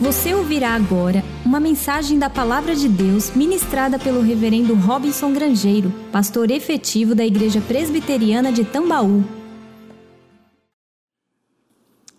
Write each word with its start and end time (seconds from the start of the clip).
Você 0.00 0.32
ouvirá 0.32 0.74
agora 0.74 1.22
uma 1.44 1.60
mensagem 1.60 2.18
da 2.18 2.30
Palavra 2.30 2.74
de 2.74 2.88
Deus 2.88 3.36
ministrada 3.36 3.98
pelo 3.98 4.22
Reverendo 4.22 4.74
Robinson 4.74 5.30
Grangeiro, 5.30 5.92
pastor 6.10 6.50
efetivo 6.50 7.14
da 7.14 7.22
Igreja 7.22 7.60
Presbiteriana 7.60 8.50
de 8.50 8.64
Tambaú. 8.64 9.22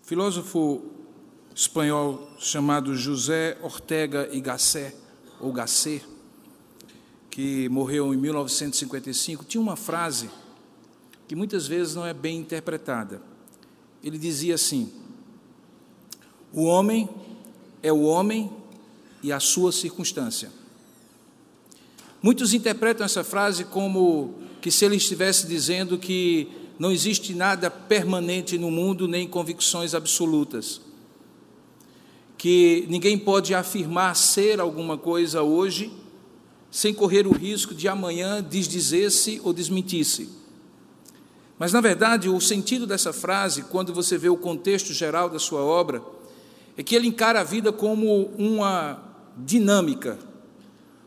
Filósofo 0.04 0.80
espanhol 1.52 2.30
chamado 2.38 2.94
José 2.94 3.58
Ortega 3.60 4.28
y 4.30 4.40
Gasset, 4.40 4.94
ou 5.40 5.52
Gasset, 5.52 6.04
que 7.28 7.68
morreu 7.68 8.14
em 8.14 8.16
1955, 8.16 9.44
tinha 9.44 9.60
uma 9.60 9.74
frase 9.74 10.30
que 11.26 11.34
muitas 11.34 11.66
vezes 11.66 11.96
não 11.96 12.06
é 12.06 12.14
bem 12.14 12.38
interpretada. 12.38 13.20
Ele 14.04 14.18
dizia 14.18 14.54
assim: 14.54 14.92
O 16.52 16.62
homem 16.62 17.08
é 17.82 17.92
o 17.92 18.02
homem 18.02 18.50
e 19.22 19.32
a 19.32 19.40
sua 19.40 19.72
circunstância. 19.72 20.50
Muitos 22.22 22.54
interpretam 22.54 23.04
essa 23.04 23.24
frase 23.24 23.64
como 23.64 24.34
que 24.60 24.70
se 24.70 24.84
ele 24.84 24.96
estivesse 24.96 25.46
dizendo 25.46 25.98
que 25.98 26.48
não 26.78 26.92
existe 26.92 27.34
nada 27.34 27.70
permanente 27.70 28.56
no 28.56 28.70
mundo, 28.70 29.08
nem 29.08 29.26
convicções 29.26 29.94
absolutas. 29.94 30.80
Que 32.38 32.86
ninguém 32.88 33.18
pode 33.18 33.54
afirmar 33.54 34.14
ser 34.14 34.60
alguma 34.60 34.96
coisa 34.96 35.42
hoje 35.42 35.92
sem 36.70 36.94
correr 36.94 37.26
o 37.26 37.32
risco 37.32 37.74
de 37.74 37.86
amanhã 37.86 38.42
desdizer-se 38.42 39.40
ou 39.44 39.52
desmentir-se. 39.52 40.28
Mas, 41.58 41.72
na 41.72 41.80
verdade, 41.80 42.28
o 42.28 42.40
sentido 42.40 42.86
dessa 42.86 43.12
frase, 43.12 43.62
quando 43.64 43.92
você 43.92 44.16
vê 44.16 44.28
o 44.28 44.36
contexto 44.36 44.92
geral 44.92 45.28
da 45.28 45.38
sua 45.38 45.60
obra, 45.60 46.02
é 46.76 46.82
que 46.82 46.94
ele 46.94 47.08
encara 47.08 47.40
a 47.40 47.44
vida 47.44 47.72
como 47.72 48.26
uma 48.38 48.98
dinâmica, 49.36 50.18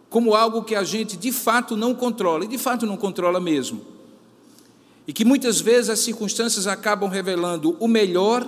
como 0.09 0.33
algo 0.33 0.63
que 0.63 0.75
a 0.75 0.83
gente 0.83 1.17
de 1.17 1.31
fato 1.31 1.75
não 1.75 1.93
controla, 1.93 2.45
e 2.45 2.47
de 2.47 2.57
fato 2.57 2.85
não 2.85 2.97
controla 2.97 3.39
mesmo. 3.39 3.81
E 5.07 5.13
que 5.13 5.25
muitas 5.25 5.59
vezes 5.59 5.89
as 5.89 5.99
circunstâncias 5.99 6.67
acabam 6.67 7.09
revelando 7.09 7.75
o 7.79 7.87
melhor 7.87 8.47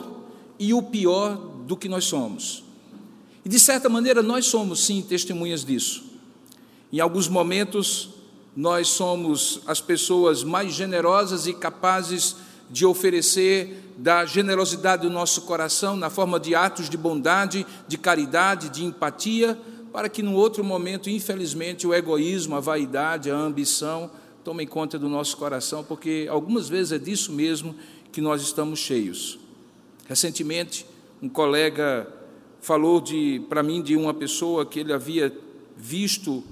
e 0.59 0.74
o 0.74 0.82
pior 0.82 1.36
do 1.68 1.78
que 1.78 1.88
nós 1.88 2.06
somos. 2.06 2.64
E 3.46 3.50
de 3.50 3.59
certa 3.59 3.90
maneira 3.90 4.22
nós 4.22 4.46
somos 4.46 4.86
sim 4.86 5.02
testemunhas 5.02 5.64
disso. 5.64 6.04
Em 6.92 7.00
alguns 7.00 7.28
momentos 7.28 8.09
nós 8.56 8.88
somos 8.88 9.62
as 9.68 9.80
pessoas 9.80 10.44
mais 10.44 10.74
generosas 10.74 11.46
e 11.46 11.54
capazes 11.54 12.36
de 12.70 12.86
oferecer 12.86 13.94
da 13.98 14.26
generosidade 14.26 15.04
do 15.04 15.10
nosso 15.10 15.42
coração 15.44 15.96
na 15.96 16.10
forma 16.10 16.40
de 16.40 16.54
atos 16.54 16.90
de 16.90 16.98
bondade, 16.98 17.66
de 17.88 17.98
caridade, 17.98 18.70
de 18.70 18.86
empatia, 18.86 19.58
para 19.92 20.09
que 20.09 20.22
num 20.22 20.36
outro 20.36 20.64
momento, 20.64 21.09
infelizmente, 21.09 21.88
o 21.88 21.94
egoísmo, 21.94 22.56
a 22.56 22.59
vaidade, 22.59 23.32
a 23.32 23.36
ambição 23.36 24.12
tomem 24.44 24.68
conta 24.68 25.00
do 25.00 25.09
nosso 25.09 25.36
coração, 25.38 25.84
porque 25.84 26.28
algumas 26.30 26.70
vezes 26.70 26.92
é 26.92 27.00
disso 27.00 27.32
mesmo 27.32 27.76
que 28.12 28.22
nós 28.22 28.42
estamos 28.42 28.80
cheios. 28.80 29.40
Recentemente, 30.08 30.86
um 31.22 31.28
colega 31.28 32.08
falou 32.62 33.04
para 33.50 33.64
mim 33.64 33.81
de 33.81 33.96
uma 33.96 34.14
pessoa 34.14 34.66
que 34.66 34.80
ele 34.80 34.94
havia 34.94 35.36
visto 35.76 36.44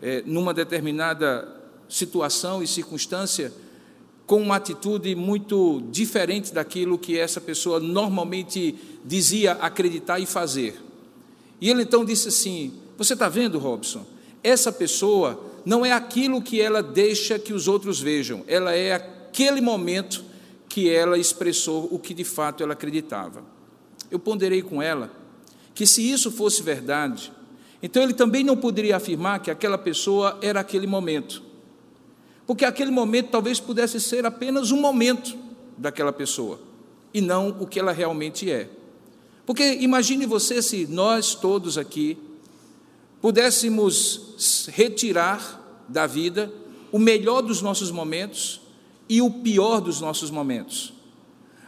é, 0.00 0.22
numa 0.24 0.54
determinada 0.54 1.60
situação 1.88 2.62
e 2.62 2.66
circunstância 2.66 3.52
com 4.26 4.40
uma 4.40 4.56
atitude 4.56 5.14
muito 5.14 5.82
diferente 5.90 6.52
daquilo 6.52 6.98
que 6.98 7.18
essa 7.18 7.40
pessoa 7.40 7.80
normalmente 7.80 8.74
dizia 9.04 9.52
acreditar 9.52 10.20
e 10.20 10.26
fazer. 10.26 10.80
E 11.60 11.68
ele 11.70 11.82
então 11.82 12.04
disse 12.04 12.28
assim: 12.28 12.72
Você 12.96 13.14
está 13.14 13.28
vendo, 13.28 13.58
Robson? 13.58 14.04
Essa 14.42 14.72
pessoa 14.72 15.52
não 15.64 15.84
é 15.84 15.92
aquilo 15.92 16.42
que 16.42 16.60
ela 16.60 16.82
deixa 16.82 17.38
que 17.38 17.52
os 17.52 17.68
outros 17.68 18.00
vejam, 18.00 18.44
ela 18.46 18.74
é 18.74 18.92
aquele 18.92 19.60
momento 19.60 20.24
que 20.68 20.88
ela 20.88 21.18
expressou 21.18 21.88
o 21.90 21.98
que 21.98 22.14
de 22.14 22.24
fato 22.24 22.62
ela 22.62 22.72
acreditava. 22.72 23.44
Eu 24.10 24.18
ponderei 24.18 24.62
com 24.62 24.82
ela 24.82 25.10
que 25.74 25.86
se 25.86 26.10
isso 26.10 26.30
fosse 26.30 26.62
verdade, 26.62 27.32
então 27.82 28.02
ele 28.02 28.12
também 28.12 28.44
não 28.44 28.56
poderia 28.56 28.96
afirmar 28.96 29.40
que 29.40 29.50
aquela 29.50 29.78
pessoa 29.78 30.38
era 30.42 30.60
aquele 30.60 30.86
momento 30.86 31.51
porque 32.46 32.64
aquele 32.64 32.90
momento 32.90 33.30
talvez 33.30 33.60
pudesse 33.60 34.00
ser 34.00 34.26
apenas 34.26 34.70
um 34.70 34.80
momento 34.80 35.36
daquela 35.76 36.12
pessoa 36.12 36.60
e 37.14 37.20
não 37.20 37.56
o 37.60 37.66
que 37.66 37.78
ela 37.78 37.92
realmente 37.92 38.50
é. 38.50 38.68
Porque 39.44 39.74
imagine 39.80 40.26
você 40.26 40.62
se 40.62 40.86
nós 40.86 41.34
todos 41.34 41.76
aqui 41.76 42.16
pudéssemos 43.20 44.66
retirar 44.68 45.84
da 45.88 46.06
vida 46.06 46.52
o 46.90 46.98
melhor 46.98 47.42
dos 47.42 47.62
nossos 47.62 47.90
momentos 47.90 48.60
e 49.08 49.20
o 49.20 49.30
pior 49.30 49.80
dos 49.80 50.00
nossos 50.00 50.30
momentos. 50.30 50.92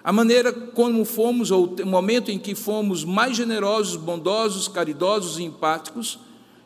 A 0.02 0.12
maneira 0.12 0.52
como 0.52 1.04
fomos, 1.04 1.50
ou 1.50 1.74
o 1.82 1.86
momento 1.86 2.30
em 2.30 2.38
que 2.38 2.54
fomos 2.54 3.04
mais 3.04 3.36
generosos, 3.36 3.96
bondosos, 3.96 4.68
caridosos 4.68 5.38
e 5.38 5.44
empáticos, 5.44 6.18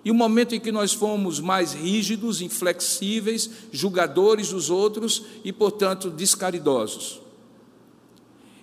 e 0.09 0.11
o 0.11 0.15
momento 0.15 0.55
em 0.55 0.61
que 0.61 0.73
nós 0.73 0.95
fomos 0.95 1.39
mais 1.39 1.75
rígidos, 1.75 2.41
inflexíveis, 2.41 3.51
julgadores 3.71 4.49
dos 4.49 4.71
outros 4.71 5.23
e, 5.45 5.53
portanto, 5.53 6.09
descaridosos. 6.09 7.21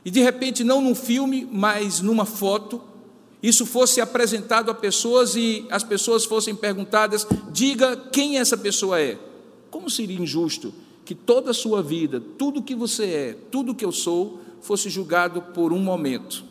E 0.03 0.09
de 0.09 0.22
repente, 0.22 0.63
não 0.63 0.81
num 0.81 0.95
filme, 0.95 1.47
mas 1.51 2.01
numa 2.01 2.25
foto, 2.25 2.81
isso 3.44 3.63
fosse 3.63 4.01
apresentado 4.01 4.72
a 4.72 4.73
pessoas 4.73 5.35
e 5.35 5.67
as 5.69 5.84
pessoas 5.84 6.25
fossem 6.25 6.55
perguntadas: 6.55 7.28
diga 7.51 7.95
quem 7.95 8.39
essa 8.39 8.57
pessoa 8.57 9.00
é. 9.00 9.19
Como 9.69 9.88
seria 9.88 10.19
injusto 10.19 10.73
que 11.05 11.13
toda 11.13 11.51
a 11.51 11.53
sua 11.53 11.84
vida, 11.84 12.19
tudo 12.19 12.63
que 12.63 12.73
você 12.73 13.05
é, 13.05 13.38
tudo 13.51 13.75
que 13.75 13.85
eu 13.85 13.91
sou, 13.91 14.41
fosse 14.61 14.89
julgado 14.89 15.44
por 15.44 15.72
um 15.72 15.79
momento? 15.79 16.44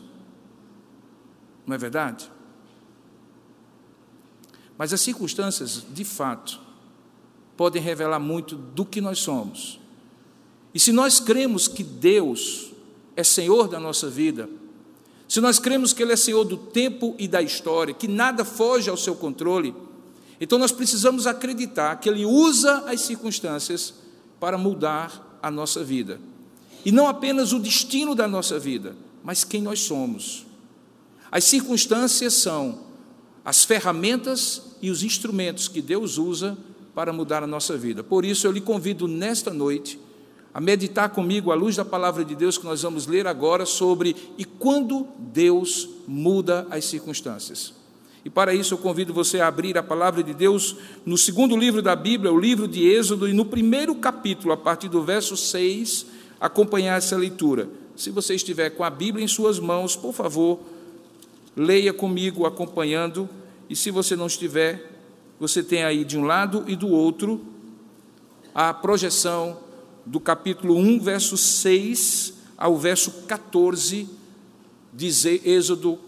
Não 1.67 1.75
é 1.75 1.77
verdade? 1.77 2.33
Mas 4.77 4.91
as 4.91 5.01
circunstâncias, 5.01 5.83
de 5.93 6.03
fato, 6.03 6.59
podem 7.55 7.81
revelar 7.81 8.19
muito 8.19 8.55
do 8.55 8.85
que 8.85 8.99
nós 8.99 9.19
somos. 9.19 9.79
E 10.73 10.79
se 10.79 10.91
nós 10.91 11.19
cremos 11.19 11.67
que 11.67 11.83
Deus 11.83 12.71
é 13.15 13.23
Senhor 13.23 13.67
da 13.67 13.79
nossa 13.79 14.09
vida, 14.09 14.49
se 15.27 15.39
nós 15.39 15.57
cremos 15.57 15.93
que 15.93 16.03
Ele 16.03 16.13
é 16.13 16.17
Senhor 16.17 16.43
do 16.43 16.57
tempo 16.57 17.15
e 17.17 17.27
da 17.27 17.41
história, 17.41 17.93
que 17.93 18.07
nada 18.07 18.43
foge 18.43 18.89
ao 18.89 18.97
seu 18.97 19.15
controle, 19.15 19.73
então 20.39 20.59
nós 20.59 20.71
precisamos 20.71 21.25
acreditar 21.25 21.95
que 21.99 22.09
Ele 22.09 22.25
usa 22.25 22.83
as 22.87 23.01
circunstâncias 23.01 23.93
para 24.39 24.57
mudar 24.57 25.39
a 25.41 25.49
nossa 25.49 25.83
vida. 25.83 26.19
E 26.83 26.91
não 26.91 27.07
apenas 27.07 27.53
o 27.53 27.59
destino 27.59 28.13
da 28.13 28.27
nossa 28.27 28.59
vida, 28.59 28.95
mas 29.23 29.43
quem 29.43 29.61
nós 29.61 29.79
somos. 29.79 30.45
As 31.31 31.45
circunstâncias 31.45 32.33
são 32.33 32.84
as 33.45 33.63
ferramentas 33.63 34.75
e 34.81 34.89
os 34.89 35.03
instrumentos 35.03 35.67
que 35.67 35.81
Deus 35.81 36.17
usa 36.17 36.57
para 36.95 37.13
mudar 37.13 37.43
a 37.43 37.47
nossa 37.47 37.77
vida. 37.77 38.03
Por 38.03 38.25
isso, 38.25 38.47
eu 38.47 38.51
lhe 38.51 38.59
convido 38.59 39.07
nesta 39.07 39.53
noite 39.53 39.99
a 40.51 40.59
meditar 40.59 41.09
comigo 41.09 41.51
à 41.51 41.55
luz 41.55 41.75
da 41.75 41.85
palavra 41.85 42.25
de 42.25 42.33
Deus 42.33 42.57
que 42.57 42.65
nós 42.65 42.81
vamos 42.81 43.05
ler 43.05 43.27
agora 43.27 43.65
sobre 43.65 44.15
e 44.37 44.45
quando 44.45 45.05
Deus 45.19 45.89
muda 46.07 46.65
as 46.71 46.85
circunstâncias. 46.85 47.73
E 48.23 48.29
para 48.29 48.55
isso 48.55 48.73
eu 48.73 48.77
convido 48.79 49.13
você 49.13 49.39
a 49.39 49.47
abrir 49.47 49.77
a 49.77 49.83
palavra 49.83 50.23
de 50.23 50.33
Deus 50.33 50.77
no 51.05 51.17
segundo 51.17 51.55
livro 51.55 51.81
da 51.81 51.95
Bíblia, 51.95 52.31
o 52.31 52.39
livro 52.39 52.67
de 52.67 52.87
Êxodo, 52.87 53.27
e 53.27 53.33
no 53.33 53.45
primeiro 53.45 53.93
capítulo, 53.95 54.53
a 54.53 54.57
partir 54.57 54.89
do 54.89 55.03
verso 55.03 55.37
6, 55.37 56.07
acompanhar 56.39 56.97
essa 56.97 57.15
leitura. 57.15 57.69
Se 57.95 58.09
você 58.09 58.33
estiver 58.33 58.71
com 58.71 58.83
a 58.83 58.89
Bíblia 58.89 59.23
em 59.23 59.27
suas 59.27 59.59
mãos, 59.59 59.95
por 59.95 60.13
favor, 60.13 60.59
leia 61.55 61.93
comigo 61.93 62.45
acompanhando, 62.45 63.29
e 63.69 63.75
se 63.75 63.91
você 63.91 64.15
não 64.15 64.27
estiver, 64.27 64.91
você 65.39 65.61
tem 65.63 65.83
aí 65.83 66.03
de 66.03 66.17
um 66.17 66.23
lado 66.23 66.63
e 66.67 66.75
do 66.75 66.87
outro 66.87 67.45
a 68.53 68.73
projeção 68.73 69.59
do 70.05 70.19
capítulo 70.19 70.77
1, 70.77 70.99
verso 70.99 71.35
6 71.35 72.33
ao 72.57 72.77
verso 72.77 73.11
14 73.27 74.07
de 74.93 75.07
Êxodo 75.43 75.99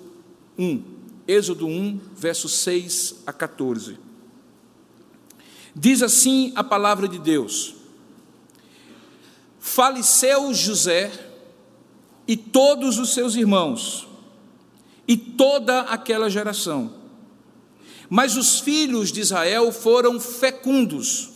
1. 0.58 0.84
Êxodo 1.28 1.68
1, 1.68 2.00
verso 2.16 2.48
6 2.48 3.24
a 3.26 3.34
14. 3.34 4.00
Diz 5.76 6.02
assim 6.02 6.54
a 6.56 6.64
palavra 6.64 7.08
de 7.08 7.20
Deus: 7.20 7.76
Faleceu 9.60 10.54
José 10.54 11.12
e 12.28 12.38
todos 12.38 12.98
os 12.98 13.14
seus 13.14 13.36
irmãos, 13.36 14.08
e 15.08 15.18
toda 15.18 15.82
aquela 15.82 16.30
geração. 16.30 16.97
Mas 18.10 18.38
os 18.38 18.60
filhos 18.60 19.12
de 19.12 19.22
Israel 19.22 19.72
foram 19.72 20.20
fecundos 20.20 21.30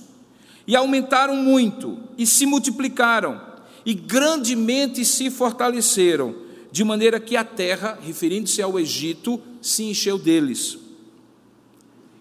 e 0.65 0.75
aumentaram 0.75 1.35
muito 1.35 1.97
e 2.17 2.25
se 2.25 2.45
multiplicaram 2.45 3.41
e 3.85 3.93
grandemente 3.93 5.03
se 5.03 5.29
fortaleceram, 5.29 6.35
de 6.71 6.83
maneira 6.83 7.19
que 7.19 7.35
a 7.35 7.43
terra, 7.43 7.99
referindo-se 8.01 8.61
ao 8.61 8.79
Egito, 8.79 9.41
se 9.61 9.83
encheu 9.83 10.17
deles. 10.17 10.77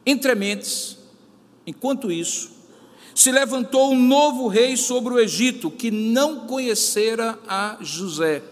Entrementes, 0.04 0.98
enquanto 1.66 2.10
isso, 2.10 2.50
se 3.14 3.30
levantou 3.30 3.92
um 3.92 4.00
novo 4.00 4.48
rei 4.48 4.76
sobre 4.76 5.12
o 5.12 5.18
Egito, 5.18 5.70
que 5.70 5.90
não 5.90 6.46
conhecera 6.46 7.38
a 7.46 7.76
José. 7.80 8.42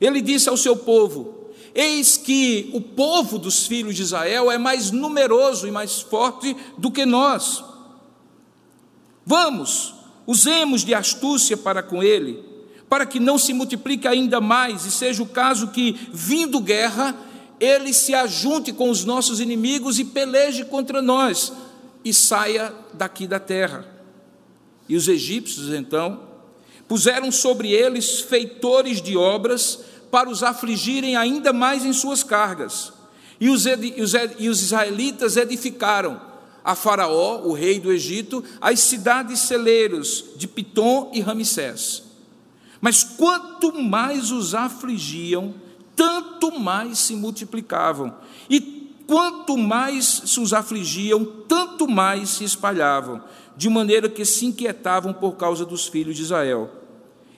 Ele 0.00 0.20
disse 0.20 0.48
ao 0.48 0.56
seu 0.56 0.76
povo: 0.76 1.37
Eis 1.80 2.16
que 2.16 2.70
o 2.72 2.80
povo 2.80 3.38
dos 3.38 3.64
filhos 3.68 3.94
de 3.94 4.02
Israel 4.02 4.50
é 4.50 4.58
mais 4.58 4.90
numeroso 4.90 5.64
e 5.64 5.70
mais 5.70 6.00
forte 6.00 6.56
do 6.76 6.90
que 6.90 7.06
nós. 7.06 7.62
Vamos, 9.24 9.94
usemos 10.26 10.84
de 10.84 10.92
astúcia 10.92 11.56
para 11.56 11.80
com 11.80 12.02
ele, 12.02 12.42
para 12.88 13.06
que 13.06 13.20
não 13.20 13.38
se 13.38 13.52
multiplique 13.52 14.08
ainda 14.08 14.40
mais 14.40 14.86
e 14.86 14.90
seja 14.90 15.22
o 15.22 15.28
caso 15.28 15.68
que, 15.68 15.96
vindo 16.12 16.58
guerra, 16.58 17.14
ele 17.60 17.92
se 17.92 18.12
ajunte 18.12 18.72
com 18.72 18.90
os 18.90 19.04
nossos 19.04 19.38
inimigos 19.38 20.00
e 20.00 20.04
peleje 20.04 20.64
contra 20.64 21.00
nós 21.00 21.52
e 22.04 22.12
saia 22.12 22.74
daqui 22.92 23.24
da 23.24 23.38
terra. 23.38 23.86
E 24.88 24.96
os 24.96 25.06
egípcios, 25.06 25.72
então, 25.72 26.26
puseram 26.88 27.30
sobre 27.30 27.70
eles 27.70 28.18
feitores 28.18 29.00
de 29.00 29.16
obras 29.16 29.78
para 30.10 30.28
os 30.28 30.42
afligirem 30.42 31.16
ainda 31.16 31.52
mais 31.52 31.84
em 31.84 31.92
suas 31.92 32.22
cargas. 32.22 32.92
E 33.40 33.48
os, 33.48 33.64
e 33.66 34.48
os 34.48 34.62
israelitas 34.62 35.36
edificaram 35.36 36.20
a 36.64 36.74
Faraó, 36.74 37.42
o 37.44 37.52
rei 37.52 37.78
do 37.78 37.92
Egito, 37.92 38.44
as 38.60 38.80
cidades 38.80 39.40
celeiros 39.40 40.24
de 40.36 40.46
Pitom 40.46 41.10
e 41.14 41.20
Ramsés. 41.20 42.02
Mas 42.80 43.02
quanto 43.02 43.72
mais 43.72 44.30
os 44.30 44.54
afligiam, 44.54 45.54
tanto 45.96 46.58
mais 46.58 46.98
se 46.98 47.14
multiplicavam. 47.14 48.14
E 48.48 48.60
quanto 49.06 49.56
mais 49.56 50.22
se 50.26 50.40
os 50.40 50.52
afligiam, 50.52 51.24
tanto 51.48 51.88
mais 51.88 52.28
se 52.28 52.44
espalhavam, 52.44 53.22
de 53.56 53.68
maneira 53.68 54.08
que 54.08 54.24
se 54.24 54.46
inquietavam 54.46 55.12
por 55.12 55.36
causa 55.36 55.64
dos 55.64 55.86
filhos 55.86 56.16
de 56.16 56.22
Israel. 56.22 56.70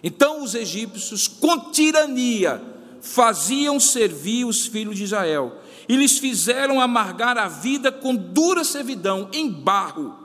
Então 0.03 0.43
os 0.43 0.55
egípcios, 0.55 1.29
com 1.29 1.71
tirania, 1.71 2.63
faziam 3.01 3.79
servir 3.81 4.45
os 4.45 4.67
filhos 4.67 4.97
de 4.97 5.05
Israel, 5.05 5.61
e 5.89 5.97
lhes 5.97 6.19
fizeram 6.19 6.81
amargar 6.81 7.37
a 7.37 7.49
vida 7.49 7.91
com 7.91 8.15
dura 8.15 8.63
servidão, 8.63 9.29
em 9.33 9.51
barro 9.51 10.17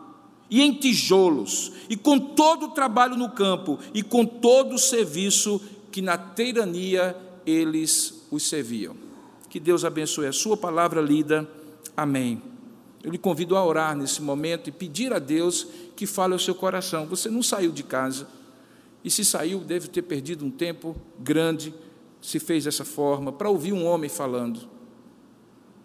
e 0.50 0.62
em 0.62 0.74
tijolos, 0.74 1.72
e 1.89 1.95
com 1.98 2.19
todo 2.19 2.68
o 2.68 2.72
trabalho 2.72 3.16
no 3.16 3.30
campo, 3.31 3.80
e 3.94 4.04
com 4.04 4.25
todo 4.25 4.75
o 4.75 4.80
serviço 4.80 5.60
que 5.92 6.01
na 6.01 6.18
tirania 6.18 7.16
eles 7.45 8.25
os 8.30 8.44
serviam. 8.44 8.95
Que 9.50 9.60
Deus 9.60 9.86
abençoe 9.86 10.27
a 10.27 10.33
sua 10.33 10.57
palavra 10.57 11.01
lida. 11.01 11.50
Amém. 11.95 12.42
Eu 13.04 13.12
lhe 13.12 13.18
convido 13.18 13.56
a 13.56 13.63
orar 13.63 13.95
nesse 13.95 14.22
momento 14.22 14.68
e 14.68 14.72
pedir 14.72 15.13
a 15.13 15.19
Deus 15.19 15.68
que 15.95 16.06
fale 16.06 16.33
ao 16.33 16.39
seu 16.39 16.54
coração. 16.54 17.06
Você 17.06 17.30
não 17.30 17.42
saiu 17.42 17.72
de 17.72 17.83
casa, 17.83 18.27
e 19.06 19.12
se 19.12 19.24
saiu, 19.24 19.60
deve 19.60 19.88
ter 19.88 20.02
perdido 20.02 20.44
um 20.44 20.50
tempo 20.50 20.96
grande, 21.19 21.72
se 22.19 22.40
fez 22.40 22.63
dessa 22.63 22.84
forma, 22.84 23.31
para 23.31 23.48
ouvir 23.48 23.72
um 23.72 23.86
homem 23.86 24.10
falando, 24.10 24.68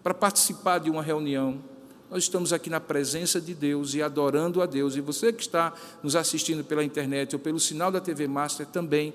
para 0.01 0.11
participar 0.11 0.79
de 0.79 0.89
uma 0.89 1.03
reunião. 1.03 1.61
Nós 2.09 2.23
estamos 2.23 2.51
aqui 2.51 2.67
na 2.67 2.79
presença 2.79 3.39
de 3.39 3.53
Deus 3.53 3.93
e 3.93 4.01
adorando 4.01 4.59
a 4.59 4.65
Deus. 4.65 4.95
E 4.95 5.01
você 5.01 5.31
que 5.31 5.43
está 5.43 5.71
nos 6.01 6.15
assistindo 6.15 6.63
pela 6.63 6.83
internet 6.83 7.35
ou 7.35 7.39
pelo 7.39 7.59
sinal 7.59 7.91
da 7.91 8.01
TV 8.01 8.27
Master 8.27 8.65
também, 8.65 9.13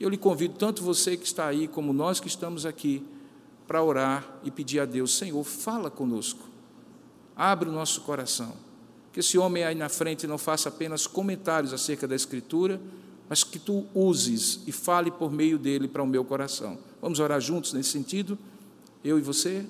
eu 0.00 0.08
lhe 0.08 0.18
convido, 0.18 0.54
tanto 0.58 0.82
você 0.82 1.16
que 1.16 1.24
está 1.24 1.46
aí, 1.46 1.68
como 1.68 1.92
nós 1.92 2.18
que 2.18 2.26
estamos 2.26 2.66
aqui, 2.66 3.00
para 3.64 3.80
orar 3.80 4.26
e 4.42 4.50
pedir 4.50 4.80
a 4.80 4.84
Deus: 4.84 5.16
Senhor, 5.16 5.44
fala 5.44 5.88
conosco, 5.88 6.42
abre 7.36 7.68
o 7.68 7.72
nosso 7.72 8.00
coração. 8.00 8.56
Que 9.14 9.20
esse 9.20 9.38
homem 9.38 9.62
aí 9.62 9.76
na 9.76 9.88
frente 9.88 10.26
não 10.26 10.36
faça 10.36 10.68
apenas 10.68 11.06
comentários 11.06 11.72
acerca 11.72 12.04
da 12.08 12.16
Escritura, 12.16 12.80
mas 13.28 13.44
que 13.44 13.60
tu 13.60 13.86
uses 13.94 14.58
e 14.66 14.72
fale 14.72 15.08
por 15.08 15.30
meio 15.30 15.56
dele 15.56 15.86
para 15.86 16.02
o 16.02 16.06
meu 16.06 16.24
coração. 16.24 16.76
Vamos 17.00 17.20
orar 17.20 17.40
juntos 17.40 17.72
nesse 17.72 17.90
sentido? 17.90 18.36
Eu 19.04 19.16
e 19.16 19.22
você? 19.22 19.64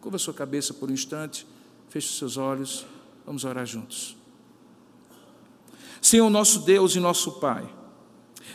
Curva 0.00 0.16
sua 0.16 0.32
cabeça 0.32 0.72
por 0.72 0.88
um 0.88 0.92
instante, 0.92 1.44
feche 1.88 2.08
os 2.08 2.18
seus 2.18 2.36
olhos, 2.36 2.86
vamos 3.26 3.44
orar 3.44 3.66
juntos. 3.66 4.16
Senhor 6.00 6.30
nosso 6.30 6.60
Deus 6.60 6.94
e 6.94 7.00
nosso 7.00 7.32
Pai, 7.40 7.68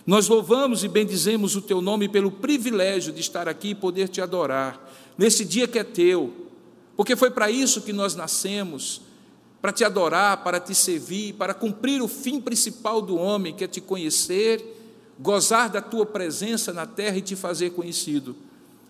nós 0.06 0.30
louvamos 0.30 0.85
e 0.85 0.88
bendizemos 0.88 1.57
o 1.57 1.62
teu 1.62 1.81
nome 1.81 2.07
pelo 2.07 2.31
privilégio 2.31 3.12
de 3.12 3.19
estar 3.19 3.50
aqui 3.50 3.71
e 3.71 3.75
poder 3.75 4.07
te 4.07 4.21
adorar, 4.21 4.89
nesse 5.18 5.44
dia 5.44 5.68
que 5.68 5.77
é 5.77 5.83
teu, 5.83 6.47
porque 6.95 7.18
foi 7.18 7.30
para 7.30 7.51
isso 7.51 7.81
que 7.81 7.92
nós 7.92 8.15
nascemos 8.15 9.01
para 9.61 9.71
te 9.71 9.83
adorar, 9.83 10.44
para 10.44 10.59
te 10.59 10.73
servir, 10.73 11.33
para 11.33 11.53
cumprir 11.53 12.01
o 12.01 12.07
fim 12.07 12.39
principal 12.39 13.01
do 13.01 13.17
homem, 13.17 13.53
que 13.53 13.63
é 13.63 13.67
te 13.67 13.81
conhecer, 13.81 14.63
gozar 15.19 15.69
da 15.69 15.81
tua 15.81 16.06
presença 16.06 16.71
na 16.71 16.85
terra 16.85 17.17
e 17.17 17.21
te 17.21 17.35
fazer 17.35 17.71
conhecido. 17.71 18.35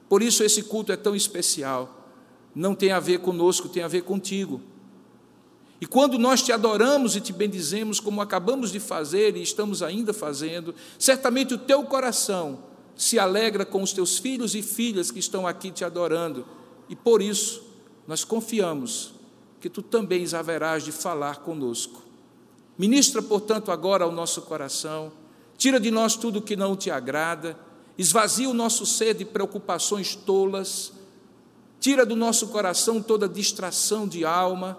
Por 0.07 0.21
isso 0.21 0.43
esse 0.43 0.63
culto 0.63 0.91
é 0.91 0.95
tão 0.95 1.15
especial. 1.15 2.07
Não 2.53 2.75
tem 2.75 2.91
a 2.91 2.99
ver 2.99 3.19
conosco, 3.19 3.69
tem 3.69 3.83
a 3.83 3.87
ver 3.87 4.03
contigo. 4.03 4.61
E 5.81 5.85
quando 5.85 6.19
nós 6.19 6.43
te 6.43 6.51
adoramos 6.51 7.15
e 7.15 7.21
te 7.21 7.31
bendizemos, 7.31 7.99
como 7.99 8.21
acabamos 8.21 8.71
de 8.71 8.79
fazer 8.79 9.37
e 9.37 9.41
estamos 9.41 9.81
ainda 9.81 10.13
fazendo, 10.13 10.75
certamente 10.97 11.53
o 11.53 11.57
teu 11.57 11.83
coração 11.83 12.59
se 12.95 13.17
alegra 13.17 13.65
com 13.65 13.81
os 13.81 13.93
teus 13.93 14.17
filhos 14.17 14.55
e 14.55 14.61
filhas 14.61 15.09
que 15.09 15.19
estão 15.19 15.47
aqui 15.47 15.71
te 15.71 15.85
adorando. 15.85 16.45
E 16.89 16.95
por 16.95 17.21
isso 17.21 17.63
nós 18.05 18.25
confiamos 18.25 19.18
que 19.59 19.69
tu 19.69 19.81
também 19.81 20.25
haverás 20.33 20.83
de 20.83 20.91
falar 20.91 21.39
conosco. 21.39 22.01
Ministra, 22.77 23.21
portanto, 23.21 23.71
agora 23.71 24.05
ao 24.05 24.11
nosso 24.11 24.43
coração, 24.43 25.11
tira 25.57 25.79
de 25.79 25.91
nós 25.91 26.15
tudo 26.15 26.41
que 26.41 26.55
não 26.55 26.75
te 26.75 26.89
agrada, 26.89 27.57
esvazia 27.97 28.49
o 28.49 28.53
nosso 28.53 28.85
ser 28.85 29.13
de 29.13 29.25
preocupações 29.25 30.15
tolas, 30.15 30.93
tira 31.79 32.05
do 32.05 32.15
nosso 32.15 32.47
coração 32.47 33.01
toda 33.01 33.27
distração 33.27 34.07
de 34.07 34.23
alma 34.23 34.77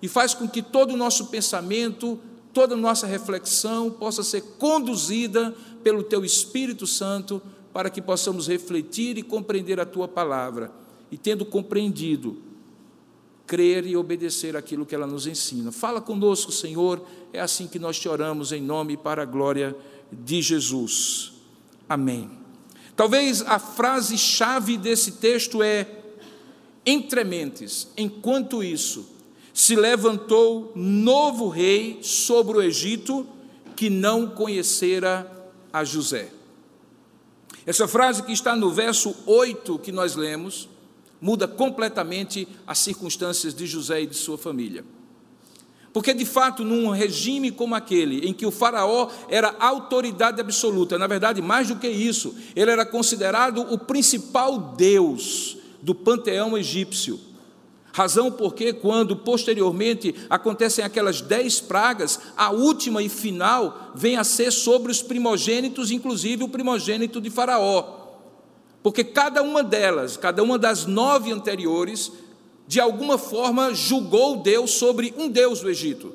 e 0.00 0.08
faz 0.08 0.32
com 0.32 0.48
que 0.48 0.62
todo 0.62 0.94
o 0.94 0.96
nosso 0.96 1.26
pensamento, 1.26 2.18
toda 2.54 2.74
a 2.74 2.78
nossa 2.78 3.06
reflexão 3.06 3.90
possa 3.90 4.22
ser 4.22 4.40
conduzida 4.58 5.54
pelo 5.84 6.02
teu 6.02 6.24
Espírito 6.24 6.86
Santo 6.86 7.42
para 7.72 7.90
que 7.90 8.00
possamos 8.00 8.48
refletir 8.48 9.18
e 9.18 9.22
compreender 9.22 9.78
a 9.78 9.86
tua 9.86 10.08
palavra. 10.08 10.72
E 11.10 11.18
tendo 11.18 11.44
compreendido, 11.44 12.51
crer 13.52 13.84
e 13.84 13.94
obedecer 13.94 14.56
aquilo 14.56 14.86
que 14.86 14.94
ela 14.94 15.06
nos 15.06 15.26
ensina. 15.26 15.70
Fala 15.70 16.00
conosco, 16.00 16.50
Senhor, 16.50 17.04
é 17.34 17.38
assim 17.38 17.66
que 17.66 17.78
nós 17.78 17.98
te 17.98 18.08
oramos 18.08 18.50
em 18.50 18.62
nome 18.62 18.94
e 18.94 18.96
para 18.96 19.20
a 19.20 19.26
glória 19.26 19.76
de 20.10 20.40
Jesus. 20.40 21.34
Amém. 21.86 22.30
Talvez 22.96 23.42
a 23.42 23.58
frase-chave 23.58 24.78
desse 24.78 25.12
texto 25.12 25.62
é: 25.62 25.86
entrementes, 26.86 27.88
enquanto 27.94 28.64
isso, 28.64 29.06
se 29.52 29.76
levantou 29.76 30.72
novo 30.74 31.50
rei 31.50 31.98
sobre 32.00 32.56
o 32.56 32.62
Egito 32.62 33.26
que 33.76 33.90
não 33.90 34.28
conhecera 34.28 35.30
a 35.70 35.84
José. 35.84 36.30
Essa 37.66 37.86
frase 37.86 38.22
que 38.22 38.32
está 38.32 38.56
no 38.56 38.70
verso 38.70 39.14
8 39.26 39.78
que 39.80 39.92
nós 39.92 40.16
lemos, 40.16 40.70
muda 41.22 41.46
completamente 41.46 42.48
as 42.66 42.80
circunstâncias 42.80 43.54
de 43.54 43.64
José 43.64 44.02
e 44.02 44.06
de 44.06 44.16
sua 44.16 44.36
família. 44.36 44.84
Porque, 45.92 46.12
de 46.12 46.24
fato, 46.24 46.64
num 46.64 46.90
regime 46.90 47.52
como 47.52 47.74
aquele, 47.74 48.26
em 48.26 48.32
que 48.32 48.46
o 48.46 48.50
Faraó 48.50 49.08
era 49.28 49.54
autoridade 49.60 50.40
absoluta, 50.40 50.98
na 50.98 51.06
verdade, 51.06 51.40
mais 51.40 51.68
do 51.68 51.76
que 51.76 51.88
isso, 51.88 52.34
ele 52.56 52.70
era 52.70 52.84
considerado 52.84 53.60
o 53.72 53.78
principal 53.78 54.58
deus 54.76 55.58
do 55.80 55.94
panteão 55.94 56.58
egípcio. 56.58 57.20
Razão 57.92 58.32
porque, 58.32 58.72
quando 58.72 59.14
posteriormente 59.14 60.14
acontecem 60.30 60.82
aquelas 60.82 61.20
dez 61.20 61.60
pragas, 61.60 62.18
a 62.36 62.50
última 62.50 63.02
e 63.02 63.08
final 63.08 63.92
vem 63.94 64.16
a 64.16 64.24
ser 64.24 64.50
sobre 64.50 64.90
os 64.90 65.02
primogênitos, 65.02 65.90
inclusive 65.90 66.42
o 66.42 66.48
primogênito 66.48 67.20
de 67.20 67.28
Faraó. 67.28 68.01
Porque 68.82 69.04
cada 69.04 69.42
uma 69.42 69.62
delas, 69.62 70.16
cada 70.16 70.42
uma 70.42 70.58
das 70.58 70.86
nove 70.86 71.30
anteriores, 71.30 72.10
de 72.66 72.80
alguma 72.80 73.16
forma 73.16 73.74
julgou 73.74 74.38
Deus 74.38 74.72
sobre 74.72 75.14
um 75.16 75.28
Deus 75.28 75.60
do 75.60 75.70
Egito, 75.70 76.14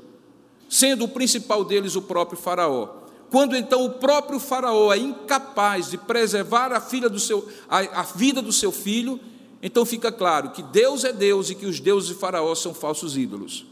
sendo 0.70 1.06
o 1.06 1.10
principal 1.10 1.64
deles 1.64 1.96
o 1.96 2.02
próprio 2.02 2.38
Faraó. 2.38 2.90
Quando 3.30 3.56
então 3.56 3.86
o 3.86 3.92
próprio 3.92 4.40
Faraó 4.40 4.94
é 4.94 4.98
incapaz 4.98 5.90
de 5.90 5.98
preservar 5.98 6.72
a, 6.72 6.80
filha 6.80 7.10
do 7.10 7.20
seu, 7.20 7.48
a, 7.70 8.02
a 8.02 8.04
vida 8.04 8.42
do 8.42 8.52
seu 8.52 8.72
filho, 8.72 9.20
então 9.62 9.86
fica 9.86 10.12
claro 10.12 10.52
que 10.52 10.62
Deus 10.62 11.04
é 11.04 11.12
Deus 11.12 11.50
e 11.50 11.56
que 11.56 11.66
os 11.66 11.80
deuses 11.80 12.10
de 12.10 12.16
Faraó 12.16 12.54
são 12.56 12.74
falsos 12.74 13.18
ídolos. 13.18 13.66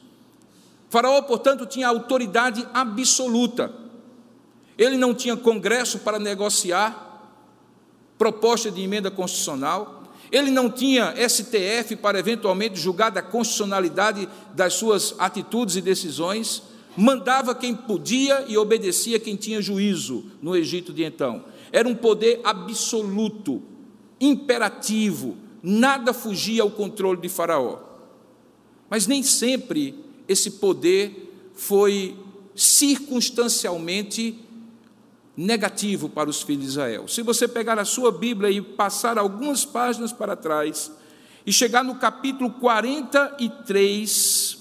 Faraó, 0.89 1.21
portanto, 1.21 1.65
tinha 1.65 1.87
autoridade 1.87 2.67
absoluta. 2.73 3.73
Ele 4.77 4.97
não 4.97 5.13
tinha 5.13 5.37
congresso 5.37 5.99
para 5.99 6.19
negociar, 6.19 7.04
proposta 8.17 8.71
de 8.71 8.81
emenda 8.81 9.11
constitucional, 9.11 10.03
ele 10.31 10.49
não 10.51 10.69
tinha 10.69 11.13
STF 11.27 11.95
para 11.97 12.19
eventualmente 12.19 12.79
julgar 12.79 13.11
da 13.11 13.21
constitucionalidade 13.21 14.27
das 14.53 14.73
suas 14.73 15.15
atitudes 15.17 15.75
e 15.75 15.81
decisões, 15.81 16.63
mandava 16.97 17.53
quem 17.53 17.75
podia 17.75 18.45
e 18.47 18.57
obedecia 18.57 19.19
quem 19.19 19.35
tinha 19.35 19.61
juízo 19.61 20.25
no 20.41 20.55
Egito 20.55 20.93
de 20.93 21.03
então. 21.03 21.45
Era 21.71 21.87
um 21.87 21.95
poder 21.95 22.39
absoluto, 22.43 23.61
imperativo, 24.19 25.35
nada 25.61 26.13
fugia 26.13 26.63
ao 26.63 26.71
controle 26.71 27.19
de 27.19 27.29
Faraó. 27.29 27.79
Mas 28.89 29.07
nem 29.07 29.23
sempre 29.23 29.95
esse 30.27 30.51
poder 30.51 31.51
foi 31.53 32.15
circunstancialmente 32.55 34.39
negativo 35.37 36.07
para 36.07 36.29
os 36.29 36.41
filhos 36.41 36.63
de 36.63 36.69
Israel. 36.69 37.05
Se 37.07 37.21
você 37.21 37.47
pegar 37.47 37.79
a 37.79 37.85
sua 37.85 38.11
Bíblia 38.11 38.49
e 38.49 38.61
passar 38.61 39.17
algumas 39.17 39.65
páginas 39.65 40.13
para 40.13 40.35
trás, 40.35 40.91
e 41.45 41.53
chegar 41.53 41.83
no 41.83 41.95
capítulo 41.95 42.51
43, 42.51 44.57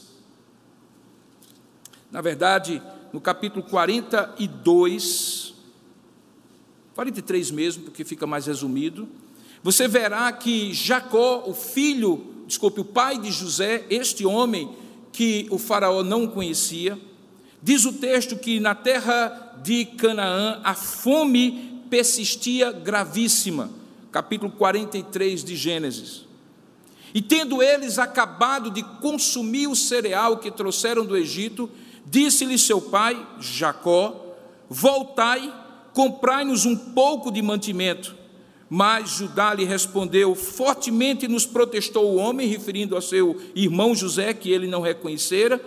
na 2.11 2.21
verdade, 2.21 2.83
no 3.13 3.21
capítulo 3.21 3.63
42, 3.65 5.55
43 6.95 7.51
mesmo, 7.51 7.85
porque 7.85 8.05
fica 8.05 8.27
mais 8.27 8.47
resumido, 8.47 9.09
você 9.63 9.89
verá 9.89 10.31
que 10.31 10.75
Jacó, 10.75 11.45
o 11.47 11.55
filho, 11.55 12.45
desculpe, 12.47 12.83
o 12.83 12.85
pai 12.85 13.19
de 13.19 13.33
José, 13.33 13.87
este 13.89 14.27
homem 14.27 14.77
que 15.11 15.49
o 15.51 15.57
faraó 15.59 16.03
não 16.03 16.27
conhecia, 16.27 17.01
diz 17.65 17.87
o 17.87 17.95
texto 17.95 18.37
que 18.37 18.61
na 18.61 18.75
terra 18.75 19.59
de 19.63 19.87
Canaã, 19.87 20.61
a 20.63 20.75
fome 20.75 21.81
persistia 21.89 22.71
gravíssima. 22.71 23.71
Capítulo 24.13 24.53
43 24.53 25.43
de 25.43 25.57
Gênesis. 25.57 26.27
E 27.15 27.23
tendo 27.23 27.63
eles 27.63 27.99
acabado 27.99 28.71
de 28.71 28.83
consumir 29.01 29.67
o 29.67 29.75
cereal 29.75 30.37
que 30.37 30.51
trouxeram 30.51 31.07
do 31.07 31.17
Egito, 31.17 31.71
disse-lhe 32.05 32.59
seu 32.59 32.83
pai, 32.83 33.27
Jacó: 33.41 34.37
Voltai, 34.69 35.51
comprai-nos 35.95 36.67
um 36.67 36.77
pouco 36.77 37.33
de 37.33 37.41
mantimento. 37.41 38.15
Mas 38.69 39.09
Judá 39.09 39.55
lhe 39.55 39.65
respondeu: 39.65 40.35
Fortemente 40.35 41.27
nos 41.27 41.47
protestou 41.47 42.13
o 42.13 42.17
homem, 42.17 42.47
referindo 42.47 42.95
a 42.95 43.01
seu 43.01 43.41
irmão 43.55 43.95
José, 43.95 44.35
que 44.35 44.51
ele 44.51 44.67
não 44.67 44.83
reconhecera 44.83 45.59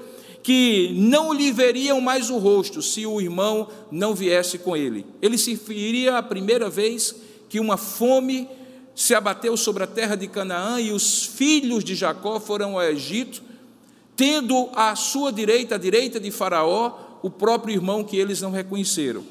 que 0.47 0.93
não 0.95 1.33
lhe 1.33 1.51
veriam 1.51 1.99
mais 1.99 2.29
o 2.29 2.37
rosto 2.37 2.81
se 2.81 3.05
o 3.05 3.19
irmão 3.19 3.67
não 3.91 4.15
viesse 4.15 4.57
com 4.57 4.77
ele. 4.77 5.05
Ele 5.21 5.37
se 5.37 5.51
referia 5.51 6.17
à 6.17 6.23
primeira 6.23 6.69
vez 6.69 7.13
que 7.49 7.59
uma 7.59 7.75
fome 7.75 8.47
se 8.95 9.13
abateu 9.13 9.57
sobre 9.57 9.83
a 9.83 9.87
terra 9.87 10.15
de 10.15 10.25
Canaã 10.25 10.79
e 10.79 10.93
os 10.93 11.25
filhos 11.25 11.83
de 11.83 11.95
Jacó 11.95 12.39
foram 12.39 12.75
ao 12.75 12.83
Egito, 12.83 13.43
tendo 14.15 14.69
à 14.73 14.95
sua 14.95 15.33
direita, 15.33 15.75
à 15.75 15.77
direita 15.77 16.17
de 16.17 16.31
Faraó, 16.31 16.97
o 17.21 17.29
próprio 17.29 17.75
irmão 17.75 18.01
que 18.01 18.15
eles 18.15 18.39
não 18.39 18.51
reconheceram. 18.51 19.25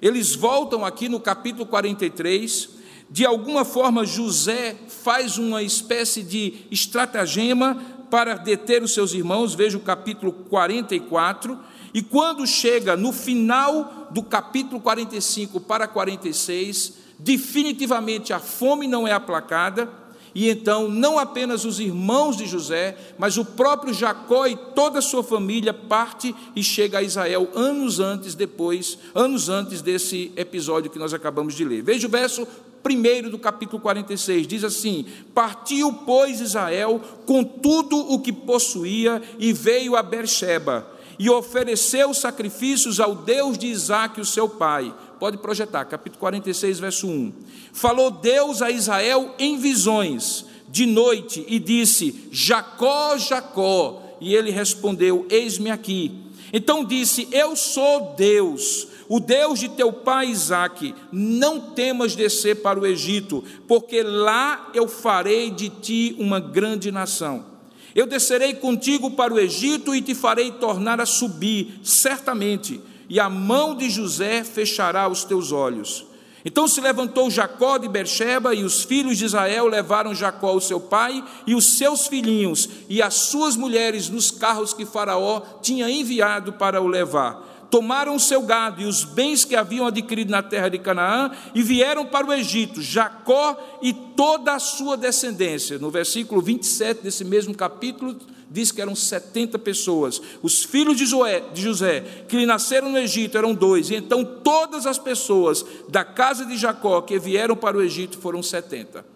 Eles 0.00 0.36
voltam 0.36 0.84
aqui 0.84 1.08
no 1.08 1.18
capítulo 1.18 1.66
43, 1.66 2.68
de 3.10 3.26
alguma 3.26 3.64
forma 3.64 4.06
José 4.06 4.76
faz 4.86 5.36
uma 5.36 5.64
espécie 5.64 6.22
de 6.22 6.54
estratagema 6.70 7.99
para 8.10 8.34
deter 8.34 8.82
os 8.82 8.92
seus 8.92 9.14
irmãos, 9.14 9.54
veja 9.54 9.78
o 9.78 9.80
capítulo 9.80 10.32
44, 10.32 11.58
e 11.94 12.02
quando 12.02 12.46
chega 12.46 12.96
no 12.96 13.12
final 13.12 14.08
do 14.10 14.22
capítulo 14.22 14.80
45 14.80 15.60
para 15.60 15.86
46, 15.86 16.94
definitivamente 17.18 18.32
a 18.32 18.38
fome 18.38 18.86
não 18.86 19.06
é 19.06 19.12
aplacada, 19.12 19.88
e 20.34 20.48
então 20.48 20.88
não 20.88 21.18
apenas 21.18 21.64
os 21.64 21.80
irmãos 21.80 22.36
de 22.36 22.46
José, 22.46 22.96
mas 23.18 23.36
o 23.36 23.44
próprio 23.44 23.92
Jacó 23.92 24.46
e 24.46 24.56
toda 24.56 25.00
a 25.00 25.02
sua 25.02 25.24
família 25.24 25.74
parte 25.74 26.34
e 26.54 26.62
chega 26.62 26.98
a 26.98 27.02
Israel 27.02 27.48
anos 27.54 27.98
antes 27.98 28.34
depois, 28.34 28.98
anos 29.14 29.48
antes 29.48 29.82
desse 29.82 30.32
episódio 30.36 30.90
que 30.90 30.98
nós 30.98 31.12
acabamos 31.12 31.54
de 31.54 31.64
ler. 31.64 31.82
Veja 31.82 32.06
o 32.06 32.10
verso 32.10 32.46
primeiro 32.82 33.30
do 33.30 33.38
capítulo 33.38 33.80
46, 33.80 34.46
diz 34.46 34.64
assim: 34.64 35.06
Partiu, 35.34 35.92
pois, 35.92 36.40
Israel 36.40 37.00
com 37.26 37.44
tudo 37.44 37.96
o 37.96 38.20
que 38.20 38.32
possuía 38.32 39.22
e 39.38 39.52
veio 39.52 39.96
a 39.96 40.02
Beersheba 40.02 40.86
e 41.20 41.28
ofereceu 41.28 42.14
sacrifícios 42.14 42.98
ao 42.98 43.14
Deus 43.14 43.58
de 43.58 43.66
Isaac, 43.66 44.18
o 44.18 44.24
seu 44.24 44.48
pai. 44.48 44.94
Pode 45.18 45.36
projetar, 45.36 45.84
capítulo 45.84 46.18
46, 46.18 46.80
verso 46.80 47.06
1. 47.06 47.32
Falou 47.74 48.10
Deus 48.10 48.62
a 48.62 48.70
Israel 48.70 49.34
em 49.38 49.58
visões 49.58 50.46
de 50.70 50.86
noite 50.86 51.44
e 51.46 51.58
disse: 51.58 52.28
Jacó, 52.32 53.18
Jacó. 53.18 54.02
E 54.18 54.34
ele 54.34 54.50
respondeu: 54.50 55.26
Eis-me 55.28 55.70
aqui. 55.70 56.12
Então 56.54 56.84
disse: 56.84 57.28
Eu 57.30 57.54
sou 57.54 58.14
Deus 58.16 58.88
o 59.10 59.18
Deus 59.18 59.58
de 59.58 59.68
teu 59.68 59.92
pai 59.92 60.28
Isaque, 60.28 60.94
não 61.10 61.72
temas 61.72 62.14
descer 62.14 62.62
para 62.62 62.78
o 62.78 62.86
Egito, 62.86 63.42
porque 63.66 64.04
lá 64.04 64.70
eu 64.72 64.86
farei 64.86 65.50
de 65.50 65.68
ti 65.68 66.14
uma 66.16 66.38
grande 66.38 66.92
nação. 66.92 67.44
Eu 67.92 68.06
descerei 68.06 68.54
contigo 68.54 69.10
para 69.10 69.34
o 69.34 69.40
Egito 69.40 69.92
e 69.96 70.00
te 70.00 70.14
farei 70.14 70.52
tornar 70.52 71.00
a 71.00 71.06
subir, 71.06 71.80
certamente, 71.82 72.80
e 73.08 73.18
a 73.18 73.28
mão 73.28 73.74
de 73.74 73.90
José 73.90 74.44
fechará 74.44 75.08
os 75.08 75.24
teus 75.24 75.50
olhos. 75.50 76.06
Então 76.44 76.68
se 76.68 76.80
levantou 76.80 77.28
Jacó 77.28 77.78
de 77.78 77.88
Bersheba, 77.88 78.54
e 78.54 78.62
os 78.62 78.84
filhos 78.84 79.18
de 79.18 79.24
Israel 79.24 79.66
levaram 79.66 80.14
Jacó, 80.14 80.54
o 80.54 80.60
seu 80.60 80.78
pai, 80.78 81.24
e 81.48 81.56
os 81.56 81.76
seus 81.76 82.06
filhinhos, 82.06 82.68
e 82.88 83.02
as 83.02 83.14
suas 83.14 83.56
mulheres 83.56 84.08
nos 84.08 84.30
carros 84.30 84.72
que 84.72 84.86
Faraó 84.86 85.42
tinha 85.60 85.90
enviado 85.90 86.52
para 86.52 86.80
o 86.80 86.86
levar 86.86 87.49
tomaram 87.70 88.16
o 88.16 88.20
seu 88.20 88.42
gado 88.42 88.82
e 88.82 88.86
os 88.86 89.04
bens 89.04 89.44
que 89.44 89.54
haviam 89.54 89.86
adquirido 89.86 90.30
na 90.30 90.42
terra 90.42 90.68
de 90.68 90.78
Canaã 90.78 91.30
e 91.54 91.62
vieram 91.62 92.04
para 92.04 92.26
o 92.26 92.32
Egito, 92.32 92.82
Jacó 92.82 93.78
e 93.80 93.92
toda 93.92 94.54
a 94.54 94.58
sua 94.58 94.96
descendência. 94.96 95.78
No 95.78 95.90
versículo 95.90 96.42
27 96.42 97.02
desse 97.02 97.24
mesmo 97.24 97.54
capítulo, 97.54 98.16
diz 98.50 98.72
que 98.72 98.82
eram 98.82 98.96
70 98.96 99.58
pessoas. 99.60 100.20
Os 100.42 100.64
filhos 100.64 100.96
de 100.96 101.06
José, 101.06 102.24
que 102.28 102.36
lhe 102.36 102.44
nasceram 102.44 102.90
no 102.90 102.98
Egito, 102.98 103.38
eram 103.38 103.54
dois, 103.54 103.90
e 103.90 103.94
então 103.94 104.24
todas 104.24 104.86
as 104.86 104.98
pessoas 104.98 105.64
da 105.88 106.04
casa 106.04 106.44
de 106.44 106.56
Jacó 106.56 107.00
que 107.00 107.18
vieram 107.18 107.54
para 107.54 107.76
o 107.76 107.82
Egito 107.82 108.18
foram 108.18 108.42
70. 108.42 109.06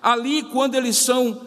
Ali, 0.00 0.44
quando 0.44 0.76
eles 0.76 0.96
são 0.96 1.40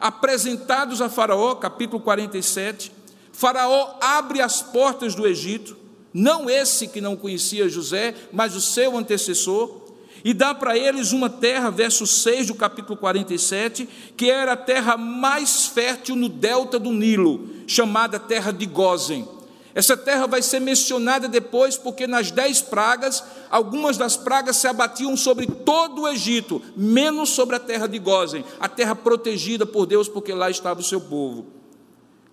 apresentados 0.00 1.00
a 1.00 1.08
Faraó, 1.08 1.54
capítulo 1.54 2.02
47, 2.02 2.90
Faraó 3.32 3.96
abre 4.00 4.40
as 4.40 4.60
portas 4.60 5.14
do 5.14 5.26
Egito, 5.26 5.83
não 6.14 6.48
esse 6.48 6.86
que 6.86 7.00
não 7.00 7.16
conhecia 7.16 7.68
José, 7.68 8.14
mas 8.32 8.54
o 8.54 8.60
seu 8.60 8.96
antecessor, 8.96 9.82
e 10.24 10.32
dá 10.32 10.54
para 10.54 10.78
eles 10.78 11.12
uma 11.12 11.28
terra, 11.28 11.70
verso 11.70 12.06
6 12.06 12.46
do 12.46 12.54
capítulo 12.54 12.96
47, 12.96 13.88
que 14.16 14.30
era 14.30 14.52
a 14.52 14.56
terra 14.56 14.96
mais 14.96 15.66
fértil 15.66 16.14
no 16.14 16.28
delta 16.28 16.78
do 16.78 16.92
Nilo, 16.92 17.50
chamada 17.66 18.18
terra 18.18 18.52
de 18.52 18.64
Gozen. 18.64 19.28
Essa 19.74 19.96
terra 19.96 20.28
vai 20.28 20.40
ser 20.40 20.60
mencionada 20.60 21.26
depois, 21.26 21.76
porque 21.76 22.06
nas 22.06 22.30
dez 22.30 22.62
pragas, 22.62 23.24
algumas 23.50 23.96
das 23.96 24.16
pragas 24.16 24.56
se 24.56 24.68
abatiam 24.68 25.16
sobre 25.16 25.46
todo 25.46 26.02
o 26.02 26.08
Egito, 26.08 26.62
menos 26.76 27.30
sobre 27.30 27.56
a 27.56 27.60
terra 27.60 27.88
de 27.88 27.98
Gozen, 27.98 28.44
a 28.60 28.68
terra 28.68 28.94
protegida 28.94 29.66
por 29.66 29.84
Deus, 29.84 30.08
porque 30.08 30.32
lá 30.32 30.48
estava 30.48 30.80
o 30.80 30.84
seu 30.84 31.00
povo. 31.00 31.46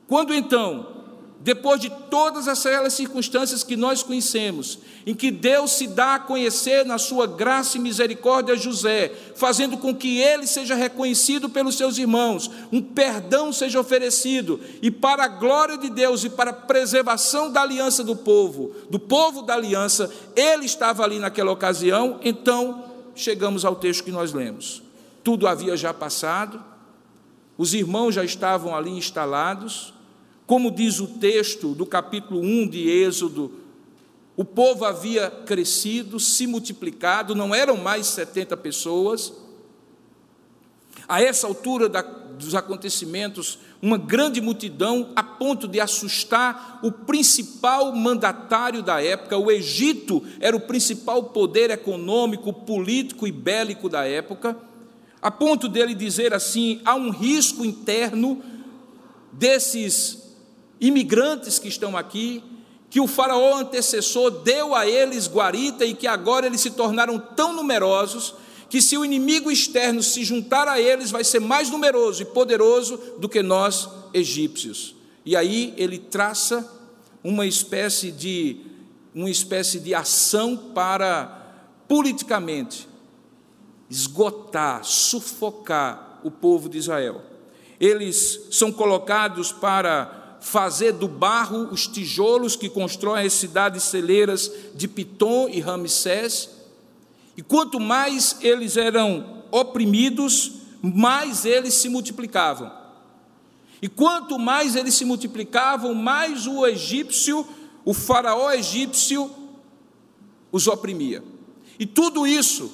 Quando 0.07 0.33
então 0.33 1.00
depois 1.43 1.81
de 1.81 1.89
todas 2.09 2.47
aquelas 2.47 2.93
circunstâncias 2.93 3.63
que 3.63 3.75
nós 3.75 4.03
conhecemos, 4.03 4.77
em 5.07 5.15
que 5.15 5.31
Deus 5.31 5.71
se 5.71 5.87
dá 5.87 6.15
a 6.15 6.19
conhecer 6.19 6.85
na 6.85 6.99
sua 6.99 7.25
graça 7.25 7.77
e 7.77 7.81
misericórdia 7.81 8.53
a 8.53 8.57
José, 8.57 9.11
fazendo 9.35 9.75
com 9.77 9.95
que 9.95 10.19
ele 10.19 10.45
seja 10.45 10.75
reconhecido 10.75 11.49
pelos 11.49 11.75
seus 11.75 11.97
irmãos, 11.97 12.51
um 12.71 12.79
perdão 12.79 13.51
seja 13.51 13.79
oferecido, 13.79 14.59
e 14.83 14.91
para 14.91 15.23
a 15.23 15.27
glória 15.27 15.79
de 15.79 15.89
Deus 15.89 16.23
e 16.23 16.29
para 16.29 16.51
a 16.51 16.53
preservação 16.53 17.51
da 17.51 17.63
aliança 17.63 18.03
do 18.03 18.15
povo, 18.15 18.75
do 18.89 18.99
povo 18.99 19.41
da 19.41 19.55
aliança, 19.55 20.11
ele 20.35 20.65
estava 20.65 21.03
ali 21.03 21.17
naquela 21.17 21.51
ocasião, 21.51 22.19
então 22.23 22.85
chegamos 23.15 23.65
ao 23.65 23.75
texto 23.75 24.03
que 24.03 24.11
nós 24.11 24.31
lemos. 24.31 24.83
Tudo 25.23 25.47
havia 25.47 25.75
já 25.75 25.91
passado, 25.91 26.63
os 27.57 27.73
irmãos 27.73 28.13
já 28.13 28.23
estavam 28.23 28.75
ali 28.75 28.91
instalados, 28.91 29.91
como 30.51 30.69
diz 30.69 30.99
o 30.99 31.07
texto 31.07 31.73
do 31.73 31.85
capítulo 31.85 32.41
1 32.41 32.67
de 32.67 32.89
Êxodo, 32.89 33.53
o 34.35 34.43
povo 34.43 34.83
havia 34.83 35.31
crescido, 35.31 36.19
se 36.19 36.45
multiplicado, 36.45 37.33
não 37.33 37.55
eram 37.55 37.77
mais 37.77 38.07
70 38.07 38.57
pessoas. 38.57 39.31
A 41.07 41.21
essa 41.21 41.47
altura 41.47 41.87
da, 41.87 42.01
dos 42.01 42.53
acontecimentos, 42.53 43.59
uma 43.81 43.97
grande 43.97 44.41
multidão, 44.41 45.13
a 45.15 45.23
ponto 45.23 45.69
de 45.69 45.79
assustar 45.79 46.81
o 46.83 46.91
principal 46.91 47.95
mandatário 47.95 48.83
da 48.83 49.01
época. 49.01 49.37
O 49.37 49.49
Egito 49.49 50.21
era 50.41 50.53
o 50.53 50.59
principal 50.59 51.23
poder 51.23 51.69
econômico, 51.69 52.51
político 52.51 53.25
e 53.25 53.31
bélico 53.31 53.87
da 53.87 54.05
época. 54.05 54.57
a 55.21 55.31
ponto 55.31 55.69
dele 55.69 55.95
dizer 55.95 56.33
assim: 56.33 56.81
há 56.83 56.93
um 56.93 57.09
risco 57.09 57.63
interno 57.63 58.43
desses 59.31 60.20
imigrantes 60.81 61.59
que 61.59 61.67
estão 61.67 61.95
aqui, 61.95 62.43
que 62.89 62.99
o 62.99 63.07
faraó 63.07 63.55
antecessor 63.57 64.31
deu 64.31 64.75
a 64.75 64.87
eles 64.87 65.27
guarita 65.27 65.85
e 65.85 65.93
que 65.93 66.07
agora 66.07 66.47
eles 66.47 66.59
se 66.59 66.71
tornaram 66.71 67.17
tão 67.17 67.53
numerosos 67.53 68.33
que 68.69 68.81
se 68.81 68.97
o 68.97 69.05
inimigo 69.05 69.51
externo 69.51 70.01
se 70.01 70.23
juntar 70.23 70.67
a 70.67 70.79
eles, 70.79 71.11
vai 71.11 71.23
ser 71.23 71.39
mais 71.39 71.69
numeroso 71.69 72.21
e 72.21 72.25
poderoso 72.25 72.97
do 73.19 73.29
que 73.29 73.43
nós 73.43 73.87
egípcios. 74.13 74.95
E 75.25 75.35
aí 75.35 75.73
ele 75.77 75.99
traça 75.99 76.69
uma 77.23 77.45
espécie 77.45 78.11
de 78.11 78.57
uma 79.13 79.29
espécie 79.29 79.79
de 79.79 79.93
ação 79.93 80.55
para 80.73 81.37
politicamente 81.87 82.87
esgotar, 83.89 84.85
sufocar 84.85 86.21
o 86.23 86.31
povo 86.31 86.69
de 86.69 86.77
Israel. 86.77 87.21
Eles 87.77 88.47
são 88.51 88.71
colocados 88.71 89.51
para 89.51 90.20
fazer 90.41 90.93
do 90.93 91.07
barro 91.07 91.69
os 91.71 91.87
tijolos 91.87 92.55
que 92.55 92.67
constroem 92.67 93.25
as 93.25 93.33
cidades 93.33 93.83
celeiras 93.83 94.51
de 94.73 94.87
Pitom 94.87 95.47
e 95.47 95.59
Ramsés. 95.59 96.49
E 97.37 97.43
quanto 97.43 97.79
mais 97.79 98.37
eles 98.41 98.75
eram 98.75 99.43
oprimidos, 99.51 100.53
mais 100.81 101.45
eles 101.45 101.75
se 101.75 101.87
multiplicavam. 101.87 102.71
E 103.81 103.87
quanto 103.87 104.37
mais 104.37 104.75
eles 104.75 104.95
se 104.95 105.05
multiplicavam, 105.05 105.93
mais 105.93 106.47
o 106.47 106.65
egípcio, 106.65 107.45
o 107.85 107.93
faraó 107.93 108.51
egípcio, 108.51 109.29
os 110.51 110.67
oprimia. 110.67 111.23
E 111.79 111.85
tudo 111.85 112.25
isso 112.25 112.71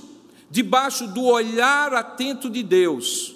debaixo 0.50 1.08
do 1.08 1.26
olhar 1.26 1.94
atento 1.94 2.50
de 2.50 2.64
Deus, 2.64 3.36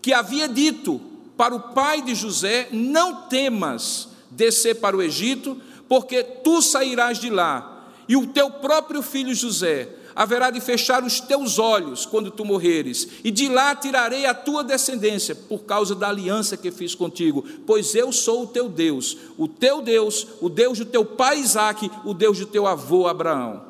que 0.00 0.14
havia 0.14 0.48
dito 0.48 1.00
para 1.36 1.54
o 1.54 1.60
pai 1.60 2.02
de 2.02 2.14
José: 2.14 2.68
Não 2.72 3.28
temas 3.28 4.08
descer 4.30 4.76
para 4.76 4.96
o 4.96 5.02
Egito, 5.02 5.60
porque 5.88 6.22
tu 6.22 6.60
sairás 6.60 7.18
de 7.18 7.30
lá, 7.30 7.88
e 8.08 8.16
o 8.16 8.26
teu 8.26 8.50
próprio 8.50 9.02
filho 9.02 9.34
José 9.34 9.88
haverá 10.16 10.50
de 10.50 10.62
fechar 10.62 11.04
os 11.04 11.20
teus 11.20 11.58
olhos 11.58 12.06
quando 12.06 12.30
tu 12.30 12.42
morreres, 12.42 13.06
e 13.22 13.30
de 13.30 13.50
lá 13.50 13.74
tirarei 13.74 14.24
a 14.24 14.32
tua 14.32 14.64
descendência, 14.64 15.34
por 15.34 15.64
causa 15.64 15.94
da 15.94 16.08
aliança 16.08 16.56
que 16.56 16.70
fiz 16.70 16.94
contigo, 16.94 17.44
pois 17.66 17.94
eu 17.94 18.10
sou 18.10 18.44
o 18.44 18.46
teu 18.46 18.66
Deus, 18.66 19.16
o 19.36 19.46
teu 19.46 19.82
Deus, 19.82 20.26
o 20.40 20.48
Deus 20.48 20.78
do 20.78 20.86
teu 20.86 21.04
pai 21.04 21.38
Isaque, 21.40 21.90
o 22.02 22.14
Deus 22.14 22.38
do 22.38 22.46
teu 22.46 22.66
avô 22.66 23.06
Abraão. 23.06 23.62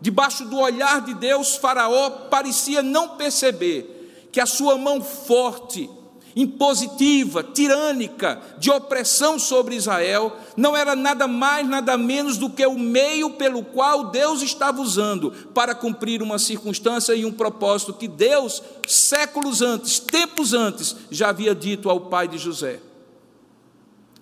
Debaixo 0.00 0.44
do 0.44 0.58
olhar 0.58 1.00
de 1.00 1.14
Deus, 1.14 1.56
Faraó 1.56 2.10
parecia 2.30 2.80
não 2.80 3.16
perceber 3.16 4.28
que 4.30 4.40
a 4.40 4.46
sua 4.46 4.78
mão 4.78 5.02
forte, 5.02 5.90
impositiva, 6.38 7.42
tirânica, 7.42 8.40
de 8.58 8.70
opressão 8.70 9.40
sobre 9.40 9.74
Israel, 9.74 10.36
não 10.56 10.76
era 10.76 10.94
nada 10.94 11.26
mais, 11.26 11.68
nada 11.68 11.98
menos 11.98 12.36
do 12.36 12.48
que 12.48 12.64
o 12.64 12.78
meio 12.78 13.30
pelo 13.30 13.64
qual 13.64 14.04
Deus 14.10 14.40
estava 14.40 14.80
usando 14.80 15.32
para 15.52 15.74
cumprir 15.74 16.22
uma 16.22 16.38
circunstância 16.38 17.12
e 17.12 17.24
um 17.24 17.32
propósito 17.32 17.92
que 17.92 18.06
Deus, 18.06 18.62
séculos 18.86 19.60
antes, 19.62 19.98
tempos 19.98 20.54
antes, 20.54 20.94
já 21.10 21.30
havia 21.30 21.56
dito 21.56 21.90
ao 21.90 22.02
pai 22.02 22.28
de 22.28 22.38
José. 22.38 22.78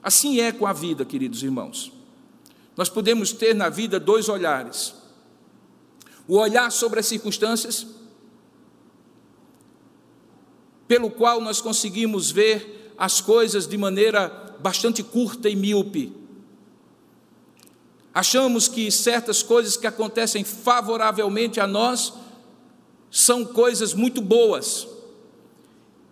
Assim 0.02 0.40
é 0.40 0.52
com 0.52 0.66
a 0.66 0.72
vida, 0.72 1.04
queridos 1.04 1.42
irmãos. 1.42 1.92
Nós 2.74 2.88
podemos 2.88 3.30
ter 3.30 3.54
na 3.54 3.68
vida 3.68 4.00
dois 4.00 4.30
olhares 4.30 4.94
o 6.26 6.38
olhar 6.38 6.72
sobre 6.72 6.98
as 6.98 7.06
circunstâncias, 7.06 7.86
pelo 10.86 11.10
qual 11.10 11.40
nós 11.40 11.60
conseguimos 11.60 12.30
ver 12.30 12.92
as 12.96 13.20
coisas 13.20 13.66
de 13.66 13.76
maneira 13.76 14.56
bastante 14.60 15.02
curta 15.02 15.48
e 15.48 15.56
míope. 15.56 16.12
Achamos 18.14 18.66
que 18.66 18.90
certas 18.90 19.42
coisas 19.42 19.76
que 19.76 19.86
acontecem 19.86 20.42
favoravelmente 20.42 21.60
a 21.60 21.66
nós 21.66 22.14
são 23.10 23.44
coisas 23.44 23.92
muito 23.92 24.22
boas. 24.22 24.88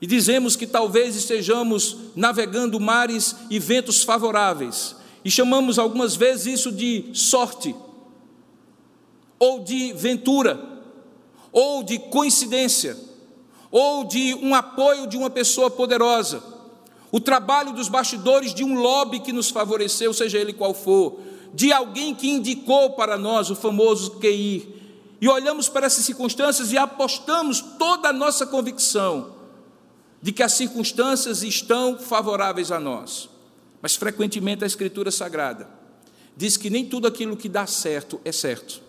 E 0.00 0.06
dizemos 0.06 0.54
que 0.54 0.66
talvez 0.66 1.16
estejamos 1.16 1.96
navegando 2.14 2.78
mares 2.78 3.34
e 3.48 3.58
ventos 3.58 4.02
favoráveis. 4.02 4.96
E 5.24 5.30
chamamos 5.30 5.78
algumas 5.78 6.14
vezes 6.14 6.60
isso 6.60 6.72
de 6.72 7.08
sorte 7.14 7.74
ou 9.38 9.60
de 9.60 9.92
ventura, 9.92 10.60
ou 11.52 11.82
de 11.82 11.98
coincidência, 11.98 12.96
ou 13.76 14.04
de 14.04 14.34
um 14.34 14.54
apoio 14.54 15.04
de 15.04 15.16
uma 15.16 15.28
pessoa 15.28 15.68
poderosa, 15.68 16.40
o 17.10 17.18
trabalho 17.18 17.72
dos 17.72 17.88
bastidores 17.88 18.54
de 18.54 18.62
um 18.62 18.78
lobby 18.78 19.18
que 19.18 19.32
nos 19.32 19.50
favoreceu, 19.50 20.14
seja 20.14 20.38
ele 20.38 20.52
qual 20.52 20.72
for, 20.72 21.18
de 21.52 21.72
alguém 21.72 22.14
que 22.14 22.30
indicou 22.30 22.90
para 22.90 23.18
nós 23.18 23.50
o 23.50 23.56
famoso 23.56 24.12
QI, 24.20 24.72
e 25.20 25.28
olhamos 25.28 25.68
para 25.68 25.86
essas 25.86 26.04
circunstâncias 26.04 26.70
e 26.70 26.78
apostamos 26.78 27.60
toda 27.76 28.10
a 28.10 28.12
nossa 28.12 28.46
convicção 28.46 29.34
de 30.22 30.30
que 30.30 30.44
as 30.44 30.52
circunstâncias 30.52 31.42
estão 31.42 31.98
favoráveis 31.98 32.70
a 32.70 32.78
nós. 32.78 33.28
Mas 33.82 33.96
frequentemente 33.96 34.62
a 34.62 34.68
Escritura 34.68 35.10
Sagrada 35.10 35.68
diz 36.36 36.56
que 36.56 36.70
nem 36.70 36.84
tudo 36.86 37.08
aquilo 37.08 37.36
que 37.36 37.48
dá 37.48 37.66
certo 37.66 38.20
é 38.24 38.30
certo. 38.30 38.83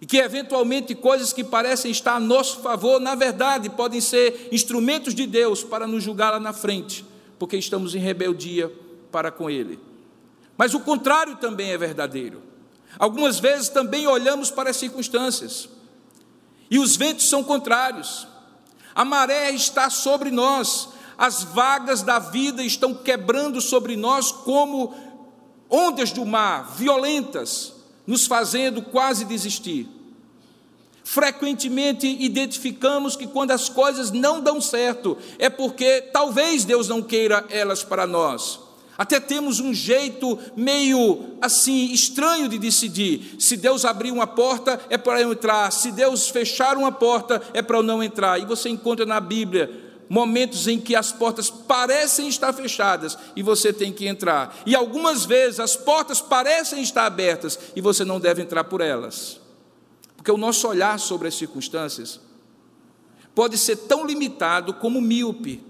E 0.00 0.06
que 0.06 0.18
eventualmente 0.18 0.94
coisas 0.94 1.32
que 1.32 1.42
parecem 1.42 1.90
estar 1.90 2.16
a 2.16 2.20
nosso 2.20 2.60
favor, 2.60 3.00
na 3.00 3.14
verdade, 3.14 3.70
podem 3.70 4.00
ser 4.00 4.48
instrumentos 4.52 5.14
de 5.14 5.26
Deus 5.26 5.64
para 5.64 5.86
nos 5.86 6.02
julgar 6.02 6.32
lá 6.32 6.40
na 6.40 6.52
frente, 6.52 7.04
porque 7.38 7.56
estamos 7.56 7.94
em 7.94 7.98
rebeldia 7.98 8.70
para 9.10 9.30
com 9.30 9.48
Ele. 9.48 9.78
Mas 10.56 10.74
o 10.74 10.80
contrário 10.80 11.36
também 11.36 11.70
é 11.70 11.78
verdadeiro. 11.78 12.42
Algumas 12.98 13.38
vezes 13.38 13.68
também 13.68 14.06
olhamos 14.06 14.50
para 14.50 14.70
as 14.70 14.76
circunstâncias, 14.76 15.68
e 16.70 16.78
os 16.78 16.96
ventos 16.96 17.28
são 17.28 17.44
contrários. 17.44 18.26
A 18.94 19.04
maré 19.04 19.50
está 19.50 19.88
sobre 19.88 20.30
nós, 20.30 20.88
as 21.16 21.42
vagas 21.42 22.02
da 22.02 22.18
vida 22.18 22.62
estão 22.62 22.94
quebrando 22.94 23.60
sobre 23.60 23.96
nós 23.96 24.30
como 24.30 24.94
ondas 25.70 26.12
do 26.12 26.24
mar, 26.24 26.74
violentas, 26.76 27.75
nos 28.06 28.26
fazendo 28.26 28.82
quase 28.82 29.24
desistir. 29.24 29.88
Frequentemente 31.02 32.06
identificamos 32.06 33.14
que 33.14 33.26
quando 33.26 33.52
as 33.52 33.68
coisas 33.68 34.10
não 34.10 34.40
dão 34.40 34.60
certo, 34.60 35.16
é 35.38 35.48
porque 35.48 36.02
talvez 36.12 36.64
Deus 36.64 36.88
não 36.88 37.00
queira 37.00 37.44
elas 37.48 37.84
para 37.84 38.06
nós. 38.06 38.60
Até 38.98 39.20
temos 39.20 39.60
um 39.60 39.74
jeito 39.74 40.38
meio 40.56 41.36
assim 41.40 41.92
estranho 41.92 42.48
de 42.48 42.58
decidir. 42.58 43.36
Se 43.38 43.56
Deus 43.56 43.84
abrir 43.84 44.10
uma 44.10 44.26
porta, 44.26 44.80
é 44.88 44.96
para 44.96 45.20
eu 45.20 45.32
entrar. 45.32 45.70
Se 45.70 45.92
Deus 45.92 46.28
fechar 46.28 46.76
uma 46.76 46.90
porta, 46.90 47.42
é 47.52 47.60
para 47.60 47.76
eu 47.76 47.82
não 47.82 48.02
entrar. 48.02 48.40
E 48.40 48.46
você 48.46 48.68
encontra 48.68 49.04
na 49.04 49.20
Bíblia 49.20 49.70
momentos 50.08 50.66
em 50.68 50.80
que 50.80 50.94
as 50.94 51.12
portas 51.12 51.50
parecem 51.50 52.28
estar 52.28 52.52
fechadas 52.52 53.18
e 53.34 53.42
você 53.42 53.72
tem 53.72 53.92
que 53.92 54.06
entrar. 54.06 54.56
E 54.64 54.74
algumas 54.74 55.24
vezes 55.24 55.60
as 55.60 55.76
portas 55.76 56.20
parecem 56.20 56.82
estar 56.82 57.06
abertas 57.06 57.58
e 57.74 57.80
você 57.80 58.04
não 58.04 58.20
deve 58.20 58.42
entrar 58.42 58.64
por 58.64 58.80
elas. 58.80 59.40
Porque 60.16 60.30
o 60.30 60.36
nosso 60.36 60.66
olhar 60.68 60.98
sobre 60.98 61.28
as 61.28 61.34
circunstâncias 61.34 62.20
pode 63.34 63.58
ser 63.58 63.76
tão 63.76 64.06
limitado 64.06 64.74
como 64.74 65.00
míope. 65.00 65.62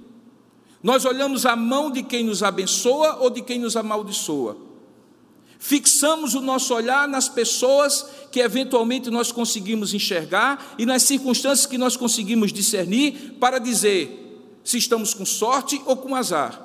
Nós 0.83 1.05
olhamos 1.05 1.45
a 1.45 1.57
mão 1.57 1.91
de 1.91 2.03
quem 2.03 2.25
nos 2.25 2.43
abençoa 2.43 3.17
ou 3.21 3.29
de 3.29 3.43
quem 3.43 3.59
nos 3.59 3.77
amaldiçoa. 3.77 4.57
Fixamos 5.59 6.35
o 6.35 6.41
nosso 6.41 6.75
olhar 6.75 7.09
nas 7.09 7.29
pessoas 7.29 8.07
que 8.31 8.41
eventualmente 8.41 9.11
nós 9.11 9.33
conseguimos 9.33 9.95
enxergar 9.95 10.75
e 10.79 10.87
nas 10.87 11.03
circunstâncias 11.03 11.67
que 11.67 11.79
nós 11.79 11.97
conseguimos 11.97 12.53
discernir 12.53 13.35
para 13.41 13.59
dizer: 13.59 14.26
se 14.67 14.79
estamos 14.79 15.15
com 15.15 15.25
sorte 15.25 15.81
ou 15.87 15.97
com 15.97 16.17
azar. 16.17 16.61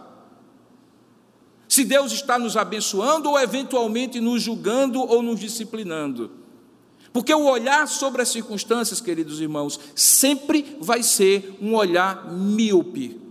Se 1.70 1.86
Deus 1.86 2.12
está 2.12 2.40
nos 2.40 2.58
abençoando 2.58 3.30
ou 3.30 3.40
eventualmente 3.40 4.20
nos 4.20 4.42
julgando 4.42 5.00
ou 5.00 5.22
nos 5.22 5.40
disciplinando. 5.40 6.32
Porque 7.14 7.32
o 7.32 7.46
olhar 7.46 7.88
sobre 7.88 8.24
as 8.24 8.30
circunstâncias, 8.30 9.00
queridos 9.00 9.40
irmãos, 9.40 9.80
sempre 9.96 10.78
vai 10.82 11.04
ser 11.04 11.56
um 11.62 11.76
olhar 11.76 12.34
míope. 12.34 13.22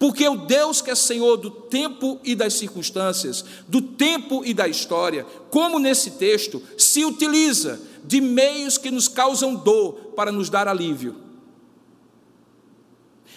Porque 0.00 0.28
o 0.28 0.34
Deus 0.34 0.82
que 0.82 0.90
é 0.90 0.96
Senhor 0.96 1.36
do 1.36 1.50
tempo 1.50 2.18
e 2.24 2.34
das 2.34 2.54
circunstâncias, 2.54 3.44
do 3.68 3.80
tempo 3.80 4.44
e 4.44 4.52
da 4.52 4.66
história, 4.66 5.24
como 5.48 5.78
nesse 5.78 6.12
texto, 6.12 6.60
se 6.76 7.04
utiliza 7.04 7.80
de 8.02 8.20
meios 8.20 8.76
que 8.76 8.90
nos 8.90 9.06
causam 9.06 9.54
dor 9.54 10.12
para 10.16 10.32
nos 10.32 10.50
dar 10.50 10.66
alívio 10.66 11.23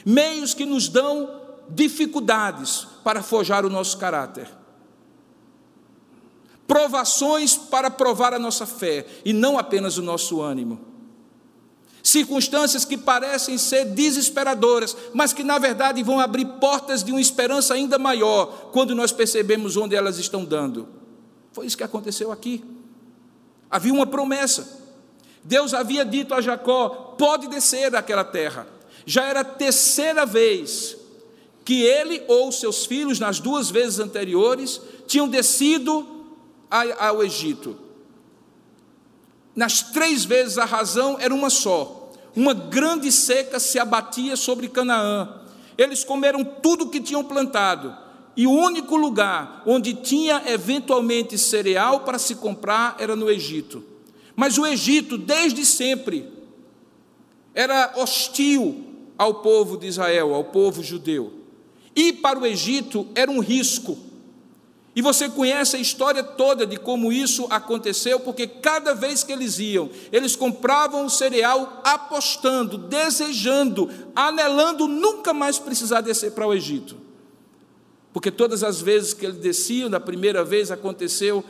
meios 0.06 0.54
que 0.54 0.66
nos 0.66 0.88
dão 0.88 1.42
dificuldades 1.70 2.88
para 3.04 3.22
forjar 3.22 3.66
o 3.66 3.70
nosso 3.70 3.98
caráter, 3.98 4.50
provações 6.68 7.56
para 7.56 7.90
provar 7.90 8.34
a 8.34 8.40
nossa 8.40 8.66
fé 8.66 9.06
e 9.24 9.34
não 9.34 9.58
apenas 9.58 9.98
o 9.98 10.02
nosso 10.02 10.42
ânimo, 10.42 10.88
Circunstâncias 12.08 12.86
que 12.86 12.96
parecem 12.96 13.58
ser 13.58 13.84
desesperadoras, 13.84 14.96
mas 15.14 15.34
que 15.34 15.44
na 15.44 15.60
verdade 15.60 16.02
vão 16.02 16.22
abrir 16.22 16.46
portas 16.46 17.04
de 17.04 17.12
uma 17.12 17.20
esperança 17.20 17.74
ainda 17.74 18.00
maior 18.00 18.70
quando 18.72 18.96
nós 18.96 19.12
percebemos 19.12 19.76
onde 19.76 19.94
elas 19.94 20.18
estão 20.18 20.46
dando. 20.46 20.88
Foi 21.52 21.66
isso 21.66 21.76
que 21.76 21.84
aconteceu 21.84 22.32
aqui. 22.32 22.64
Havia 23.70 23.92
uma 23.92 24.08
promessa. 24.08 24.86
Deus 25.44 25.74
havia 25.74 26.06
dito 26.06 26.34
a 26.34 26.40
Jacó: 26.40 27.14
pode 27.18 27.50
descer 27.50 27.92
daquela 27.92 28.24
terra. 28.24 28.66
Já 29.10 29.24
era 29.24 29.40
a 29.40 29.46
terceira 29.46 30.26
vez 30.26 30.98
que 31.64 31.82
ele 31.82 32.22
ou 32.28 32.52
seus 32.52 32.86
filhos, 32.86 33.20
nas 33.22 33.40
duas 33.40 33.72
vezes 33.72 34.00
anteriores, 34.00 34.82
tinham 35.08 35.30
descido 35.30 36.06
ao 36.70 37.24
Egito. 37.24 37.78
Nas 39.56 39.82
três 39.82 40.26
vezes 40.26 40.58
a 40.58 40.66
razão 40.66 41.16
era 41.22 41.34
uma 41.34 41.50
só: 41.50 42.12
uma 42.36 42.54
grande 42.54 43.10
seca 43.10 43.62
se 43.62 43.80
abatia 43.80 44.36
sobre 44.36 44.68
Canaã. 44.68 45.42
Eles 45.78 46.04
comeram 46.04 46.44
tudo 46.44 46.90
que 46.90 47.00
tinham 47.00 47.24
plantado, 47.24 47.96
e 48.36 48.46
o 48.46 48.52
único 48.52 48.98
lugar 48.98 49.64
onde 49.66 49.94
tinha 49.94 50.44
eventualmente 50.48 51.38
cereal 51.38 52.02
para 52.02 52.20
se 52.20 52.36
comprar 52.36 52.98
era 53.00 53.16
no 53.16 53.32
Egito. 53.32 53.82
Mas 54.36 54.58
o 54.58 54.68
Egito, 54.68 55.18
desde 55.18 55.66
sempre, 55.66 56.30
era 57.56 57.94
hostil 57.96 58.87
ao 59.18 59.36
povo 59.36 59.78
de 59.78 59.88
Israel, 59.88 60.34
ao 60.34 60.46
povo 60.46 60.84
judeu. 60.84 61.34
Ir 61.96 62.14
para 62.14 62.38
o 62.38 62.46
Egito 62.46 63.08
era 63.16 63.32
um 63.32 63.40
risco. 63.40 63.98
E 64.96 65.02
você 65.02 65.30
conhece 65.30 65.76
a 65.76 65.80
história 65.80 66.24
toda 66.24 66.66
de 66.66 66.76
como 66.78 67.12
isso 67.12 67.46
aconteceu, 67.52 68.20
porque 68.20 68.48
cada 68.48 68.96
vez 68.96 69.24
que 69.24 69.32
eles 69.32 69.60
iam, 69.60 69.90
eles 70.12 70.36
compravam 70.36 71.06
o 71.06 71.10
cereal 71.10 71.82
apostando, 71.84 72.80
desejando, 72.80 73.90
anelando 74.16 74.88
nunca 74.88 75.34
mais 75.34 75.60
precisar 75.60 76.02
descer 76.02 76.32
para 76.32 76.48
o 76.48 76.54
Egito. 76.54 76.98
Porque 78.12 78.32
todas 78.32 78.64
as 78.64 78.82
vezes 78.82 79.14
que 79.14 79.28
eles 79.28 79.38
desciam, 79.38 79.88
da 79.88 80.00
primeira 80.00 80.44
vez 80.44 80.72
aconteceu 80.72 81.46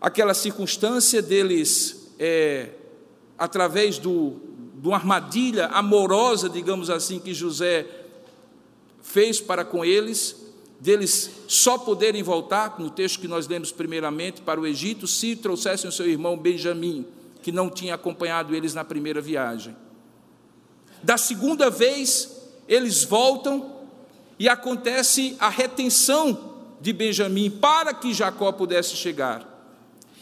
aquela 0.00 0.32
circunstância 0.32 1.20
deles, 1.20 2.10
é, 2.18 2.70
através 3.36 3.98
do, 3.98 4.36
de 4.76 4.86
uma 4.86 4.96
armadilha 4.96 5.66
amorosa, 5.68 6.48
digamos 6.48 6.90
assim, 6.90 7.18
que 7.18 7.32
José 7.32 7.86
fez 9.02 9.40
para 9.40 9.64
com 9.64 9.84
eles, 9.84 10.36
deles 10.78 11.30
só 11.48 11.78
poderem 11.78 12.22
voltar, 12.22 12.78
no 12.78 12.90
texto 12.90 13.20
que 13.20 13.28
nós 13.28 13.48
lemos 13.48 13.72
primeiramente, 13.72 14.42
para 14.42 14.60
o 14.60 14.66
Egito, 14.66 15.06
se 15.06 15.34
trouxessem 15.34 15.88
o 15.88 15.92
seu 15.92 16.06
irmão 16.06 16.36
Benjamim, 16.36 17.06
que 17.42 17.50
não 17.50 17.70
tinha 17.70 17.94
acompanhado 17.94 18.54
eles 18.54 18.74
na 18.74 18.84
primeira 18.84 19.20
viagem. 19.20 19.74
Da 21.02 21.16
segunda 21.16 21.70
vez, 21.70 22.36
eles 22.68 23.04
voltam 23.04 23.76
e 24.38 24.48
acontece 24.48 25.36
a 25.40 25.48
retenção 25.48 26.54
de 26.80 26.92
Benjamim 26.92 27.48
para 27.50 27.94
que 27.94 28.12
Jacó 28.12 28.52
pudesse 28.52 28.94
chegar. 28.96 29.56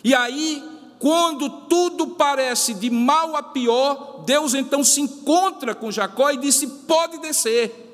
E 0.04 0.14
aí, 0.14 0.62
quando 0.98 1.48
tudo 1.68 2.08
parece 2.08 2.74
de 2.74 2.90
mal 2.90 3.36
a 3.36 3.42
pior, 3.42 4.22
Deus 4.24 4.54
então 4.54 4.82
se 4.82 5.00
encontra 5.00 5.74
com 5.74 5.90
Jacó 5.90 6.30
e 6.30 6.36
disse: 6.36 6.66
Pode 6.66 7.18
descer 7.18 7.84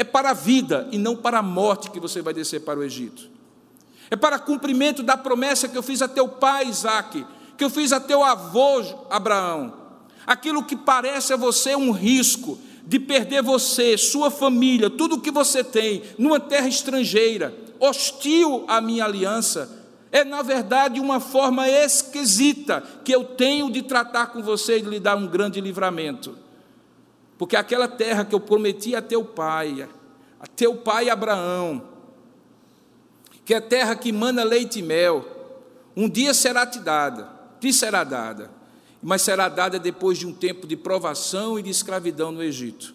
é 0.00 0.04
para 0.04 0.30
a 0.30 0.32
vida 0.32 0.88
e 0.90 0.96
não 0.96 1.14
para 1.14 1.40
a 1.40 1.42
morte 1.42 1.90
que 1.90 2.00
você 2.00 2.22
vai 2.22 2.32
descer 2.32 2.60
para 2.60 2.78
o 2.78 2.82
Egito. 2.82 3.28
É 4.10 4.16
para 4.16 4.38
cumprimento 4.38 5.02
da 5.02 5.14
promessa 5.14 5.68
que 5.68 5.76
eu 5.76 5.82
fiz 5.82 6.00
a 6.00 6.08
teu 6.08 6.26
pai 6.26 6.68
Isaac, 6.68 7.26
que 7.54 7.62
eu 7.62 7.68
fiz 7.68 7.92
a 7.92 8.00
teu 8.00 8.24
avô 8.24 8.82
Abraão. 9.10 9.74
Aquilo 10.26 10.64
que 10.64 10.74
parece 10.74 11.34
a 11.34 11.36
você 11.36 11.76
um 11.76 11.90
risco 11.90 12.58
de 12.86 12.98
perder 12.98 13.42
você, 13.42 13.98
sua 13.98 14.30
família, 14.30 14.88
tudo 14.88 15.16
o 15.16 15.20
que 15.20 15.30
você 15.30 15.62
tem, 15.62 16.02
numa 16.16 16.40
terra 16.40 16.66
estrangeira, 16.66 17.54
hostil 17.78 18.64
à 18.66 18.80
minha 18.80 19.04
aliança, 19.04 19.79
é 20.12 20.24
na 20.24 20.42
verdade 20.42 20.98
uma 20.98 21.20
forma 21.20 21.68
esquisita 21.68 22.82
que 23.04 23.14
eu 23.14 23.24
tenho 23.24 23.70
de 23.70 23.82
tratar 23.82 24.26
com 24.26 24.42
você 24.42 24.78
e 24.78 24.82
de 24.82 24.88
lhe 24.88 25.00
dar 25.00 25.16
um 25.16 25.26
grande 25.26 25.60
livramento. 25.60 26.36
Porque 27.38 27.56
aquela 27.56 27.88
terra 27.88 28.24
que 28.24 28.34
eu 28.34 28.40
prometi 28.40 28.94
a 28.94 29.00
teu 29.00 29.24
pai, 29.24 29.88
a 30.40 30.46
teu 30.46 30.76
pai 30.76 31.08
Abraão, 31.08 31.82
que 33.44 33.54
é 33.54 33.60
terra 33.60 33.94
que 33.94 34.12
mana 34.12 34.42
leite 34.42 34.80
e 34.80 34.82
mel, 34.82 35.24
um 35.96 36.08
dia 36.08 36.34
será 36.34 36.66
te 36.66 36.80
dada, 36.80 37.28
te 37.60 37.72
será 37.72 38.04
dada, 38.04 38.50
mas 39.02 39.22
será 39.22 39.48
dada 39.48 39.78
depois 39.78 40.18
de 40.18 40.26
um 40.26 40.32
tempo 40.32 40.66
de 40.66 40.76
provação 40.76 41.58
e 41.58 41.62
de 41.62 41.70
escravidão 41.70 42.32
no 42.32 42.42
Egito. 42.42 42.94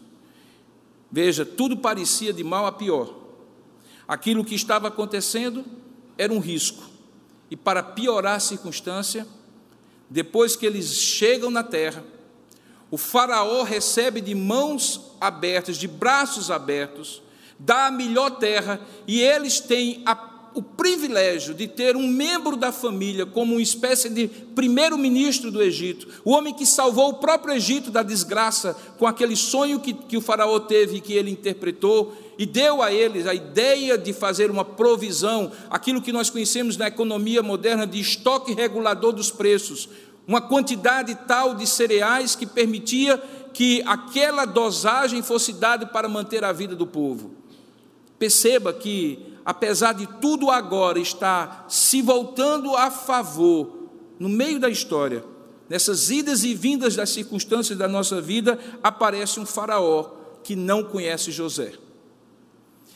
Veja, 1.11 1.45
tudo 1.45 1.77
parecia 1.77 2.33
de 2.33 2.43
mal 2.43 2.65
a 2.65 2.71
pior. 2.71 3.13
Aquilo 4.07 4.43
que 4.43 4.53
estava 4.53 4.89
acontecendo 4.89 5.63
era 6.17 6.31
um 6.31 6.39
risco. 6.39 6.94
E 7.49 7.55
para 7.55 7.83
piorar 7.83 8.35
a 8.35 8.39
circunstância, 8.39 9.27
depois 10.09 10.55
que 10.55 10.65
eles 10.65 10.93
chegam 10.93 11.49
na 11.49 11.63
terra, 11.63 12.03
o 12.91 12.97
Faraó 12.97 13.63
recebe 13.63 14.21
de 14.21 14.35
mãos 14.35 15.11
abertas, 15.19 15.77
de 15.77 15.87
braços 15.87 16.51
abertos, 16.51 17.21
dá 17.57 17.87
a 17.87 17.91
melhor 17.91 18.31
terra 18.31 18.79
e 19.07 19.21
eles 19.21 19.59
têm 19.59 20.03
a, 20.05 20.15
o 20.55 20.63
privilégio 20.63 21.53
de 21.53 21.67
ter 21.67 21.97
um 21.97 22.07
membro 22.07 22.55
da 22.55 22.71
família 22.71 23.25
como 23.25 23.53
uma 23.53 23.61
espécie 23.61 24.09
de 24.09 24.27
primeiro-ministro 24.27 25.51
do 25.51 25.61
Egito, 25.61 26.07
o 26.23 26.31
homem 26.31 26.53
que 26.53 26.65
salvou 26.65 27.09
o 27.09 27.15
próprio 27.15 27.53
Egito 27.53 27.91
da 27.91 28.01
desgraça 28.01 28.75
com 28.97 29.05
aquele 29.05 29.35
sonho 29.35 29.81
que, 29.81 29.93
que 29.93 30.15
o 30.15 30.21
Faraó 30.21 30.57
teve 30.59 30.97
e 30.97 31.01
que 31.01 31.13
ele 31.13 31.29
interpretou 31.29 32.15
e 32.37 32.45
deu 32.45 32.81
a 32.81 32.91
eles 32.91 33.27
a 33.27 33.33
ideia 33.33 33.97
de 33.97 34.13
fazer 34.13 34.49
uma 34.49 34.63
provisão, 34.63 35.51
aquilo 35.69 36.01
que 36.01 36.13
nós 36.13 36.29
conhecemos 36.29 36.77
na 36.77 36.87
economia 36.87 37.43
moderna 37.43 37.85
de 37.85 37.99
estoque 37.99 38.53
regulador 38.53 39.11
dos 39.11 39.29
preços, 39.29 39.89
uma 40.25 40.41
quantidade 40.41 41.15
tal 41.27 41.53
de 41.53 41.67
cereais 41.67 42.33
que 42.33 42.45
permitia 42.45 43.21
que 43.53 43.81
aquela 43.85 44.45
dosagem 44.45 45.21
fosse 45.21 45.53
dada 45.53 45.85
para 45.85 46.09
manter 46.09 46.43
a 46.43 46.51
vida 46.51 46.75
do 46.75 46.87
povo. 46.87 47.35
Perceba 48.17 48.73
que, 48.73 49.19
apesar 49.45 49.93
de 49.93 50.07
tudo 50.19 50.49
agora 50.49 50.99
estar 50.99 51.67
se 51.69 52.01
voltando 52.01 52.75
a 52.75 52.89
favor, 52.89 53.87
no 54.19 54.27
meio 54.27 54.59
da 54.59 54.69
história, 54.69 55.23
nessas 55.69 56.09
idas 56.09 56.43
e 56.43 56.55
vindas 56.55 56.95
das 56.95 57.11
circunstâncias 57.11 57.77
da 57.77 57.87
nossa 57.87 58.19
vida, 58.19 58.59
aparece 58.81 59.39
um 59.39 59.45
Faraó 59.45 60.11
que 60.43 60.55
não 60.55 60.83
conhece 60.83 61.31
José. 61.31 61.73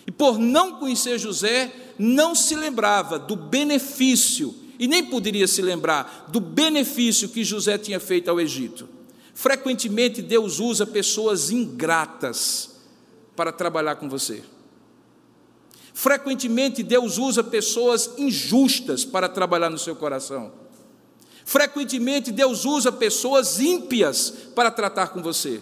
E 0.07 0.11
por 0.11 0.39
não 0.39 0.79
conhecer 0.79 1.19
José, 1.19 1.71
não 1.99 2.33
se 2.33 2.55
lembrava 2.55 3.19
do 3.19 3.35
benefício 3.35 4.55
e 4.79 4.87
nem 4.87 5.05
poderia 5.05 5.47
se 5.47 5.61
lembrar 5.61 6.25
do 6.29 6.39
benefício 6.39 7.29
que 7.29 7.43
José 7.43 7.77
tinha 7.77 7.99
feito 7.99 8.29
ao 8.29 8.39
Egito. 8.39 8.89
Frequentemente 9.35 10.21
Deus 10.21 10.59
usa 10.59 10.85
pessoas 10.85 11.51
ingratas 11.51 12.79
para 13.35 13.51
trabalhar 13.51 13.95
com 13.97 14.09
você. 14.09 14.43
Frequentemente 15.99 16.81
Deus 16.81 17.17
usa 17.17 17.43
pessoas 17.43 18.11
injustas 18.17 19.03
para 19.03 19.27
trabalhar 19.27 19.69
no 19.69 19.77
seu 19.77 19.93
coração. 19.97 20.49
Frequentemente 21.43 22.31
Deus 22.31 22.63
usa 22.63 22.89
pessoas 22.89 23.59
ímpias 23.59 24.29
para 24.55 24.71
tratar 24.71 25.09
com 25.09 25.21
você. 25.21 25.61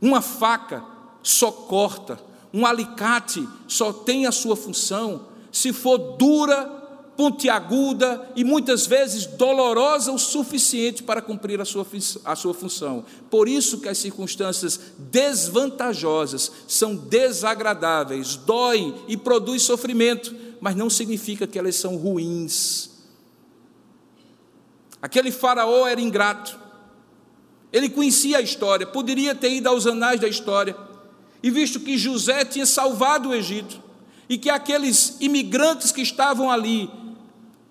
Uma 0.00 0.22
faca 0.22 0.84
só 1.20 1.50
corta, 1.50 2.16
um 2.54 2.64
alicate 2.64 3.44
só 3.66 3.92
tem 3.92 4.24
a 4.24 4.30
sua 4.30 4.54
função 4.54 5.26
se 5.50 5.72
for 5.72 5.98
dura 5.98 6.77
pontiaguda 7.18 8.30
e 8.36 8.44
muitas 8.44 8.86
vezes 8.86 9.26
dolorosa 9.26 10.12
o 10.12 10.18
suficiente 10.20 11.02
para 11.02 11.20
cumprir 11.20 11.60
a 11.60 11.64
sua, 11.64 11.84
a 12.24 12.36
sua 12.36 12.54
função. 12.54 13.04
Por 13.28 13.48
isso 13.48 13.80
que 13.80 13.88
as 13.88 13.98
circunstâncias 13.98 14.78
desvantajosas 14.96 16.52
são 16.68 16.94
desagradáveis, 16.94 18.36
doem 18.36 18.94
e 19.08 19.16
produzem 19.16 19.58
sofrimento, 19.58 20.32
mas 20.60 20.76
não 20.76 20.88
significa 20.88 21.44
que 21.44 21.58
elas 21.58 21.74
são 21.74 21.96
ruins. 21.96 22.90
Aquele 25.02 25.32
faraó 25.32 25.88
era 25.88 26.00
ingrato. 26.00 26.56
Ele 27.72 27.88
conhecia 27.88 28.38
a 28.38 28.42
história, 28.42 28.86
poderia 28.86 29.34
ter 29.34 29.50
ido 29.50 29.68
aos 29.68 29.88
anais 29.88 30.20
da 30.20 30.28
história, 30.28 30.76
e 31.42 31.50
visto 31.50 31.80
que 31.80 31.98
José 31.98 32.44
tinha 32.44 32.64
salvado 32.64 33.30
o 33.30 33.34
Egito, 33.34 33.82
e 34.28 34.38
que 34.38 34.48
aqueles 34.48 35.16
imigrantes 35.20 35.90
que 35.90 36.00
estavam 36.00 36.48
ali 36.48 36.88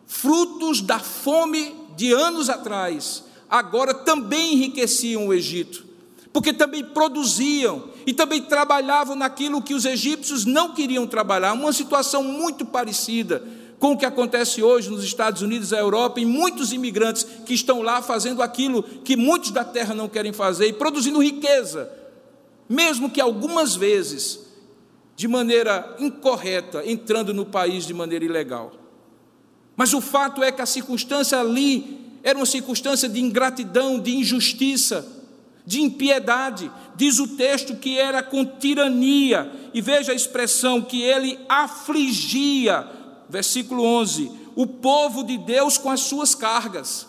frutos 0.08 0.82
da 0.82 0.98
fome 0.98 1.76
de 1.96 2.14
anos 2.14 2.50
atrás, 2.50 3.26
agora 3.50 3.94
também 3.94 4.54
enriqueciam 4.54 5.28
o 5.28 5.34
Egito, 5.34 5.86
porque 6.32 6.54
também 6.54 6.84
produziam 6.84 7.90
e 8.06 8.14
também 8.14 8.42
trabalhavam 8.42 9.16
naquilo 9.16 9.62
que 9.62 9.74
os 9.74 9.84
egípcios 9.84 10.46
não 10.46 10.74
queriam 10.74 11.06
trabalhar, 11.06 11.54
uma 11.54 11.74
situação 11.74 12.24
muito 12.24 12.66
parecida 12.66 13.44
com 13.78 13.92
o 13.92 13.98
que 13.98 14.06
acontece 14.06 14.64
hoje 14.64 14.90
nos 14.90 15.04
Estados 15.04 15.42
Unidos, 15.42 15.72
na 15.72 15.78
Europa, 15.78 16.20
e 16.20 16.26
muitos 16.26 16.74
imigrantes 16.74 17.24
que 17.46 17.54
estão 17.54 17.82
lá 17.82 18.02
fazendo 18.02 18.42
aquilo 18.42 18.82
que 18.82 19.16
muitos 19.16 19.52
da 19.52 19.64
terra 19.64 19.94
não 19.94 20.10
querem 20.10 20.34
fazer 20.34 20.68
e 20.68 20.74
produzindo 20.74 21.22
riqueza, 21.22 21.92
mesmo 22.68 23.10
que 23.10 23.22
algumas 23.22 23.76
vezes 23.76 24.40
de 25.16 25.28
maneira 25.28 25.96
incorreta, 26.00 26.84
entrando 26.86 27.34
no 27.34 27.46
país 27.46 27.86
de 27.86 27.94
maneira 27.94 28.26
ilegal. 28.26 28.87
Mas 29.78 29.94
o 29.94 30.02
fato 30.02 30.44
é 30.44 30.52
que 30.52 30.62
a 30.62 30.66
circunstância 30.66 31.40
ali 31.40 32.20
era 32.22 32.38
uma 32.38 32.46
circunstância 32.46 33.08
de 33.08 33.22
ingratidão, 33.22 33.98
de 33.98 34.14
injustiça, 34.14 35.08
de 35.66 35.82
impiedade. 35.82 36.70
Diz 36.98 37.20
o 37.20 37.28
texto 37.38 37.76
que 37.76 37.98
era 37.98 38.22
com 38.22 38.44
tirania, 38.44 39.50
e 39.74 39.80
veja 39.80 40.12
a 40.12 40.16
expressão 40.16 40.82
que 40.82 41.02
ele 41.02 41.40
afligia 41.48 42.98
versículo 43.30 43.84
11: 43.84 44.32
o 44.56 44.66
povo 44.66 45.24
de 45.24 45.38
Deus 45.38 45.78
com 45.78 45.90
as 45.90 46.02
suas 46.02 46.34
cargas. 46.34 47.08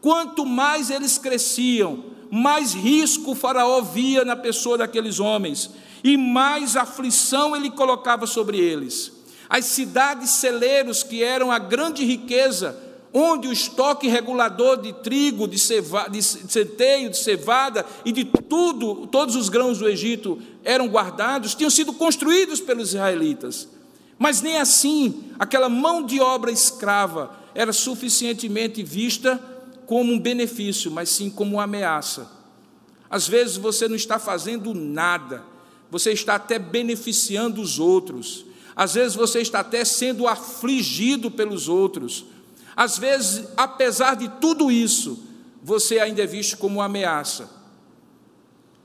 Quanto 0.00 0.46
mais 0.46 0.90
eles 0.90 1.18
cresciam, 1.18 2.04
mais 2.30 2.72
risco 2.72 3.32
o 3.32 3.34
Faraó 3.34 3.80
via 3.82 4.24
na 4.24 4.36
pessoa 4.36 4.78
daqueles 4.78 5.20
homens, 5.20 5.70
e 6.02 6.16
mais 6.16 6.76
aflição 6.76 7.54
ele 7.54 7.70
colocava 7.70 8.26
sobre 8.26 8.58
eles. 8.58 9.12
As 9.50 9.64
cidades 9.64 10.30
celeiros, 10.30 11.02
que 11.02 11.24
eram 11.24 11.50
a 11.50 11.58
grande 11.58 12.04
riqueza, 12.04 12.78
onde 13.12 13.48
o 13.48 13.52
estoque 13.52 14.06
regulador 14.06 14.80
de 14.80 14.92
trigo, 14.92 15.48
de, 15.48 15.58
ceva, 15.58 16.08
de 16.08 16.22
centeio, 16.22 17.10
de 17.10 17.18
cevada 17.18 17.84
e 18.04 18.12
de 18.12 18.24
tudo, 18.24 19.08
todos 19.08 19.34
os 19.34 19.48
grãos 19.48 19.78
do 19.78 19.88
Egito 19.88 20.40
eram 20.62 20.86
guardados, 20.86 21.56
tinham 21.56 21.70
sido 21.70 21.92
construídos 21.92 22.60
pelos 22.60 22.90
israelitas. 22.90 23.68
Mas 24.16 24.40
nem 24.40 24.58
assim 24.58 25.24
aquela 25.38 25.68
mão 25.68 26.04
de 26.04 26.20
obra 26.20 26.52
escrava 26.52 27.36
era 27.52 27.72
suficientemente 27.72 28.82
vista 28.84 29.42
como 29.84 30.12
um 30.12 30.20
benefício, 30.20 30.92
mas 30.92 31.08
sim 31.08 31.28
como 31.28 31.56
uma 31.56 31.64
ameaça. 31.64 32.30
Às 33.10 33.26
vezes 33.26 33.56
você 33.56 33.88
não 33.88 33.96
está 33.96 34.20
fazendo 34.20 34.72
nada, 34.72 35.42
você 35.90 36.12
está 36.12 36.36
até 36.36 36.60
beneficiando 36.60 37.60
os 37.60 37.80
outros. 37.80 38.44
Às 38.74 38.94
vezes 38.94 39.16
você 39.16 39.40
está 39.40 39.60
até 39.60 39.84
sendo 39.84 40.26
afligido 40.26 41.30
pelos 41.30 41.68
outros. 41.68 42.24
Às 42.76 42.98
vezes, 42.98 43.48
apesar 43.56 44.16
de 44.16 44.28
tudo 44.40 44.70
isso, 44.70 45.22
você 45.62 45.98
ainda 45.98 46.22
é 46.22 46.26
visto 46.26 46.56
como 46.56 46.76
uma 46.76 46.86
ameaça. 46.86 47.50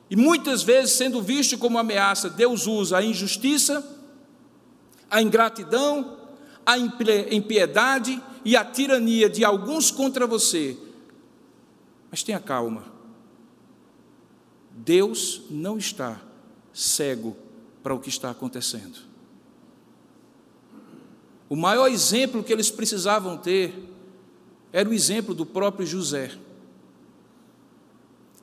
E 0.09 0.15
muitas 0.15 0.63
vezes, 0.63 0.91
sendo 0.91 1.21
visto 1.21 1.57
como 1.57 1.77
ameaça, 1.77 2.29
Deus 2.29 2.67
usa 2.67 2.97
a 2.97 3.03
injustiça 3.03 3.95
a 5.09 5.21
ingratidão, 5.21 6.17
a 6.65 6.77
impiedade 6.77 8.21
e 8.43 8.55
a 8.55 8.65
tirania 8.65 9.29
de 9.29 9.43
alguns 9.43 9.91
contra 9.91 10.25
você. 10.27 10.77
Mas 12.09 12.23
tenha 12.23 12.39
calma. 12.39 12.85
Deus 14.71 15.43
não 15.49 15.77
está 15.77 16.19
cego 16.73 17.35
para 17.81 17.93
o 17.93 17.99
que 17.99 18.09
está 18.09 18.29
acontecendo. 18.29 18.99
O 21.55 21.57
maior 21.57 21.89
exemplo 21.89 22.43
que 22.43 22.51
eles 22.51 22.69
precisavam 22.69 23.37
ter 23.37 23.73
era 24.73 24.89
o 24.89 24.93
exemplo 24.93 25.33
do 25.33 25.45
próprio 25.45 25.87
José, 25.87 26.33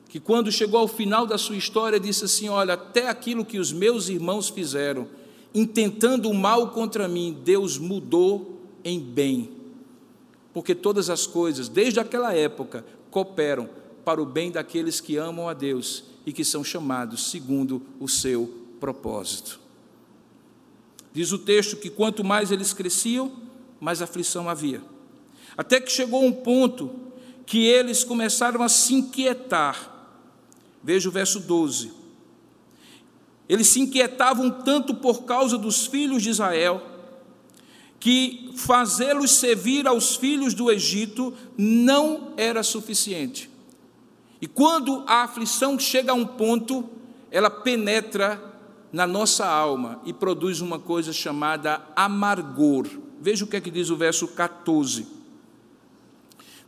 que 0.09 0.19
quando 0.19 0.51
chegou 0.51 0.81
ao 0.81 0.89
final 0.89 1.27
da 1.27 1.37
sua 1.37 1.59
história 1.59 2.01
disse 2.01 2.25
assim: 2.25 2.49
Olha, 2.49 2.73
até 2.73 3.11
aquilo 3.11 3.45
que 3.45 3.59
os 3.59 3.71
meus 3.71 4.09
irmãos 4.09 4.49
fizeram, 4.49 5.07
intentando 5.55 6.31
o 6.31 6.35
mal 6.35 6.71
contra 6.71 7.07
mim, 7.07 7.39
Deus 7.45 7.77
mudou 7.77 8.63
em 8.83 8.99
bem. 8.99 9.51
Porque 10.55 10.75
todas 10.75 11.11
as 11.11 11.27
coisas, 11.27 11.69
desde 11.69 12.01
aquela 12.01 12.33
época, 12.33 12.83
cooperam 13.11 13.69
para 14.07 14.23
o 14.23 14.25
bem 14.25 14.51
daqueles 14.51 15.03
que 15.03 15.19
amam 15.19 15.51
a 15.51 15.53
Deus 15.53 16.05
e 16.25 16.33
que 16.33 16.47
são 16.47 16.65
chamados 16.65 17.31
segundo 17.31 17.83
o 18.01 18.09
seu 18.09 18.51
propósito. 18.81 19.62
Diz 21.13 21.33
o 21.33 21.39
texto 21.39 21.77
que 21.77 21.91
quanto 21.91 22.25
mais 22.25 22.51
eles 22.51 22.73
cresciam, 22.73 23.33
mais 23.81 24.01
aflição 24.01 24.49
havia. 24.49 24.83
Até 25.57 25.81
que 25.81 25.93
chegou 25.93 26.25
um 26.25 26.33
ponto 26.33 26.91
que 27.45 27.67
eles 27.67 28.03
começaram 28.03 28.63
a 28.63 28.69
se 28.69 28.95
inquietar. 28.95 29.91
Veja 30.83 31.09
o 31.09 31.13
verso 31.13 31.41
12. 31.41 31.93
Eles 33.49 33.69
se 33.69 33.81
inquietavam 33.81 34.51
tanto 34.51 34.95
por 34.95 35.25
causa 35.25 35.59
dos 35.59 35.87
filhos 35.87 36.23
de 36.23 36.31
Israel, 36.31 36.81
que 38.01 38.51
fazê-los 38.57 39.33
servir 39.33 39.87
aos 39.87 40.17
filhos 40.17 40.55
do 40.55 40.71
Egito 40.71 41.35
não 41.57 42.33
era 42.37 42.63
suficiente. 42.63 43.51
E 44.41 44.47
quando 44.47 45.05
a 45.07 45.23
aflição 45.23 45.79
chega 45.79 46.13
a 46.13 46.15
um 46.15 46.27
ponto, 46.27 46.89
ela 47.31 47.51
penetra 47.51 48.52
na 48.93 49.07
nossa 49.07 49.47
alma 49.47 50.01
e 50.05 50.13
produz 50.13 50.61
uma 50.61 50.79
coisa 50.79 51.13
chamada 51.13 51.81
amargor. 51.97 52.87
Veja 53.21 53.45
o 53.45 53.49
que 53.49 53.57
é 53.57 53.61
que 53.61 53.71
diz 53.71 53.89
o 53.89 53.97
verso 53.97 54.29
14. 54.29 55.07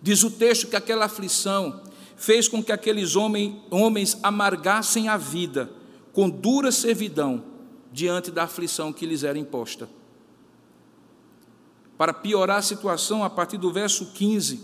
Diz 0.01 0.23
o 0.23 0.31
texto 0.31 0.69
que 0.69 0.77
aquela 0.77 1.05
aflição 1.05 1.83
fez 2.17 2.49
com 2.49 2.63
que 2.63 2.73
aqueles 2.73 3.17
homens, 3.17 4.19
amargassem 4.23 5.09
a 5.09 5.17
vida 5.17 5.71
com 6.13 6.31
dura 6.31 6.71
servidão 6.71 7.45
diante 7.93 8.31
da 8.31 8.45
aflição 8.45 8.93
que 8.93 9.05
lhes 9.05 9.25
era 9.25 9.39
imposta. 9.39 9.89
Para 11.99 12.13
piorar 12.13 12.59
a 12.59 12.63
situação, 12.63 13.23
a 13.23 13.31
partir 13.31 13.57
do 13.57 13.73
verso 13.73 14.07
15, 14.07 14.61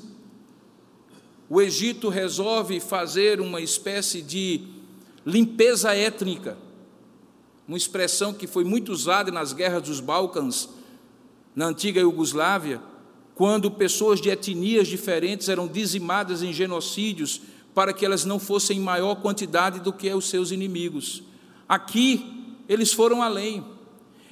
o 1.48 1.60
Egito 1.60 2.08
resolve 2.08 2.80
fazer 2.80 3.40
uma 3.40 3.60
espécie 3.60 4.22
de 4.22 4.62
limpeza 5.24 5.94
étnica, 5.94 6.56
uma 7.70 7.76
expressão 7.76 8.34
que 8.34 8.48
foi 8.48 8.64
muito 8.64 8.90
usada 8.90 9.30
nas 9.30 9.52
guerras 9.52 9.84
dos 9.84 10.00
Balcãs, 10.00 10.68
na 11.54 11.66
antiga 11.66 12.00
Iugoslávia, 12.00 12.82
quando 13.32 13.70
pessoas 13.70 14.20
de 14.20 14.28
etnias 14.28 14.88
diferentes 14.88 15.48
eram 15.48 15.68
dizimadas 15.68 16.42
em 16.42 16.52
genocídios 16.52 17.40
para 17.72 17.92
que 17.92 18.04
elas 18.04 18.24
não 18.24 18.40
fossem 18.40 18.78
em 18.78 18.80
maior 18.80 19.14
quantidade 19.14 19.78
do 19.78 19.92
que 19.92 20.12
os 20.12 20.28
seus 20.28 20.50
inimigos. 20.50 21.22
Aqui, 21.68 22.56
eles 22.68 22.92
foram 22.92 23.22
além. 23.22 23.64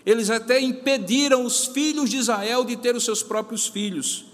Eles 0.04 0.30
até 0.30 0.60
impediram 0.60 1.44
os 1.44 1.64
filhos 1.64 2.10
de 2.10 2.16
Israel 2.16 2.64
de 2.64 2.74
ter 2.76 2.96
os 2.96 3.04
seus 3.04 3.22
próprios 3.22 3.68
filhos. 3.68 4.24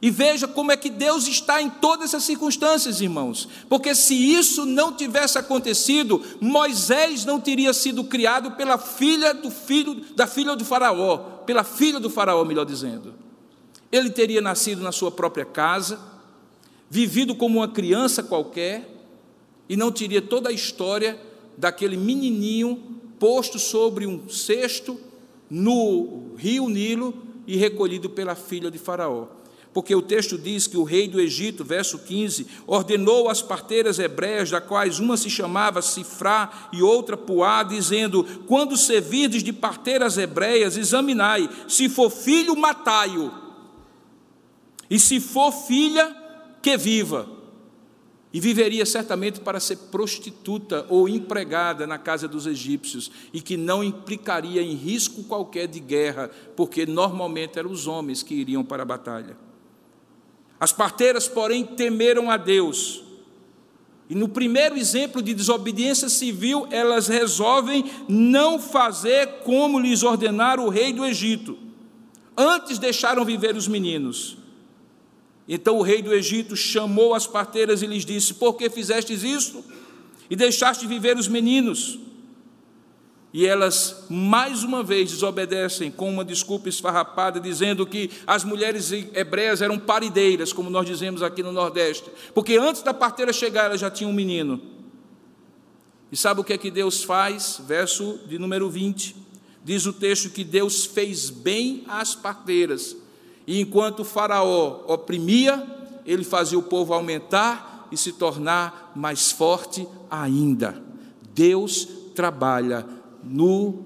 E 0.00 0.10
veja 0.10 0.46
como 0.46 0.70
é 0.70 0.76
que 0.76 0.90
Deus 0.90 1.26
está 1.26 1.60
em 1.60 1.68
todas 1.68 2.10
essas 2.10 2.22
circunstâncias, 2.22 3.00
irmãos. 3.00 3.48
Porque 3.68 3.94
se 3.94 4.14
isso 4.14 4.64
não 4.64 4.92
tivesse 4.92 5.38
acontecido, 5.38 6.22
Moisés 6.40 7.24
não 7.24 7.40
teria 7.40 7.72
sido 7.72 8.04
criado 8.04 8.52
pela 8.52 8.78
filha 8.78 9.34
do 9.34 9.50
filho 9.50 9.96
da 10.14 10.26
filha 10.26 10.54
do 10.54 10.64
faraó, 10.64 11.18
pela 11.44 11.64
filha 11.64 11.98
do 11.98 12.08
faraó, 12.08 12.44
melhor 12.44 12.64
dizendo. 12.64 13.14
Ele 13.90 14.10
teria 14.10 14.40
nascido 14.40 14.82
na 14.82 14.92
sua 14.92 15.10
própria 15.10 15.44
casa, 15.44 15.98
vivido 16.88 17.34
como 17.34 17.58
uma 17.58 17.68
criança 17.68 18.22
qualquer 18.22 18.88
e 19.68 19.76
não 19.76 19.90
teria 19.90 20.22
toda 20.22 20.48
a 20.48 20.52
história 20.52 21.20
daquele 21.56 21.96
menininho 21.96 23.00
posto 23.18 23.58
sobre 23.58 24.06
um 24.06 24.28
cesto 24.28 24.98
no 25.50 26.34
rio 26.36 26.68
Nilo 26.68 27.14
e 27.46 27.56
recolhido 27.56 28.08
pela 28.08 28.34
filha 28.34 28.70
de 28.70 28.78
Faraó. 28.78 29.26
Porque 29.72 29.94
o 29.94 30.02
texto 30.02 30.38
diz 30.38 30.66
que 30.66 30.76
o 30.76 30.82
rei 30.82 31.08
do 31.08 31.20
Egito, 31.20 31.64
verso 31.64 31.98
15, 31.98 32.46
ordenou 32.66 33.28
às 33.28 33.42
parteiras 33.42 33.98
hebreias, 33.98 34.50
da 34.50 34.60
quais 34.60 34.98
uma 34.98 35.16
se 35.16 35.28
chamava 35.28 35.82
Sifrá 35.82 36.68
e 36.72 36.82
outra 36.82 37.16
Puá, 37.16 37.62
dizendo: 37.62 38.24
Quando 38.46 38.76
servirdes 38.76 39.42
de 39.42 39.52
parteiras 39.52 40.16
hebreias, 40.16 40.76
examinai, 40.76 41.48
se 41.68 41.88
for 41.88 42.10
filho, 42.10 42.56
matai-o, 42.56 43.30
e 44.90 44.98
se 44.98 45.20
for 45.20 45.52
filha, 45.52 46.16
que 46.62 46.76
viva. 46.76 47.28
E 48.32 48.40
viveria 48.40 48.84
certamente 48.84 49.40
para 49.40 49.58
ser 49.58 49.76
prostituta 49.90 50.84
ou 50.90 51.08
empregada 51.08 51.86
na 51.86 51.96
casa 51.98 52.28
dos 52.28 52.46
egípcios, 52.46 53.10
e 53.32 53.40
que 53.40 53.56
não 53.56 53.82
implicaria 53.82 54.62
em 54.62 54.74
risco 54.74 55.24
qualquer 55.24 55.66
de 55.66 55.80
guerra, 55.80 56.30
porque 56.56 56.84
normalmente 56.84 57.58
eram 57.58 57.70
os 57.70 57.86
homens 57.86 58.22
que 58.22 58.34
iriam 58.34 58.64
para 58.64 58.82
a 58.82 58.86
batalha. 58.86 59.47
As 60.60 60.72
parteiras, 60.72 61.28
porém, 61.28 61.64
temeram 61.64 62.30
a 62.30 62.36
Deus. 62.36 63.02
E 64.10 64.14
no 64.14 64.28
primeiro 64.28 64.76
exemplo 64.76 65.20
de 65.20 65.34
desobediência 65.34 66.08
civil, 66.08 66.66
elas 66.70 67.08
resolvem 67.08 67.84
não 68.08 68.58
fazer 68.58 69.40
como 69.44 69.78
lhes 69.78 70.02
ordenara 70.02 70.60
o 70.60 70.68
rei 70.68 70.92
do 70.92 71.04
Egito. 71.04 71.58
Antes 72.36 72.78
deixaram 72.78 73.24
viver 73.24 73.54
os 73.54 73.68
meninos. 73.68 74.38
Então 75.46 75.78
o 75.78 75.82
rei 75.82 76.02
do 76.02 76.14
Egito 76.14 76.56
chamou 76.56 77.14
as 77.14 77.26
parteiras 77.26 77.82
e 77.82 77.86
lhes 77.86 78.04
disse: 78.04 78.34
Por 78.34 78.54
que 78.54 78.70
fizestes 78.70 79.22
isto? 79.22 79.62
E 80.30 80.36
deixaste 80.36 80.86
viver 80.86 81.16
os 81.16 81.28
meninos? 81.28 81.98
E 83.32 83.46
elas 83.46 84.06
mais 84.08 84.62
uma 84.64 84.82
vez 84.82 85.10
desobedecem 85.10 85.90
com 85.90 86.10
uma 86.10 86.24
desculpa 86.24 86.68
esfarrapada, 86.68 87.38
dizendo 87.38 87.86
que 87.86 88.10
as 88.26 88.42
mulheres 88.42 88.90
hebreias 88.90 89.60
eram 89.60 89.78
parideiras, 89.78 90.52
como 90.52 90.70
nós 90.70 90.86
dizemos 90.86 91.22
aqui 91.22 91.42
no 91.42 91.52
Nordeste, 91.52 92.10
porque 92.34 92.56
antes 92.56 92.82
da 92.82 92.94
parteira 92.94 93.32
chegar 93.32 93.66
ela 93.66 93.76
já 93.76 93.90
tinha 93.90 94.08
um 94.08 94.12
menino. 94.12 94.60
E 96.10 96.16
sabe 96.16 96.40
o 96.40 96.44
que 96.44 96.54
é 96.54 96.58
que 96.58 96.70
Deus 96.70 97.04
faz? 97.04 97.60
Verso 97.66 98.18
de 98.26 98.38
número 98.38 98.70
20. 98.70 99.14
Diz 99.62 99.84
o 99.84 99.92
texto 99.92 100.30
que 100.30 100.42
Deus 100.42 100.86
fez 100.86 101.28
bem 101.28 101.84
às 101.86 102.14
parteiras, 102.14 102.96
e 103.46 103.60
enquanto 103.60 104.04
Faraó 104.04 104.84
oprimia, 104.86 105.66
ele 106.06 106.24
fazia 106.24 106.58
o 106.58 106.62
povo 106.62 106.94
aumentar 106.94 107.86
e 107.92 107.96
se 107.96 108.12
tornar 108.12 108.92
mais 108.94 109.30
forte 109.30 109.86
ainda. 110.10 110.82
Deus 111.34 111.86
trabalha 112.14 112.86
no 113.28 113.84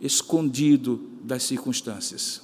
escondido 0.00 1.10
das 1.22 1.44
circunstâncias. 1.44 2.42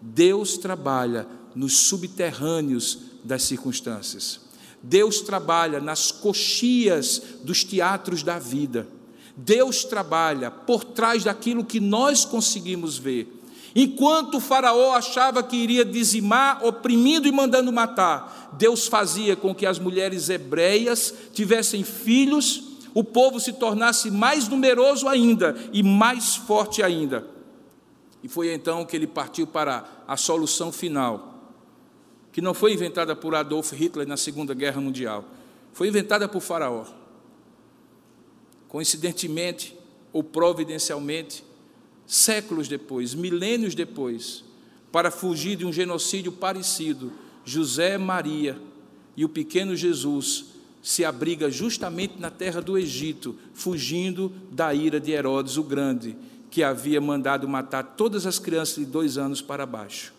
Deus 0.00 0.56
trabalha 0.56 1.26
nos 1.54 1.76
subterrâneos 1.76 2.98
das 3.22 3.42
circunstâncias. 3.44 4.40
Deus 4.82 5.20
trabalha 5.20 5.80
nas 5.80 6.10
coxias 6.10 7.22
dos 7.44 7.62
teatros 7.62 8.22
da 8.22 8.38
vida. 8.38 8.88
Deus 9.36 9.84
trabalha 9.84 10.50
por 10.50 10.82
trás 10.82 11.22
daquilo 11.24 11.64
que 11.64 11.78
nós 11.78 12.24
conseguimos 12.24 12.98
ver. 12.98 13.40
Enquanto 13.74 14.36
o 14.36 14.40
Faraó 14.40 14.92
achava 14.92 15.42
que 15.42 15.56
iria 15.56 15.84
dizimar, 15.84 16.64
oprimindo 16.64 17.26
e 17.26 17.32
mandando 17.32 17.72
matar, 17.72 18.50
Deus 18.58 18.86
fazia 18.86 19.34
com 19.34 19.54
que 19.54 19.64
as 19.64 19.78
mulheres 19.78 20.28
hebreias 20.28 21.14
tivessem 21.32 21.82
filhos 21.82 22.71
o 22.94 23.02
povo 23.02 23.40
se 23.40 23.52
tornasse 23.52 24.10
mais 24.10 24.48
numeroso 24.48 25.08
ainda 25.08 25.56
e 25.72 25.82
mais 25.82 26.36
forte 26.36 26.82
ainda. 26.82 27.26
E 28.22 28.28
foi 28.28 28.52
então 28.52 28.84
que 28.84 28.94
ele 28.94 29.06
partiu 29.06 29.46
para 29.46 29.84
a 30.06 30.16
solução 30.16 30.70
final, 30.70 31.52
que 32.30 32.40
não 32.40 32.54
foi 32.54 32.72
inventada 32.72 33.16
por 33.16 33.34
Adolf 33.34 33.72
Hitler 33.72 34.06
na 34.06 34.16
Segunda 34.16 34.54
Guerra 34.54 34.80
Mundial, 34.80 35.24
foi 35.72 35.88
inventada 35.88 36.28
por 36.28 36.40
Faraó. 36.40 36.84
Coincidentemente 38.68 39.76
ou 40.12 40.22
providencialmente, 40.22 41.44
séculos 42.06 42.68
depois, 42.68 43.14
milênios 43.14 43.74
depois, 43.74 44.44
para 44.90 45.10
fugir 45.10 45.56
de 45.56 45.64
um 45.64 45.72
genocídio 45.72 46.30
parecido, 46.30 47.12
José 47.44 47.96
Maria 47.96 48.60
e 49.16 49.24
o 49.24 49.28
pequeno 49.28 49.74
Jesus 49.74 50.51
se 50.82 51.04
abriga 51.04 51.48
justamente 51.48 52.18
na 52.18 52.28
terra 52.28 52.60
do 52.60 52.76
Egito, 52.76 53.36
fugindo 53.54 54.32
da 54.50 54.74
ira 54.74 54.98
de 54.98 55.12
Herodes 55.12 55.56
o 55.56 55.62
Grande, 55.62 56.16
que 56.50 56.62
havia 56.62 57.00
mandado 57.00 57.48
matar 57.48 57.94
todas 57.96 58.26
as 58.26 58.38
crianças 58.38 58.74
de 58.74 58.84
dois 58.84 59.16
anos 59.16 59.40
para 59.40 59.64
baixo. 59.64 60.12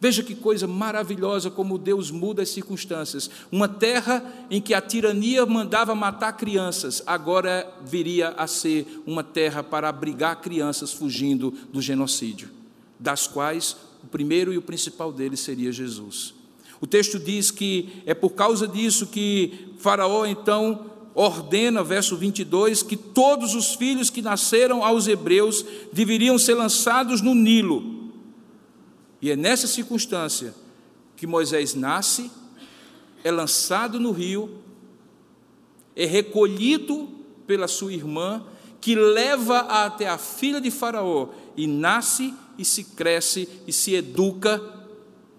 Veja 0.00 0.22
que 0.22 0.34
coisa 0.34 0.66
maravilhosa 0.66 1.50
como 1.50 1.76
Deus 1.76 2.10
muda 2.10 2.42
as 2.42 2.48
circunstâncias. 2.48 3.30
Uma 3.52 3.68
terra 3.68 4.24
em 4.50 4.60
que 4.60 4.72
a 4.72 4.80
tirania 4.80 5.44
mandava 5.44 5.94
matar 5.94 6.32
crianças, 6.32 7.02
agora 7.06 7.70
viria 7.84 8.30
a 8.30 8.46
ser 8.46 9.02
uma 9.06 9.22
terra 9.22 9.62
para 9.62 9.90
abrigar 9.90 10.40
crianças 10.40 10.90
fugindo 10.92 11.50
do 11.70 11.82
genocídio, 11.82 12.48
das 12.98 13.26
quais 13.26 13.76
o 14.02 14.06
primeiro 14.06 14.52
e 14.52 14.58
o 14.58 14.62
principal 14.62 15.12
deles 15.12 15.40
seria 15.40 15.70
Jesus. 15.70 16.39
O 16.80 16.86
texto 16.86 17.18
diz 17.18 17.50
que 17.50 18.02
é 18.06 18.14
por 18.14 18.30
causa 18.30 18.66
disso 18.66 19.06
que 19.06 19.74
Faraó 19.78 20.24
então 20.24 20.86
ordena, 21.14 21.84
verso 21.84 22.16
22, 22.16 22.82
que 22.82 22.96
todos 22.96 23.54
os 23.54 23.74
filhos 23.74 24.08
que 24.08 24.22
nasceram 24.22 24.82
aos 24.84 25.06
hebreus 25.06 25.64
deveriam 25.92 26.38
ser 26.38 26.54
lançados 26.54 27.20
no 27.20 27.34
Nilo. 27.34 28.10
E 29.20 29.30
é 29.30 29.36
nessa 29.36 29.66
circunstância 29.66 30.54
que 31.16 31.26
Moisés 31.26 31.74
nasce, 31.74 32.30
é 33.22 33.30
lançado 33.30 34.00
no 34.00 34.12
rio, 34.12 34.50
é 35.94 36.06
recolhido 36.06 37.08
pela 37.46 37.68
sua 37.68 37.92
irmã, 37.92 38.42
que 38.80 38.94
leva 38.94 39.58
até 39.58 40.08
a 40.08 40.16
filha 40.16 40.60
de 40.60 40.70
Faraó 40.70 41.28
e 41.54 41.66
nasce 41.66 42.32
e 42.56 42.64
se 42.64 42.84
cresce 42.84 43.46
e 43.66 43.72
se 43.72 43.94
educa 43.94 44.79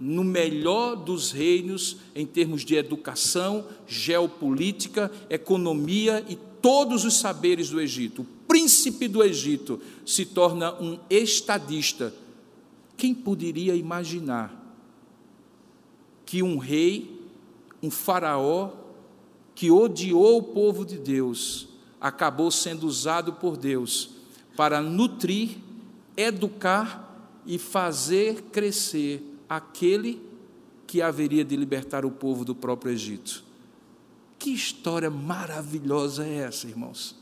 no 0.02 0.24
melhor 0.24 0.96
dos 0.96 1.32
reinos 1.32 1.98
em 2.16 2.26
termos 2.26 2.66
de 2.66 2.76
educação, 2.76 3.68
geopolítica, 3.88 5.12
economia 5.30 6.26
e 6.28 6.36
todos 6.60 7.06
os 7.06 7.20
saberes 7.20 7.70
do 7.70 7.80
Egito. 7.80 8.24
O 8.24 8.28
príncipe 8.48 9.08
do 9.08 9.24
Egito 9.24 9.80
se 10.04 10.26
torna 10.26 10.74
um 10.82 10.98
estadista. 11.08 12.12
Quem 12.98 13.14
poderia 13.14 13.76
imaginar 13.76 14.58
que 16.26 16.42
um 16.42 16.58
rei, 16.58 17.22
um 17.82 17.92
faraó, 17.92 18.72
que 19.54 19.70
odiou 19.70 20.40
o 20.40 20.44
povo 20.44 20.84
de 20.84 20.98
Deus, 20.98 21.68
acabou 22.00 22.50
sendo 22.50 22.88
usado 22.88 23.34
por 23.34 23.56
Deus 23.56 24.10
para 24.58 24.82
nutrir, 24.82 25.58
educar 26.18 27.08
e 27.46 27.60
fazer 27.60 28.42
crescer 28.52 29.31
aquele 29.52 30.22
que 30.88 31.02
haveria 31.02 31.44
de 31.44 31.58
libertar 31.58 32.06
o 32.06 32.12
povo 32.12 32.46
do 32.46 32.56
próprio 32.56 32.94
Egito. 32.94 33.44
Que 34.40 34.50
história 34.50 35.10
maravilhosa 35.10 36.26
é 36.26 36.38
essa, 36.38 36.68
irmãos? 36.68 37.18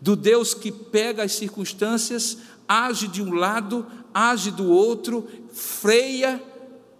Do 0.00 0.16
Deus 0.16 0.52
que 0.52 0.72
pega 0.72 1.22
as 1.22 1.32
circunstâncias, 1.32 2.38
age 2.66 3.06
de 3.06 3.22
um 3.22 3.34
lado, 3.34 3.86
age 4.12 4.50
do 4.50 4.68
outro, 4.68 5.28
freia, 5.52 6.42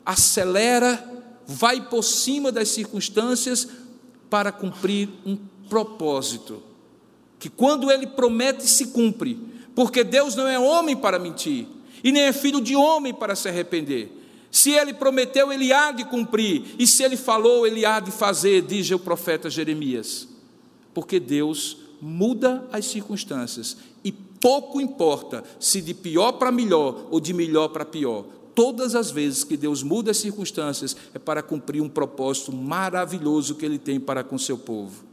acelera, 0.06 1.04
vai 1.44 1.88
por 1.88 2.04
cima 2.04 2.52
das 2.52 2.68
circunstâncias 2.68 3.66
para 4.30 4.52
cumprir 4.52 5.08
um 5.26 5.36
propósito. 5.68 6.62
Que 7.40 7.48
quando 7.48 7.90
ele 7.90 8.06
promete, 8.06 8.68
se 8.68 8.86
cumpre, 8.86 9.36
porque 9.74 10.04
Deus 10.04 10.36
não 10.36 10.46
é 10.46 10.60
homem 10.60 10.96
para 10.96 11.18
mentir, 11.18 11.66
e 12.04 12.12
nem 12.12 12.22
é 12.22 12.32
filho 12.32 12.60
de 12.60 12.76
homem 12.76 13.12
para 13.12 13.34
se 13.34 13.48
arrepender. 13.48 14.17
Se 14.50 14.70
ele 14.70 14.94
prometeu, 14.94 15.52
ele 15.52 15.72
há 15.72 15.92
de 15.92 16.04
cumprir, 16.04 16.74
e 16.78 16.86
se 16.86 17.02
ele 17.02 17.16
falou, 17.16 17.66
ele 17.66 17.84
há 17.84 18.00
de 18.00 18.10
fazer, 18.10 18.62
diz 18.62 18.90
o 18.90 18.98
profeta 18.98 19.50
Jeremias. 19.50 20.26
Porque 20.94 21.20
Deus 21.20 21.76
muda 22.00 22.66
as 22.72 22.86
circunstâncias 22.86 23.76
e 24.02 24.12
pouco 24.12 24.80
importa 24.80 25.44
se 25.58 25.80
de 25.80 25.92
pior 25.94 26.32
para 26.32 26.52
melhor 26.52 27.06
ou 27.10 27.20
de 27.20 27.32
melhor 27.32 27.68
para 27.68 27.84
pior. 27.84 28.24
Todas 28.54 28.94
as 28.94 29.10
vezes 29.10 29.44
que 29.44 29.56
Deus 29.56 29.82
muda 29.82 30.10
as 30.10 30.16
circunstâncias 30.16 30.96
é 31.14 31.18
para 31.18 31.42
cumprir 31.42 31.80
um 31.80 31.88
propósito 31.88 32.52
maravilhoso 32.52 33.54
que 33.54 33.64
Ele 33.64 33.78
tem 33.78 34.00
para 34.00 34.24
com 34.24 34.36
seu 34.38 34.58
povo. 34.58 35.04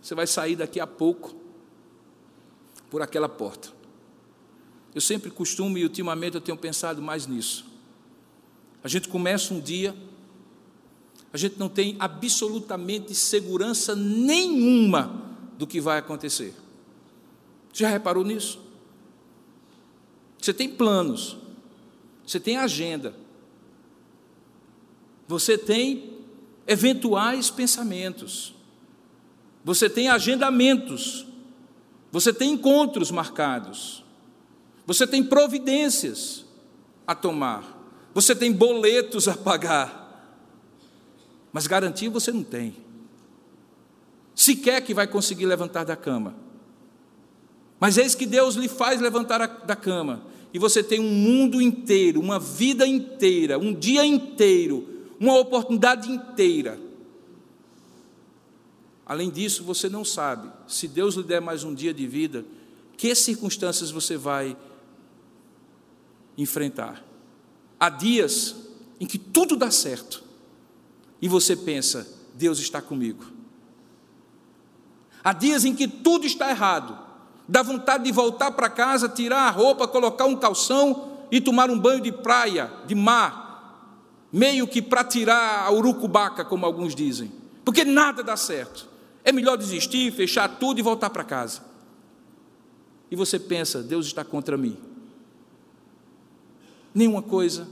Você 0.00 0.14
vai 0.14 0.26
sair 0.26 0.56
daqui 0.56 0.80
a 0.80 0.86
pouco 0.86 1.34
por 2.90 3.02
aquela 3.02 3.28
porta. 3.28 3.68
Eu 4.94 5.00
sempre 5.00 5.30
costumo 5.30 5.76
e 5.76 5.82
ultimamente 5.82 6.36
eu 6.36 6.40
tenho 6.40 6.56
pensado 6.56 7.02
mais 7.02 7.26
nisso. 7.26 7.73
A 8.84 8.88
gente 8.88 9.08
começa 9.08 9.54
um 9.54 9.60
dia, 9.60 9.96
a 11.32 11.38
gente 11.38 11.58
não 11.58 11.70
tem 11.70 11.96
absolutamente 11.98 13.14
segurança 13.14 13.96
nenhuma 13.96 15.24
do 15.56 15.66
que 15.66 15.80
vai 15.80 15.98
acontecer. 15.98 16.54
Já 17.72 17.88
reparou 17.88 18.22
nisso? 18.22 18.60
Você 20.38 20.52
tem 20.52 20.68
planos, 20.68 21.38
você 22.26 22.38
tem 22.38 22.58
agenda, 22.58 23.14
você 25.26 25.56
tem 25.56 26.18
eventuais 26.66 27.50
pensamentos, 27.50 28.54
você 29.64 29.88
tem 29.88 30.10
agendamentos, 30.10 31.26
você 32.12 32.34
tem 32.34 32.52
encontros 32.52 33.10
marcados, 33.10 34.04
você 34.86 35.06
tem 35.06 35.24
providências 35.24 36.44
a 37.06 37.14
tomar. 37.14 37.73
Você 38.14 38.34
tem 38.34 38.52
boletos 38.52 39.26
a 39.26 39.36
pagar, 39.36 40.02
mas 41.52 41.66
garantia 41.66 42.08
você 42.08 42.30
não 42.30 42.44
tem. 42.44 42.76
Sequer 44.34 44.80
que 44.82 44.94
vai 44.94 45.06
conseguir 45.06 45.46
levantar 45.46 45.84
da 45.84 45.96
cama. 45.96 46.36
Mas 47.80 47.98
eis 47.98 48.14
que 48.14 48.24
Deus 48.24 48.54
lhe 48.54 48.68
faz 48.68 49.00
levantar 49.00 49.64
da 49.66 49.76
cama, 49.76 50.22
e 50.52 50.58
você 50.58 50.82
tem 50.82 51.00
um 51.00 51.10
mundo 51.10 51.60
inteiro, 51.60 52.20
uma 52.20 52.38
vida 52.38 52.86
inteira, 52.86 53.58
um 53.58 53.74
dia 53.74 54.06
inteiro, 54.06 54.88
uma 55.18 55.36
oportunidade 55.36 56.10
inteira. 56.10 56.78
Além 59.04 59.28
disso, 59.28 59.64
você 59.64 59.88
não 59.88 60.04
sabe, 60.04 60.50
se 60.66 60.86
Deus 60.86 61.16
lhe 61.16 61.24
der 61.24 61.40
mais 61.40 61.64
um 61.64 61.74
dia 61.74 61.92
de 61.92 62.06
vida, 62.06 62.44
que 62.96 63.12
circunstâncias 63.14 63.90
você 63.90 64.16
vai 64.16 64.56
enfrentar. 66.38 67.04
Há 67.84 67.90
dias 67.90 68.56
em 68.98 69.04
que 69.04 69.18
tudo 69.18 69.56
dá 69.56 69.70
certo 69.70 70.24
e 71.20 71.28
você 71.28 71.54
pensa: 71.54 72.08
Deus 72.32 72.58
está 72.58 72.80
comigo. 72.80 73.26
Há 75.22 75.34
dias 75.34 75.66
em 75.66 75.74
que 75.74 75.86
tudo 75.86 76.24
está 76.24 76.48
errado, 76.48 76.98
Dá 77.46 77.62
vontade 77.62 78.04
de 78.04 78.12
voltar 78.12 78.52
para 78.52 78.70
casa, 78.70 79.06
tirar 79.06 79.42
a 79.42 79.50
roupa, 79.50 79.86
colocar 79.86 80.24
um 80.24 80.34
calção 80.34 81.12
e 81.30 81.42
tomar 81.42 81.70
um 81.70 81.78
banho 81.78 82.00
de 82.00 82.10
praia, 82.10 82.72
de 82.86 82.94
mar, 82.94 83.92
meio 84.32 84.66
que 84.66 84.80
para 84.80 85.04
tirar 85.04 85.66
a 85.66 85.70
urucubaca, 85.70 86.42
como 86.42 86.64
alguns 86.64 86.94
dizem, 86.94 87.30
porque 87.62 87.84
nada 87.84 88.22
dá 88.22 88.34
certo. 88.34 88.88
É 89.22 89.30
melhor 89.30 89.58
desistir, 89.58 90.10
fechar 90.10 90.48
tudo 90.58 90.78
e 90.78 90.82
voltar 90.82 91.10
para 91.10 91.22
casa. 91.22 91.62
E 93.10 93.16
você 93.16 93.38
pensa, 93.38 93.82
Deus 93.82 94.06
está 94.06 94.24
contra 94.24 94.56
mim. 94.56 94.78
Nenhuma 96.94 97.22
coisa, 97.22 97.66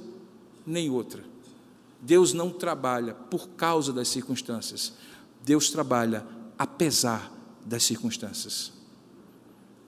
nem 0.67 0.91
outra. 0.91 1.23
Deus 2.01 2.33
não 2.33 2.51
trabalha 2.51 3.15
por 3.15 3.51
causa 3.51 3.93
das 3.93 4.09
circunstâncias. 4.09 4.93
Deus 5.45 5.71
trabalha 5.71 6.27
apesar 6.59 7.33
das 7.65 7.85
circunstâncias. 7.85 8.73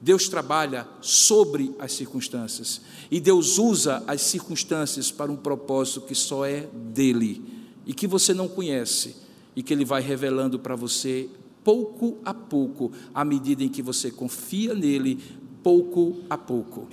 Deus 0.00 0.28
trabalha 0.28 0.86
sobre 1.00 1.74
as 1.78 1.92
circunstâncias. 1.92 2.80
E 3.10 3.18
Deus 3.18 3.58
usa 3.58 4.04
as 4.06 4.20
circunstâncias 4.20 5.10
para 5.10 5.32
um 5.32 5.36
propósito 5.36 6.02
que 6.02 6.14
só 6.14 6.44
é 6.44 6.68
dele 6.72 7.42
e 7.86 7.92
que 7.92 8.06
você 8.06 8.32
não 8.32 8.46
conhece 8.46 9.16
e 9.56 9.62
que 9.62 9.72
ele 9.72 9.84
vai 9.84 10.02
revelando 10.02 10.58
para 10.58 10.76
você 10.76 11.28
pouco 11.64 12.18
a 12.24 12.34
pouco, 12.34 12.92
à 13.14 13.24
medida 13.24 13.64
em 13.64 13.68
que 13.68 13.82
você 13.82 14.10
confia 14.10 14.74
nele, 14.74 15.18
pouco 15.62 16.18
a 16.28 16.36
pouco. 16.36 16.86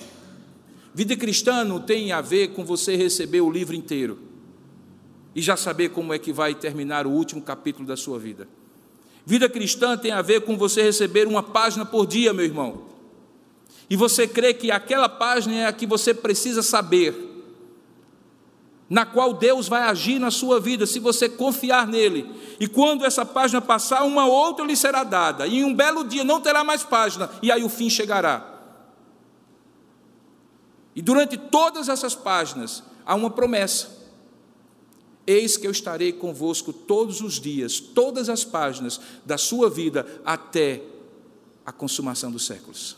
Vida 0.93 1.15
cristã 1.15 1.63
não 1.63 1.79
tem 1.79 2.11
a 2.11 2.21
ver 2.21 2.49
com 2.49 2.65
você 2.65 2.95
receber 2.95 3.41
o 3.41 3.49
livro 3.49 3.75
inteiro 3.75 4.19
e 5.33 5.41
já 5.41 5.55
saber 5.55 5.89
como 5.89 6.13
é 6.13 6.19
que 6.19 6.33
vai 6.33 6.53
terminar 6.53 7.07
o 7.07 7.11
último 7.11 7.41
capítulo 7.41 7.87
da 7.87 7.95
sua 7.95 8.19
vida. 8.19 8.47
Vida 9.25 9.47
cristã 9.47 9.97
tem 9.97 10.11
a 10.11 10.21
ver 10.21 10.41
com 10.41 10.57
você 10.57 10.81
receber 10.81 11.27
uma 11.27 11.41
página 11.41 11.85
por 11.85 12.05
dia, 12.05 12.33
meu 12.33 12.43
irmão. 12.43 12.83
E 13.89 13.95
você 13.95 14.27
crê 14.27 14.53
que 14.53 14.71
aquela 14.71 15.07
página 15.07 15.55
é 15.55 15.65
a 15.65 15.73
que 15.73 15.85
você 15.85 16.13
precisa 16.13 16.61
saber 16.61 17.29
na 18.89 19.05
qual 19.05 19.33
Deus 19.33 19.69
vai 19.69 19.83
agir 19.83 20.19
na 20.19 20.29
sua 20.29 20.59
vida, 20.59 20.85
se 20.85 20.99
você 20.99 21.29
confiar 21.29 21.87
nele. 21.87 22.29
E 22.59 22.67
quando 22.67 23.05
essa 23.05 23.25
página 23.25 23.61
passar, 23.61 24.03
uma 24.03 24.25
outra 24.25 24.65
lhe 24.65 24.75
será 24.75 25.05
dada, 25.05 25.47
e 25.47 25.59
em 25.59 25.63
um 25.63 25.73
belo 25.73 26.03
dia 26.03 26.25
não 26.25 26.41
terá 26.41 26.61
mais 26.61 26.83
página, 26.83 27.29
e 27.41 27.49
aí 27.49 27.63
o 27.63 27.69
fim 27.69 27.89
chegará. 27.89 28.60
E 30.95 31.01
durante 31.01 31.37
todas 31.37 31.87
essas 31.89 32.15
páginas 32.15 32.83
há 33.05 33.15
uma 33.15 33.29
promessa. 33.29 34.01
Eis 35.25 35.55
que 35.55 35.67
eu 35.67 35.71
estarei 35.71 36.11
convosco 36.11 36.73
todos 36.73 37.21
os 37.21 37.39
dias, 37.39 37.79
todas 37.79 38.27
as 38.27 38.43
páginas 38.43 38.99
da 39.25 39.37
sua 39.37 39.69
vida, 39.69 40.05
até 40.25 40.81
a 41.65 41.71
consumação 41.71 42.31
dos 42.31 42.45
séculos. 42.45 42.97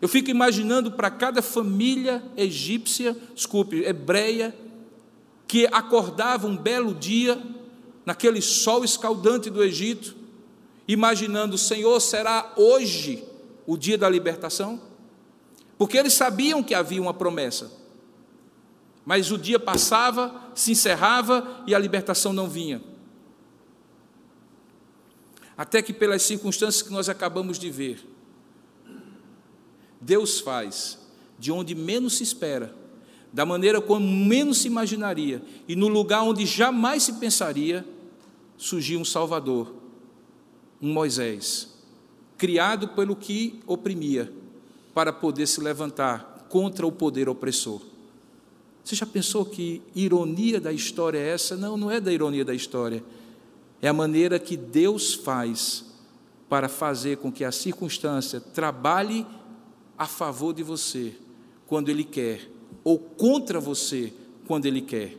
Eu 0.00 0.08
fico 0.08 0.30
imaginando 0.30 0.92
para 0.92 1.10
cada 1.10 1.40
família 1.40 2.22
egípcia, 2.36 3.16
desculpe, 3.34 3.84
hebreia, 3.84 4.54
que 5.46 5.66
acordava 5.66 6.46
um 6.46 6.56
belo 6.56 6.94
dia, 6.94 7.40
naquele 8.04 8.42
sol 8.42 8.84
escaldante 8.84 9.48
do 9.48 9.62
Egito, 9.62 10.14
imaginando: 10.86 11.56
Senhor, 11.56 11.98
será 12.00 12.52
hoje 12.56 13.24
o 13.66 13.76
dia 13.76 13.96
da 13.96 14.08
libertação? 14.08 14.80
Porque 15.76 15.96
eles 15.96 16.12
sabiam 16.12 16.62
que 16.62 16.74
havia 16.74 17.00
uma 17.00 17.14
promessa, 17.14 17.70
mas 19.04 19.30
o 19.30 19.38
dia 19.38 19.58
passava, 19.58 20.50
se 20.54 20.72
encerrava 20.72 21.62
e 21.66 21.74
a 21.74 21.78
libertação 21.78 22.32
não 22.32 22.48
vinha. 22.48 22.82
Até 25.56 25.82
que, 25.82 25.92
pelas 25.92 26.22
circunstâncias 26.22 26.82
que 26.82 26.92
nós 26.92 27.08
acabamos 27.08 27.58
de 27.58 27.70
ver, 27.70 28.04
Deus 30.00 30.40
faz 30.40 30.98
de 31.38 31.52
onde 31.52 31.74
menos 31.74 32.16
se 32.16 32.22
espera, 32.22 32.74
da 33.32 33.44
maneira 33.44 33.80
como 33.80 34.06
menos 34.06 34.58
se 34.58 34.68
imaginaria, 34.68 35.42
e 35.66 35.74
no 35.74 35.88
lugar 35.88 36.22
onde 36.22 36.46
jamais 36.46 37.02
se 37.02 37.14
pensaria, 37.14 37.84
surgiu 38.56 39.00
um 39.00 39.04
Salvador, 39.04 39.74
um 40.80 40.92
Moisés, 40.92 41.73
criado 42.36 42.88
pelo 42.88 43.14
que 43.14 43.60
oprimia, 43.66 44.32
para 44.92 45.12
poder 45.12 45.46
se 45.46 45.60
levantar 45.60 46.46
contra 46.48 46.86
o 46.86 46.92
poder 46.92 47.28
opressor. 47.28 47.80
Você 48.84 48.94
já 48.94 49.06
pensou 49.06 49.44
que 49.44 49.82
ironia 49.94 50.60
da 50.60 50.72
história 50.72 51.18
é 51.18 51.30
essa? 51.30 51.56
Não, 51.56 51.76
não 51.76 51.90
é 51.90 52.00
da 52.00 52.12
ironia 52.12 52.44
da 52.44 52.54
história. 52.54 53.02
É 53.80 53.88
a 53.88 53.92
maneira 53.92 54.38
que 54.38 54.56
Deus 54.56 55.14
faz 55.14 55.84
para 56.48 56.68
fazer 56.68 57.16
com 57.16 57.32
que 57.32 57.44
a 57.44 57.50
circunstância 57.50 58.40
trabalhe 58.40 59.26
a 59.98 60.06
favor 60.06 60.52
de 60.52 60.62
você 60.62 61.14
quando 61.66 61.88
Ele 61.88 62.04
quer, 62.04 62.48
ou 62.82 62.98
contra 62.98 63.58
você 63.58 64.12
quando 64.46 64.66
Ele 64.66 64.82
quer. 64.82 65.16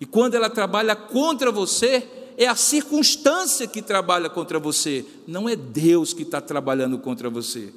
E 0.00 0.06
quando 0.06 0.34
ela 0.34 0.48
trabalha 0.48 0.94
contra 0.94 1.50
você, 1.50 2.08
é 2.40 2.46
a 2.46 2.56
circunstância 2.56 3.66
que 3.66 3.82
trabalha 3.82 4.30
contra 4.30 4.58
você, 4.58 5.04
não 5.26 5.46
é 5.46 5.54
Deus 5.54 6.14
que 6.14 6.22
está 6.22 6.40
trabalhando 6.40 6.98
contra 6.98 7.28
você. 7.28 7.70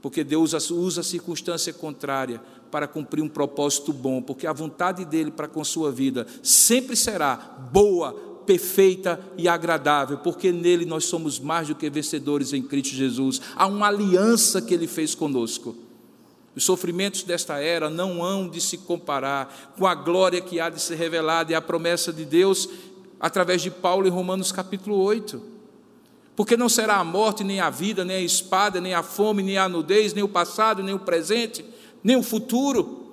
Porque 0.00 0.22
Deus 0.22 0.52
usa 0.70 1.00
a 1.00 1.04
circunstância 1.04 1.72
contrária 1.72 2.40
para 2.70 2.86
cumprir 2.86 3.22
um 3.22 3.28
propósito 3.28 3.92
bom, 3.92 4.22
porque 4.22 4.46
a 4.46 4.52
vontade 4.52 5.04
dele 5.04 5.32
para 5.32 5.48
com 5.48 5.64
sua 5.64 5.90
vida 5.90 6.28
sempre 6.44 6.94
será 6.94 7.34
boa, 7.72 8.12
perfeita 8.46 9.18
e 9.36 9.48
agradável, 9.48 10.18
porque 10.18 10.52
nele 10.52 10.84
nós 10.84 11.06
somos 11.06 11.40
mais 11.40 11.66
do 11.66 11.74
que 11.74 11.90
vencedores 11.90 12.52
em 12.52 12.62
Cristo 12.62 12.94
Jesus. 12.94 13.40
Há 13.56 13.66
uma 13.66 13.88
aliança 13.88 14.62
que 14.62 14.74
ele 14.74 14.86
fez 14.86 15.12
conosco. 15.12 15.74
Os 16.58 16.64
sofrimentos 16.64 17.22
desta 17.22 17.58
era 17.58 17.88
não 17.88 18.20
hão 18.20 18.48
de 18.48 18.60
se 18.60 18.78
comparar 18.78 19.72
com 19.78 19.86
a 19.86 19.94
glória 19.94 20.40
que 20.40 20.58
há 20.58 20.68
de 20.68 20.82
ser 20.82 20.96
revelada 20.96 21.52
e 21.52 21.54
a 21.54 21.60
promessa 21.60 22.12
de 22.12 22.24
Deus 22.24 22.68
através 23.20 23.62
de 23.62 23.70
Paulo 23.70 24.06
em 24.06 24.10
Romanos 24.10 24.52
capítulo 24.52 24.96
8. 24.96 25.42
Porque 26.36 26.56
não 26.56 26.68
será 26.68 26.96
a 26.96 27.04
morte, 27.04 27.42
nem 27.42 27.60
a 27.60 27.70
vida, 27.70 28.04
nem 28.04 28.16
a 28.16 28.20
espada, 28.20 28.80
nem 28.80 28.94
a 28.94 29.02
fome, 29.02 29.42
nem 29.42 29.58
a 29.58 29.68
nudez, 29.68 30.14
nem 30.14 30.22
o 30.22 30.28
passado, 30.28 30.82
nem 30.82 30.94
o 30.94 31.00
presente, 31.00 31.64
nem 32.02 32.16
o 32.16 32.22
futuro 32.22 33.08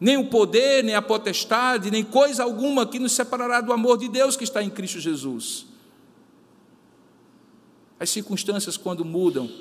nem 0.00 0.16
o 0.16 0.30
poder, 0.30 0.82
nem 0.82 0.94
a 0.94 1.02
potestade, 1.02 1.90
nem 1.90 2.02
coisa 2.02 2.42
alguma 2.42 2.86
que 2.86 2.98
nos 2.98 3.12
separará 3.12 3.60
do 3.60 3.70
amor 3.70 3.98
de 3.98 4.08
Deus 4.08 4.34
que 4.34 4.44
está 4.44 4.62
em 4.62 4.70
Cristo 4.70 4.98
Jesus. 4.98 5.66
As 7.98 8.08
circunstâncias, 8.08 8.78
quando 8.78 9.04
mudam, 9.04 9.52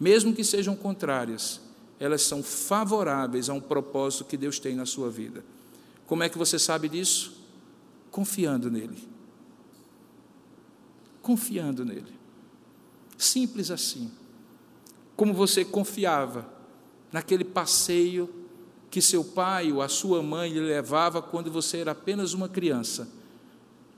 mesmo 0.00 0.34
que 0.34 0.42
sejam 0.42 0.74
contrárias, 0.74 1.60
elas 2.00 2.22
são 2.22 2.42
favoráveis 2.42 3.48
a 3.48 3.54
um 3.54 3.60
propósito 3.60 4.24
que 4.24 4.36
Deus 4.36 4.58
tem 4.58 4.74
na 4.74 4.84
sua 4.84 5.08
vida. 5.08 5.44
Como 6.08 6.24
é 6.24 6.28
que 6.28 6.36
você 6.36 6.58
sabe 6.58 6.88
disso? 6.88 7.39
Confiando 8.10 8.70
nele. 8.70 9.08
Confiando 11.22 11.84
nele. 11.84 12.18
Simples 13.16 13.70
assim. 13.70 14.10
Como 15.16 15.34
você 15.34 15.64
confiava 15.64 16.48
naquele 17.12 17.44
passeio 17.44 18.28
que 18.90 19.00
seu 19.00 19.22
pai 19.22 19.70
ou 19.70 19.80
a 19.80 19.88
sua 19.88 20.22
mãe 20.22 20.50
lhe 20.52 20.60
levava 20.60 21.22
quando 21.22 21.50
você 21.50 21.78
era 21.78 21.92
apenas 21.92 22.32
uma 22.32 22.48
criança. 22.48 23.08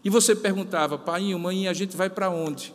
E 0.04 0.10
você 0.10 0.34
perguntava, 0.34 0.98
pai, 0.98 1.34
mãe, 1.34 1.68
a 1.68 1.72
gente 1.72 1.96
vai 1.96 2.10
para 2.10 2.28
onde? 2.28 2.74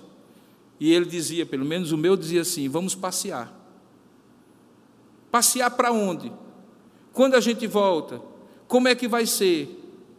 E 0.80 0.94
ele 0.94 1.06
dizia, 1.06 1.46
pelo 1.46 1.66
menos 1.66 1.92
o 1.92 1.98
meu 1.98 2.16
dizia 2.16 2.42
assim: 2.42 2.68
vamos 2.70 2.96
passear. 2.96 3.54
Passear 5.30 5.72
para 5.72 5.92
onde? 5.92 6.32
Quando 7.14 7.36
a 7.36 7.40
gente 7.40 7.68
volta? 7.68 8.22
Como 8.68 8.88
é 8.88 8.96
que 8.96 9.08
vai 9.08 9.26
ser? 9.26 9.77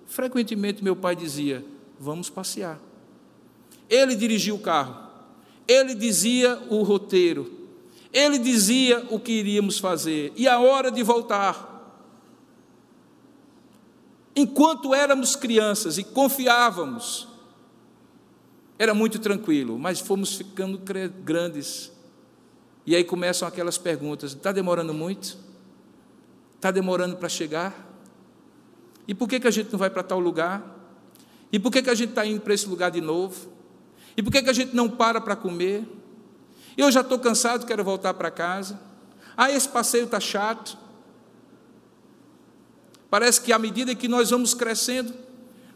Frequentemente 0.08 0.82
meu 0.82 0.96
pai 0.96 1.14
dizia: 1.14 1.64
vamos 2.00 2.30
passear. 2.30 2.80
Ele 3.88 4.16
dirigia 4.16 4.54
o 4.54 4.58
carro, 4.58 4.96
ele 5.68 5.94
dizia 5.94 6.58
o 6.70 6.82
roteiro, 6.82 7.68
ele 8.12 8.38
dizia 8.38 9.06
o 9.10 9.20
que 9.20 9.32
iríamos 9.32 9.78
fazer 9.78 10.32
e 10.34 10.48
a 10.48 10.58
hora 10.58 10.90
de 10.90 11.02
voltar. 11.02 11.66
Enquanto 14.34 14.94
éramos 14.94 15.36
crianças 15.36 15.98
e 15.98 16.04
confiávamos, 16.04 17.28
era 18.78 18.94
muito 18.94 19.18
tranquilo, 19.18 19.78
mas 19.78 20.00
fomos 20.00 20.34
ficando 20.34 20.80
grandes. 21.22 21.92
E 22.86 22.96
aí 22.96 23.04
começam 23.04 23.46
aquelas 23.46 23.76
perguntas: 23.76 24.32
está 24.32 24.52
demorando 24.52 24.94
muito? 24.94 25.36
Está 26.56 26.70
demorando 26.70 27.16
para 27.16 27.28
chegar? 27.28 27.87
E 29.08 29.14
por 29.14 29.26
que, 29.26 29.40
que 29.40 29.48
a 29.48 29.50
gente 29.50 29.72
não 29.72 29.78
vai 29.78 29.88
para 29.88 30.02
tal 30.02 30.20
lugar? 30.20 30.62
E 31.50 31.58
por 31.58 31.72
que, 31.72 31.82
que 31.82 31.88
a 31.88 31.94
gente 31.94 32.10
está 32.10 32.26
indo 32.26 32.42
para 32.42 32.52
esse 32.52 32.68
lugar 32.68 32.90
de 32.90 33.00
novo? 33.00 33.50
E 34.14 34.22
por 34.22 34.30
que, 34.30 34.42
que 34.42 34.50
a 34.50 34.52
gente 34.52 34.76
não 34.76 34.90
para 34.90 35.18
para 35.18 35.34
comer? 35.34 35.84
Eu 36.76 36.92
já 36.92 37.00
estou 37.00 37.18
cansado, 37.18 37.64
quero 37.64 37.82
voltar 37.82 38.12
para 38.12 38.30
casa. 38.30 38.78
Ah, 39.34 39.50
esse 39.50 39.68
passeio 39.68 40.04
está 40.04 40.20
chato. 40.20 40.76
Parece 43.08 43.40
que 43.40 43.50
à 43.50 43.58
medida 43.58 43.94
que 43.94 44.06
nós 44.06 44.28
vamos 44.28 44.52
crescendo, 44.52 45.14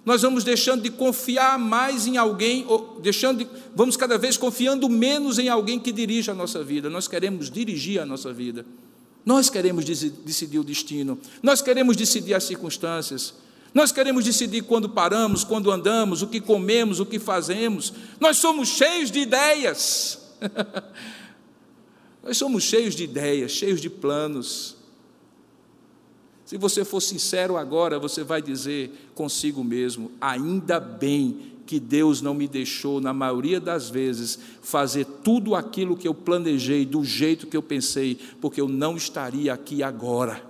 nós 0.04 0.20
vamos 0.20 0.44
deixando 0.44 0.82
de 0.82 0.90
confiar 0.90 1.58
mais 1.58 2.06
em 2.06 2.18
alguém, 2.18 2.66
ou 2.68 3.00
deixando 3.00 3.38
de, 3.38 3.48
vamos 3.74 3.96
cada 3.96 4.18
vez 4.18 4.36
confiando 4.36 4.88
menos 4.88 5.38
em 5.38 5.48
alguém 5.48 5.78
que 5.78 5.90
dirija 5.90 6.32
a 6.32 6.34
nossa 6.34 6.62
vida. 6.62 6.90
Nós 6.90 7.08
queremos 7.08 7.50
dirigir 7.50 8.00
a 8.00 8.04
nossa 8.04 8.32
vida. 8.32 8.66
Nós 9.24 9.48
queremos 9.48 9.84
decidir 9.84 10.58
o 10.58 10.64
destino. 10.64 11.18
Nós 11.42 11.62
queremos 11.62 11.96
decidir 11.96 12.34
as 12.34 12.44
circunstâncias. 12.44 13.34
Nós 13.72 13.92
queremos 13.92 14.24
decidir 14.24 14.62
quando 14.62 14.88
paramos, 14.88 15.44
quando 15.44 15.70
andamos, 15.70 16.22
o 16.22 16.26
que 16.26 16.40
comemos, 16.40 17.00
o 17.00 17.06
que 17.06 17.18
fazemos. 17.18 17.92
Nós 18.20 18.38
somos 18.38 18.68
cheios 18.68 19.10
de 19.10 19.20
ideias. 19.20 20.20
Nós 22.22 22.36
somos 22.36 22.62
cheios 22.62 22.94
de 22.94 23.04
ideias, 23.04 23.52
cheios 23.52 23.80
de 23.80 23.88
planos. 23.88 24.76
Se 26.44 26.58
você 26.58 26.84
for 26.84 27.00
sincero 27.00 27.56
agora, 27.56 27.98
você 27.98 28.22
vai 28.22 28.42
dizer 28.42 29.10
consigo 29.14 29.64
mesmo: 29.64 30.12
ainda 30.20 30.78
bem 30.78 31.51
que 31.66 31.80
Deus 31.80 32.20
não 32.20 32.34
me 32.34 32.46
deixou, 32.46 33.00
na 33.00 33.12
maioria 33.12 33.60
das 33.60 33.88
vezes, 33.88 34.38
fazer 34.60 35.04
tudo 35.04 35.54
aquilo 35.54 35.96
que 35.96 36.06
eu 36.06 36.14
planejei, 36.14 36.84
do 36.84 37.04
jeito 37.04 37.46
que 37.46 37.56
eu 37.56 37.62
pensei, 37.62 38.18
porque 38.40 38.60
eu 38.60 38.68
não 38.68 38.96
estaria 38.96 39.52
aqui 39.52 39.82
agora. 39.82 40.44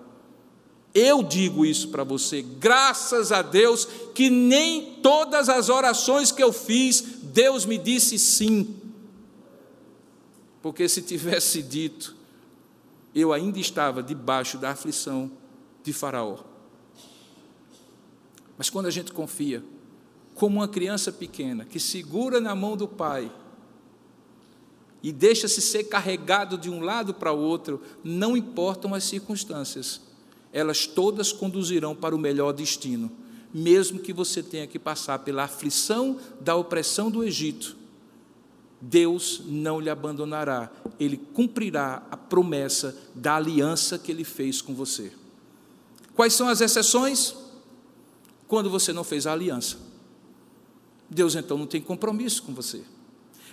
Eu 0.94 1.22
digo 1.22 1.64
isso 1.64 1.88
para 1.88 2.04
você, 2.04 2.42
graças 2.42 3.32
a 3.32 3.40
Deus, 3.40 3.86
que 4.14 4.28
nem 4.28 4.96
todas 5.02 5.48
as 5.48 5.68
orações 5.68 6.30
que 6.30 6.42
eu 6.42 6.52
fiz, 6.52 7.00
Deus 7.22 7.64
me 7.64 7.78
disse 7.78 8.18
sim. 8.18 8.76
Porque 10.60 10.88
se 10.88 11.00
tivesse 11.00 11.62
dito, 11.62 12.14
eu 13.14 13.32
ainda 13.32 13.58
estava 13.58 14.02
debaixo 14.02 14.58
da 14.58 14.70
aflição 14.70 15.30
de 15.82 15.92
Faraó. 15.92 16.38
Mas 18.56 18.70
quando 18.70 18.86
a 18.86 18.90
gente 18.90 19.12
confia, 19.12 19.64
como 20.42 20.58
uma 20.58 20.66
criança 20.66 21.12
pequena 21.12 21.64
que 21.64 21.78
segura 21.78 22.40
na 22.40 22.52
mão 22.52 22.76
do 22.76 22.88
pai 22.88 23.30
e 25.00 25.12
deixa-se 25.12 25.60
ser 25.60 25.84
carregado 25.84 26.58
de 26.58 26.68
um 26.68 26.80
lado 26.80 27.14
para 27.14 27.32
o 27.32 27.38
outro, 27.38 27.80
não 28.02 28.36
importam 28.36 28.92
as 28.92 29.04
circunstâncias, 29.04 30.00
elas 30.52 30.84
todas 30.84 31.32
conduzirão 31.32 31.94
para 31.94 32.12
o 32.12 32.18
melhor 32.18 32.50
destino, 32.50 33.08
mesmo 33.54 34.00
que 34.00 34.12
você 34.12 34.42
tenha 34.42 34.66
que 34.66 34.80
passar 34.80 35.20
pela 35.20 35.44
aflição 35.44 36.18
da 36.40 36.56
opressão 36.56 37.08
do 37.08 37.22
Egito. 37.22 37.76
Deus 38.80 39.42
não 39.46 39.78
lhe 39.78 39.90
abandonará, 39.90 40.72
ele 40.98 41.18
cumprirá 41.18 42.02
a 42.10 42.16
promessa 42.16 42.96
da 43.14 43.36
aliança 43.36 43.96
que 43.96 44.10
ele 44.10 44.24
fez 44.24 44.60
com 44.60 44.74
você. 44.74 45.12
Quais 46.16 46.32
são 46.32 46.48
as 46.48 46.60
exceções? 46.60 47.32
Quando 48.48 48.68
você 48.68 48.92
não 48.92 49.04
fez 49.04 49.24
a 49.24 49.32
aliança. 49.32 49.91
Deus 51.12 51.34
então 51.34 51.58
não 51.58 51.66
tem 51.66 51.80
compromisso 51.80 52.42
com 52.42 52.54
você. 52.54 52.82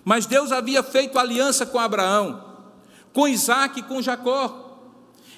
Mas 0.03 0.25
Deus 0.25 0.51
havia 0.51 0.81
feito 0.81 1.19
aliança 1.19 1.65
com 1.65 1.77
Abraão, 1.77 2.43
com 3.13 3.27
Isaac 3.27 3.79
e 3.79 3.83
com 3.83 4.01
Jacó. 4.01 4.65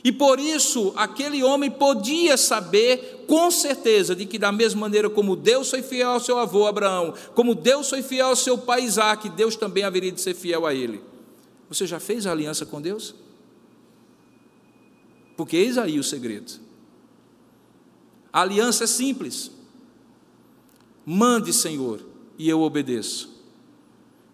E 0.03 0.11
por 0.11 0.39
isso 0.39 0.93
aquele 0.95 1.43
homem 1.43 1.69
podia 1.69 2.35
saber 2.35 3.25
com 3.27 3.51
certeza 3.51 4.15
de 4.15 4.25
que, 4.25 4.39
da 4.39 4.51
mesma 4.51 4.81
maneira 4.81 5.09
como 5.09 5.35
Deus 5.35 5.69
foi 5.69 5.81
fiel 5.81 6.11
ao 6.11 6.19
seu 6.19 6.39
avô 6.39 6.65
Abraão, 6.65 7.13
como 7.35 7.53
Deus 7.53 7.89
foi 7.89 8.01
fiel 8.01 8.27
ao 8.27 8.35
seu 8.35 8.57
pai 8.57 8.83
Isaac, 8.83 9.29
Deus 9.29 9.55
também 9.55 9.83
haveria 9.83 10.11
de 10.11 10.19
ser 10.19 10.33
fiel 10.33 10.65
a 10.65 10.73
ele. 10.73 11.01
Você 11.69 11.85
já 11.85 11.99
fez 11.99 12.25
aliança 12.25 12.65
com 12.65 12.81
Deus? 12.81 13.13
Porque 15.37 15.55
eis 15.55 15.77
aí 15.77 15.99
o 15.99 16.03
segredo. 16.03 16.59
A 18.33 18.41
aliança 18.41 18.85
é 18.85 18.87
simples. 18.87 19.51
Mande, 21.05 21.53
Senhor, 21.53 22.10
e 22.37 22.49
eu 22.49 22.61
obedeço. 22.61 23.31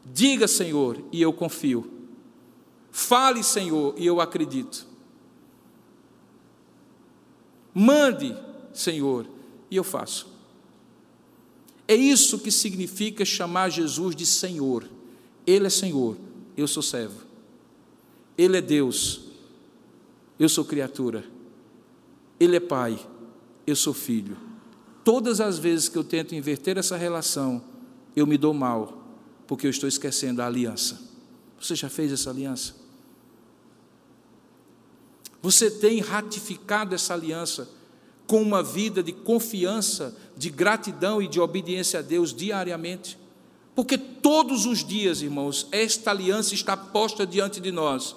Diga, 0.06 0.48
Senhor, 0.48 1.02
e 1.12 1.22
eu 1.22 1.34
confio. 1.34 1.92
Fale, 2.92 3.44
Senhor, 3.44 3.94
e 3.98 4.06
eu 4.06 4.22
acredito. 4.22 4.88
Mande, 7.74 8.36
Senhor, 8.74 9.28
e 9.70 9.76
eu 9.76 9.84
faço. 9.84 10.28
É 11.88 11.96
isso 11.96 12.40
que 12.40 12.52
significa 12.52 13.24
chamar 13.24 13.70
Jesus 13.70 14.16
de 14.16 14.26
Senhor. 14.26 14.90
Ele 15.46 15.68
é 15.68 15.70
Senhor, 15.70 16.18
eu 16.56 16.68
sou 16.68 16.84
servo. 16.84 17.26
Ele 18.38 18.58
é 18.58 18.62
Deus, 18.62 19.22
eu 20.40 20.50
sou 20.50 20.66
criatura. 20.66 21.24
Ele 22.40 22.56
é 22.56 22.60
Pai, 22.60 23.00
eu 23.66 23.76
sou 23.76 23.94
filho. 23.94 24.38
Todas 25.04 25.40
as 25.40 25.58
vezes 25.58 25.88
que 25.88 25.98
eu 25.98 26.04
tento 26.04 26.36
inverter 26.36 26.78
essa 26.78 26.98
relação, 26.98 27.64
eu 28.18 28.26
me 28.26 28.36
dou 28.36 28.52
mal, 28.52 28.98
porque 29.46 29.68
eu 29.68 29.70
estou 29.70 29.88
esquecendo 29.88 30.42
a 30.42 30.48
aliança. 30.48 31.00
Você 31.62 31.76
já 31.76 31.88
fez 31.88 32.12
essa 32.12 32.32
aliança? 32.32 32.74
Você 35.40 35.70
tem 35.70 36.00
ratificado 36.00 36.96
essa 36.96 37.14
aliança 37.14 37.70
com 38.26 38.42
uma 38.42 38.64
vida 38.64 39.04
de 39.04 39.12
confiança, 39.12 40.18
de 40.36 40.50
gratidão 40.50 41.22
e 41.22 41.28
de 41.28 41.40
obediência 41.40 42.00
a 42.00 42.02
Deus 42.02 42.34
diariamente? 42.34 43.20
Porque 43.76 44.00
todos 44.00 44.66
os 44.66 44.84
dias, 44.84 45.22
irmãos, 45.22 45.68
esta 45.72 46.10
aliança 46.10 46.56
está 46.56 46.76
posta 46.76 47.24
diante 47.24 47.62
de 47.62 47.72
nós. 47.72 48.16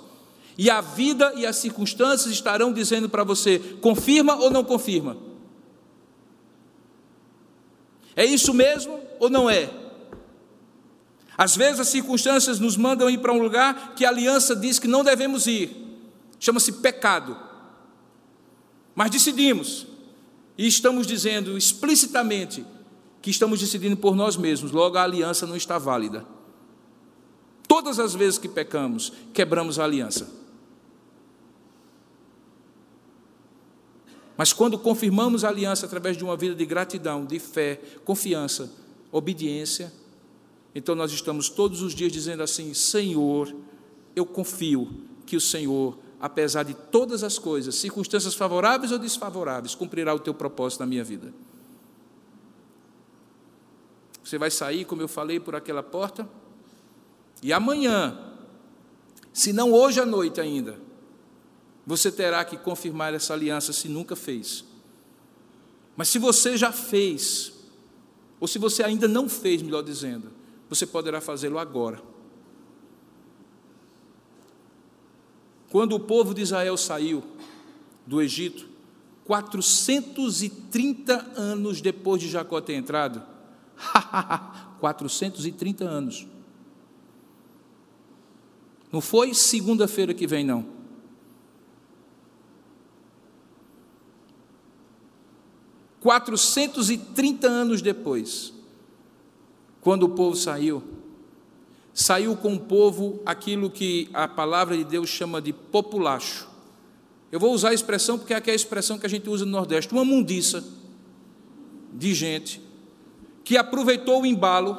E 0.56 0.70
a 0.70 0.80
vida 0.80 1.34
e 1.36 1.44
as 1.44 1.56
circunstâncias 1.56 2.32
estarão 2.32 2.72
dizendo 2.72 3.06
para 3.10 3.22
você: 3.22 3.58
confirma 3.82 4.36
ou 4.36 4.50
não 4.50 4.64
confirma? 4.64 5.18
É 8.16 8.24
isso 8.24 8.54
mesmo 8.54 8.98
ou 9.18 9.28
não 9.28 9.48
é? 9.48 9.79
Às 11.40 11.56
vezes 11.56 11.80
as 11.80 11.88
circunstâncias 11.88 12.58
nos 12.58 12.76
mandam 12.76 13.08
ir 13.08 13.16
para 13.16 13.32
um 13.32 13.40
lugar 13.40 13.94
que 13.94 14.04
a 14.04 14.10
aliança 14.10 14.54
diz 14.54 14.78
que 14.78 14.86
não 14.86 15.02
devemos 15.02 15.46
ir. 15.46 15.74
Chama-se 16.38 16.70
pecado. 16.70 17.34
Mas 18.94 19.10
decidimos 19.10 19.86
e 20.58 20.66
estamos 20.66 21.06
dizendo 21.06 21.56
explicitamente 21.56 22.62
que 23.22 23.30
estamos 23.30 23.58
decidindo 23.58 23.96
por 23.96 24.14
nós 24.14 24.36
mesmos, 24.36 24.70
logo 24.70 24.98
a 24.98 25.02
aliança 25.02 25.46
não 25.46 25.56
está 25.56 25.78
válida. 25.78 26.26
Todas 27.66 27.98
as 27.98 28.14
vezes 28.14 28.38
que 28.38 28.46
pecamos, 28.46 29.10
quebramos 29.32 29.78
a 29.78 29.84
aliança. 29.84 30.30
Mas 34.36 34.52
quando 34.52 34.78
confirmamos 34.78 35.42
a 35.42 35.48
aliança 35.48 35.86
através 35.86 36.18
de 36.18 36.22
uma 36.22 36.36
vida 36.36 36.54
de 36.54 36.66
gratidão, 36.66 37.24
de 37.24 37.38
fé, 37.38 37.80
confiança, 38.04 38.70
obediência, 39.10 39.90
então 40.74 40.94
nós 40.94 41.12
estamos 41.12 41.48
todos 41.48 41.82
os 41.82 41.94
dias 41.94 42.12
dizendo 42.12 42.42
assim: 42.42 42.72
Senhor, 42.74 43.54
eu 44.14 44.24
confio 44.24 44.88
que 45.26 45.36
o 45.36 45.40
Senhor, 45.40 45.98
apesar 46.20 46.62
de 46.62 46.74
todas 46.74 47.24
as 47.24 47.38
coisas, 47.38 47.74
circunstâncias 47.74 48.34
favoráveis 48.34 48.92
ou 48.92 48.98
desfavoráveis, 48.98 49.74
cumprirá 49.74 50.14
o 50.14 50.18
teu 50.18 50.34
propósito 50.34 50.80
na 50.80 50.86
minha 50.86 51.04
vida. 51.04 51.32
Você 54.22 54.38
vai 54.38 54.50
sair, 54.50 54.84
como 54.84 55.02
eu 55.02 55.08
falei, 55.08 55.40
por 55.40 55.56
aquela 55.56 55.82
porta, 55.82 56.28
e 57.42 57.52
amanhã, 57.52 58.18
se 59.32 59.52
não 59.52 59.72
hoje 59.72 59.98
à 60.00 60.06
noite 60.06 60.40
ainda, 60.40 60.78
você 61.86 62.12
terá 62.12 62.44
que 62.44 62.56
confirmar 62.56 63.14
essa 63.14 63.32
aliança 63.32 63.72
se 63.72 63.88
nunca 63.88 64.14
fez. 64.14 64.64
Mas 65.96 66.08
se 66.08 66.18
você 66.18 66.56
já 66.56 66.70
fez, 66.70 67.52
ou 68.38 68.46
se 68.46 68.58
você 68.58 68.84
ainda 68.84 69.08
não 69.08 69.28
fez, 69.28 69.62
melhor 69.62 69.82
dizendo, 69.82 70.30
você 70.70 70.86
poderá 70.86 71.20
fazê-lo 71.20 71.58
agora. 71.58 72.00
Quando 75.68 75.94
o 75.94 76.00
povo 76.00 76.32
de 76.32 76.42
Israel 76.42 76.76
saiu 76.76 77.24
do 78.06 78.22
Egito, 78.22 78.68
430 79.24 81.32
anos 81.36 81.80
depois 81.80 82.22
de 82.22 82.28
Jacó 82.28 82.60
ter 82.60 82.74
entrado, 82.74 83.20
430 84.78 85.84
anos. 85.84 86.26
Não 88.92 89.00
foi 89.00 89.34
segunda-feira 89.34 90.14
que 90.14 90.26
vem, 90.26 90.44
não. 90.44 90.80
430 96.00 97.46
anos 97.46 97.82
depois, 97.82 98.52
quando 99.80 100.04
o 100.04 100.08
povo 100.10 100.36
saiu, 100.36 100.82
saiu 101.92 102.36
com 102.36 102.54
o 102.54 102.60
povo 102.60 103.20
aquilo 103.24 103.70
que 103.70 104.08
a 104.12 104.28
palavra 104.28 104.76
de 104.76 104.84
Deus 104.84 105.08
chama 105.08 105.40
de 105.40 105.52
populacho. 105.52 106.48
Eu 107.32 107.38
vou 107.38 107.52
usar 107.52 107.70
a 107.70 107.74
expressão 107.74 108.18
porque 108.18 108.34
é 108.34 108.36
aquela 108.36 108.56
expressão 108.56 108.98
que 108.98 109.06
a 109.06 109.08
gente 109.08 109.28
usa 109.28 109.44
no 109.44 109.52
Nordeste, 109.52 109.92
uma 109.92 110.04
mundiça 110.04 110.64
de 111.92 112.14
gente 112.14 112.60
que 113.44 113.56
aproveitou 113.56 114.22
o 114.22 114.26
embalo, 114.26 114.76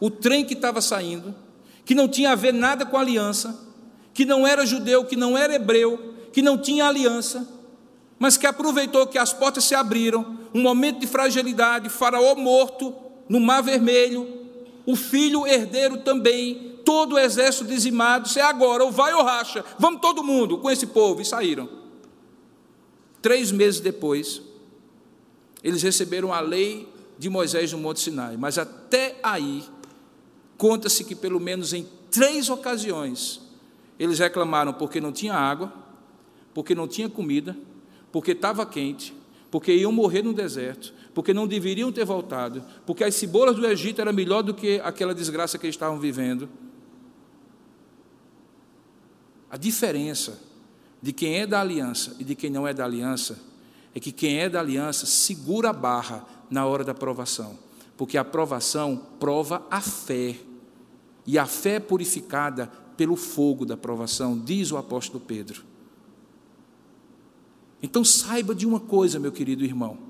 o 0.00 0.10
trem 0.10 0.44
que 0.44 0.54
estava 0.54 0.80
saindo, 0.80 1.34
que 1.84 1.94
não 1.94 2.08
tinha 2.08 2.32
a 2.32 2.34
ver 2.34 2.52
nada 2.52 2.84
com 2.84 2.96
a 2.96 3.00
aliança, 3.00 3.66
que 4.12 4.24
não 4.24 4.46
era 4.46 4.66
judeu, 4.66 5.04
que 5.04 5.16
não 5.16 5.36
era 5.36 5.54
hebreu, 5.54 6.14
que 6.32 6.42
não 6.42 6.58
tinha 6.58 6.86
aliança, 6.86 7.48
mas 8.18 8.36
que 8.36 8.46
aproveitou 8.46 9.06
que 9.06 9.18
as 9.18 9.32
portas 9.32 9.64
se 9.64 9.74
abriram, 9.74 10.38
um 10.52 10.62
momento 10.62 11.00
de 11.00 11.06
fragilidade, 11.06 11.88
Faraó 11.88 12.34
morto 12.34 13.07
no 13.28 13.40
Mar 13.40 13.62
Vermelho, 13.62 14.26
o 14.86 14.96
filho 14.96 15.46
herdeiro 15.46 15.98
também, 15.98 16.78
todo 16.84 17.14
o 17.14 17.18
exército 17.18 17.66
dizimado. 17.66 18.28
Se 18.28 18.40
é 18.40 18.42
agora, 18.42 18.84
ou 18.84 18.90
vai 18.90 19.12
ou 19.12 19.22
racha, 19.22 19.64
vamos 19.78 20.00
todo 20.00 20.24
mundo 20.24 20.58
com 20.58 20.70
esse 20.70 20.86
povo. 20.86 21.20
E 21.20 21.24
saíram. 21.24 21.68
Três 23.20 23.52
meses 23.52 23.80
depois, 23.80 24.40
eles 25.62 25.82
receberam 25.82 26.32
a 26.32 26.40
lei 26.40 26.88
de 27.18 27.28
Moisés 27.28 27.72
no 27.72 27.78
Monte 27.78 28.00
Sinai, 28.00 28.36
mas 28.36 28.58
até 28.58 29.18
aí, 29.22 29.64
conta-se 30.56 31.04
que 31.04 31.14
pelo 31.14 31.40
menos 31.40 31.72
em 31.72 31.86
três 32.10 32.48
ocasiões, 32.48 33.40
eles 33.98 34.20
reclamaram 34.20 34.72
porque 34.72 35.00
não 35.00 35.12
tinha 35.12 35.34
água, 35.34 35.72
porque 36.54 36.74
não 36.74 36.86
tinha 36.86 37.08
comida, 37.08 37.56
porque 38.12 38.30
estava 38.32 38.64
quente, 38.64 39.12
porque 39.50 39.74
iam 39.74 39.90
morrer 39.92 40.22
no 40.22 40.32
deserto, 40.32 40.94
porque 41.18 41.34
não 41.34 41.48
deveriam 41.48 41.90
ter 41.90 42.04
voltado, 42.04 42.62
porque 42.86 43.02
as 43.02 43.12
cebolas 43.12 43.56
do 43.56 43.66
Egito 43.66 44.00
eram 44.00 44.12
melhor 44.12 44.40
do 44.40 44.54
que 44.54 44.80
aquela 44.84 45.12
desgraça 45.12 45.58
que 45.58 45.66
eles 45.66 45.74
estavam 45.74 45.98
vivendo. 45.98 46.48
A 49.50 49.56
diferença 49.56 50.40
de 51.02 51.12
quem 51.12 51.40
é 51.40 51.44
da 51.44 51.60
aliança 51.60 52.14
e 52.20 52.22
de 52.22 52.36
quem 52.36 52.50
não 52.50 52.68
é 52.68 52.72
da 52.72 52.84
aliança 52.84 53.36
é 53.92 53.98
que 53.98 54.12
quem 54.12 54.38
é 54.38 54.48
da 54.48 54.60
aliança 54.60 55.06
segura 55.06 55.70
a 55.70 55.72
barra 55.72 56.24
na 56.48 56.64
hora 56.66 56.84
da 56.84 56.94
provação, 56.94 57.58
porque 57.96 58.16
a 58.16 58.24
provação 58.24 59.04
prova 59.18 59.66
a 59.68 59.80
fé, 59.80 60.36
e 61.26 61.36
a 61.36 61.46
fé 61.46 61.74
é 61.74 61.80
purificada 61.80 62.68
pelo 62.96 63.16
fogo 63.16 63.66
da 63.66 63.76
provação, 63.76 64.38
diz 64.38 64.70
o 64.70 64.76
apóstolo 64.76 65.18
Pedro. 65.18 65.64
Então 67.82 68.04
saiba 68.04 68.54
de 68.54 68.64
uma 68.64 68.78
coisa, 68.78 69.18
meu 69.18 69.32
querido 69.32 69.64
irmão. 69.64 70.06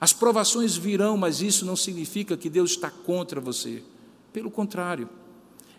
As 0.00 0.12
provações 0.12 0.76
virão, 0.76 1.16
mas 1.16 1.40
isso 1.40 1.66
não 1.66 1.74
significa 1.74 2.36
que 2.36 2.48
Deus 2.48 2.70
está 2.72 2.90
contra 2.90 3.40
você. 3.40 3.82
Pelo 4.32 4.50
contrário, 4.50 5.08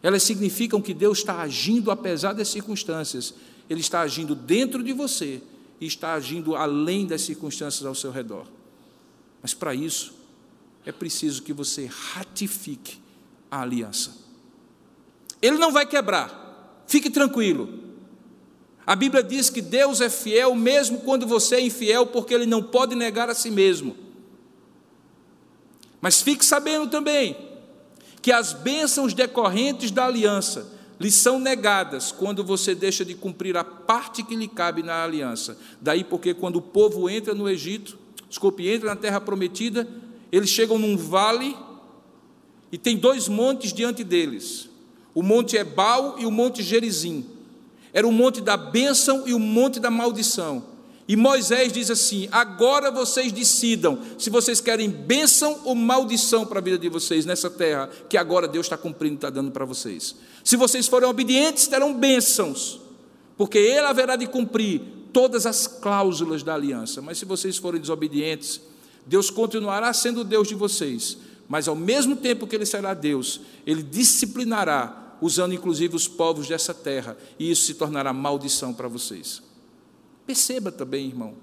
elas 0.03 0.23
significam 0.23 0.81
que 0.81 0.93
Deus 0.93 1.19
está 1.19 1.41
agindo 1.41 1.91
apesar 1.91 2.33
das 2.33 2.49
circunstâncias. 2.49 3.33
Ele 3.69 3.81
está 3.81 4.01
agindo 4.01 4.35
dentro 4.35 4.83
de 4.83 4.91
você 4.91 5.41
e 5.79 5.85
está 5.85 6.13
agindo 6.13 6.55
além 6.55 7.05
das 7.05 7.21
circunstâncias 7.21 7.85
ao 7.85 7.95
seu 7.95 8.11
redor. 8.11 8.45
Mas 9.41 9.53
para 9.53 9.73
isso, 9.73 10.13
é 10.85 10.91
preciso 10.91 11.43
que 11.43 11.53
você 11.53 11.85
ratifique 11.85 12.97
a 13.49 13.61
aliança. 13.61 14.17
Ele 15.41 15.57
não 15.57 15.71
vai 15.71 15.85
quebrar, 15.85 16.83
fique 16.87 17.09
tranquilo. 17.09 17.87
A 18.85 18.95
Bíblia 18.95 19.23
diz 19.23 19.49
que 19.49 19.61
Deus 19.61 20.01
é 20.01 20.09
fiel 20.09 20.55
mesmo 20.55 21.01
quando 21.01 21.27
você 21.27 21.57
é 21.57 21.61
infiel, 21.61 22.07
porque 22.07 22.33
Ele 22.33 22.45
não 22.45 22.63
pode 22.63 22.95
negar 22.95 23.29
a 23.29 23.35
si 23.35 23.51
mesmo. 23.51 24.08
Mas 26.01 26.21
fique 26.21 26.45
sabendo 26.45 26.87
também 26.89 27.35
que 28.21 28.31
as 28.31 28.53
bênçãos 28.53 29.13
decorrentes 29.13 29.91
da 29.91 30.05
aliança 30.05 30.79
lhe 30.99 31.09
são 31.09 31.39
negadas 31.39 32.11
quando 32.11 32.43
você 32.43 32.75
deixa 32.75 33.05
de 33.05 33.15
cumprir 33.15 33.55
a 33.55 33.63
parte 33.63 34.21
que 34.21 34.35
lhe 34.35 34.47
cabe 34.47 34.83
na 34.83 35.03
aliança. 35.03 35.57
Daí 35.79 36.03
porque 36.03 36.33
quando 36.33 36.57
o 36.57 36.61
povo 36.61 37.09
entra 37.09 37.33
no 37.33 37.49
Egito, 37.49 37.97
desculpe, 38.27 38.67
entra 38.67 38.89
na 38.89 38.95
terra 38.95 39.21
prometida, 39.21 39.87
eles 40.31 40.49
chegam 40.49 40.77
num 40.77 40.97
vale 40.97 41.55
e 42.71 42.77
tem 42.77 42.97
dois 42.97 43.27
montes 43.27 43.71
diante 43.71 44.03
deles. 44.03 44.69
O 45.13 45.23
monte 45.23 45.55
Ebal 45.55 46.15
e 46.19 46.25
o 46.25 46.31
monte 46.31 46.61
Gerizim. 46.61 47.25
Era 47.93 48.07
o 48.07 48.11
monte 48.11 48.41
da 48.41 48.55
bênção 48.55 49.27
e 49.27 49.33
o 49.33 49.39
monte 49.39 49.79
da 49.79 49.89
maldição. 49.89 50.63
E 51.09 51.15
Moisés 51.15 51.73
diz 51.73 51.89
assim: 51.89 52.29
agora 52.31 52.91
vocês 52.91 53.31
decidam 53.31 53.99
se 54.15 54.29
vocês 54.29 54.61
querem 54.61 54.87
bênção 54.87 55.61
ou 55.65 55.73
maldição 55.73 56.45
para 56.45 56.59
a 56.59 56.61
vida 56.61 56.77
de 56.77 56.87
vocês 56.87 57.25
nessa 57.25 57.49
terra 57.49 57.89
que 58.07 58.15
agora 58.15 58.47
Deus 58.47 58.67
está 58.67 58.77
cumprindo, 58.77 59.15
está 59.15 59.31
dando 59.31 59.49
para 59.49 59.65
vocês. 59.65 60.15
Se 60.43 60.55
vocês 60.55 60.87
forem 60.87 61.09
obedientes, 61.09 61.65
terão 61.65 61.95
bênçãos, 61.95 62.79
porque 63.35 63.57
Ele 63.57 63.87
haverá 63.87 64.15
de 64.15 64.27
cumprir 64.27 64.83
todas 65.11 65.47
as 65.47 65.65
cláusulas 65.65 66.43
da 66.43 66.53
aliança. 66.53 67.01
Mas 67.01 67.17
se 67.17 67.25
vocês 67.25 67.57
forem 67.57 67.81
desobedientes, 67.81 68.61
Deus 69.03 69.31
continuará 69.31 69.91
sendo 69.93 70.23
Deus 70.23 70.47
de 70.47 70.53
vocês, 70.53 71.17
mas 71.47 71.67
ao 71.67 71.75
mesmo 71.75 72.17
tempo 72.17 72.45
que 72.45 72.55
Ele 72.55 72.67
será 72.67 72.93
Deus, 72.93 73.41
Ele 73.65 73.81
disciplinará, 73.81 75.17
usando 75.19 75.55
inclusive 75.55 75.95
os 75.95 76.07
povos 76.07 76.47
dessa 76.47 76.71
terra, 76.71 77.17
e 77.39 77.49
isso 77.49 77.63
se 77.63 77.73
tornará 77.73 78.13
maldição 78.13 78.71
para 78.71 78.87
vocês. 78.87 79.48
Perceba 80.29 80.71
também, 80.71 81.07
irmão, 81.07 81.33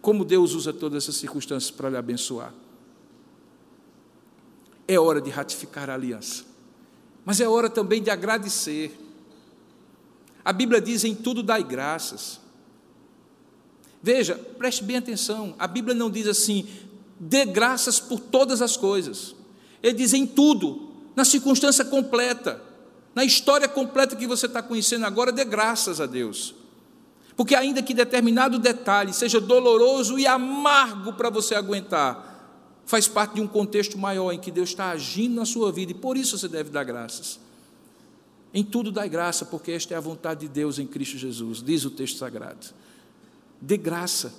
como 0.00 0.24
Deus 0.24 0.54
usa 0.54 0.72
todas 0.72 1.02
essas 1.02 1.16
circunstâncias 1.16 1.68
para 1.68 1.90
lhe 1.90 1.96
abençoar. 1.96 2.54
É 4.86 5.00
hora 5.00 5.20
de 5.20 5.30
ratificar 5.30 5.90
a 5.90 5.94
aliança, 5.94 6.44
mas 7.24 7.40
é 7.40 7.48
hora 7.48 7.68
também 7.68 8.00
de 8.00 8.08
agradecer. 8.08 8.96
A 10.44 10.52
Bíblia 10.52 10.80
diz: 10.80 11.02
em 11.02 11.12
tudo 11.12 11.42
dai 11.42 11.64
graças. 11.64 12.38
Veja, 14.00 14.36
preste 14.36 14.84
bem 14.84 14.98
atenção, 14.98 15.52
a 15.58 15.66
Bíblia 15.66 15.92
não 15.92 16.08
diz 16.08 16.28
assim, 16.28 16.68
dê 17.18 17.44
graças 17.44 17.98
por 17.98 18.20
todas 18.20 18.62
as 18.62 18.76
coisas. 18.76 19.34
Ele 19.82 19.94
diz 19.94 20.12
em 20.12 20.24
tudo, 20.24 20.88
na 21.16 21.24
circunstância 21.24 21.84
completa, 21.84 22.62
na 23.12 23.24
história 23.24 23.66
completa 23.66 24.14
que 24.14 24.24
você 24.24 24.46
está 24.46 24.62
conhecendo 24.62 25.04
agora, 25.04 25.32
dê 25.32 25.44
graças 25.44 26.00
a 26.00 26.06
Deus. 26.06 26.54
Porque, 27.36 27.54
ainda 27.54 27.82
que 27.82 27.92
determinado 27.92 28.58
detalhe 28.58 29.12
seja 29.12 29.40
doloroso 29.40 30.18
e 30.18 30.26
amargo 30.26 31.12
para 31.12 31.28
você 31.28 31.54
aguentar, 31.54 32.36
faz 32.86 33.06
parte 33.06 33.34
de 33.34 33.40
um 33.40 33.46
contexto 33.46 33.98
maior 33.98 34.32
em 34.32 34.38
que 34.38 34.50
Deus 34.50 34.70
está 34.70 34.90
agindo 34.90 35.34
na 35.34 35.44
sua 35.44 35.70
vida 35.70 35.92
e 35.92 35.94
por 35.94 36.16
isso 36.16 36.38
você 36.38 36.48
deve 36.48 36.70
dar 36.70 36.84
graças. 36.84 37.38
Em 38.54 38.64
tudo 38.64 38.90
dá 38.90 39.06
graça, 39.06 39.44
porque 39.44 39.72
esta 39.72 39.92
é 39.92 39.96
a 39.98 40.00
vontade 40.00 40.40
de 40.40 40.48
Deus 40.48 40.78
em 40.78 40.86
Cristo 40.86 41.18
Jesus, 41.18 41.62
diz 41.62 41.84
o 41.84 41.90
texto 41.90 42.16
sagrado. 42.16 42.68
Dê 43.60 43.76
graça. 43.76 44.32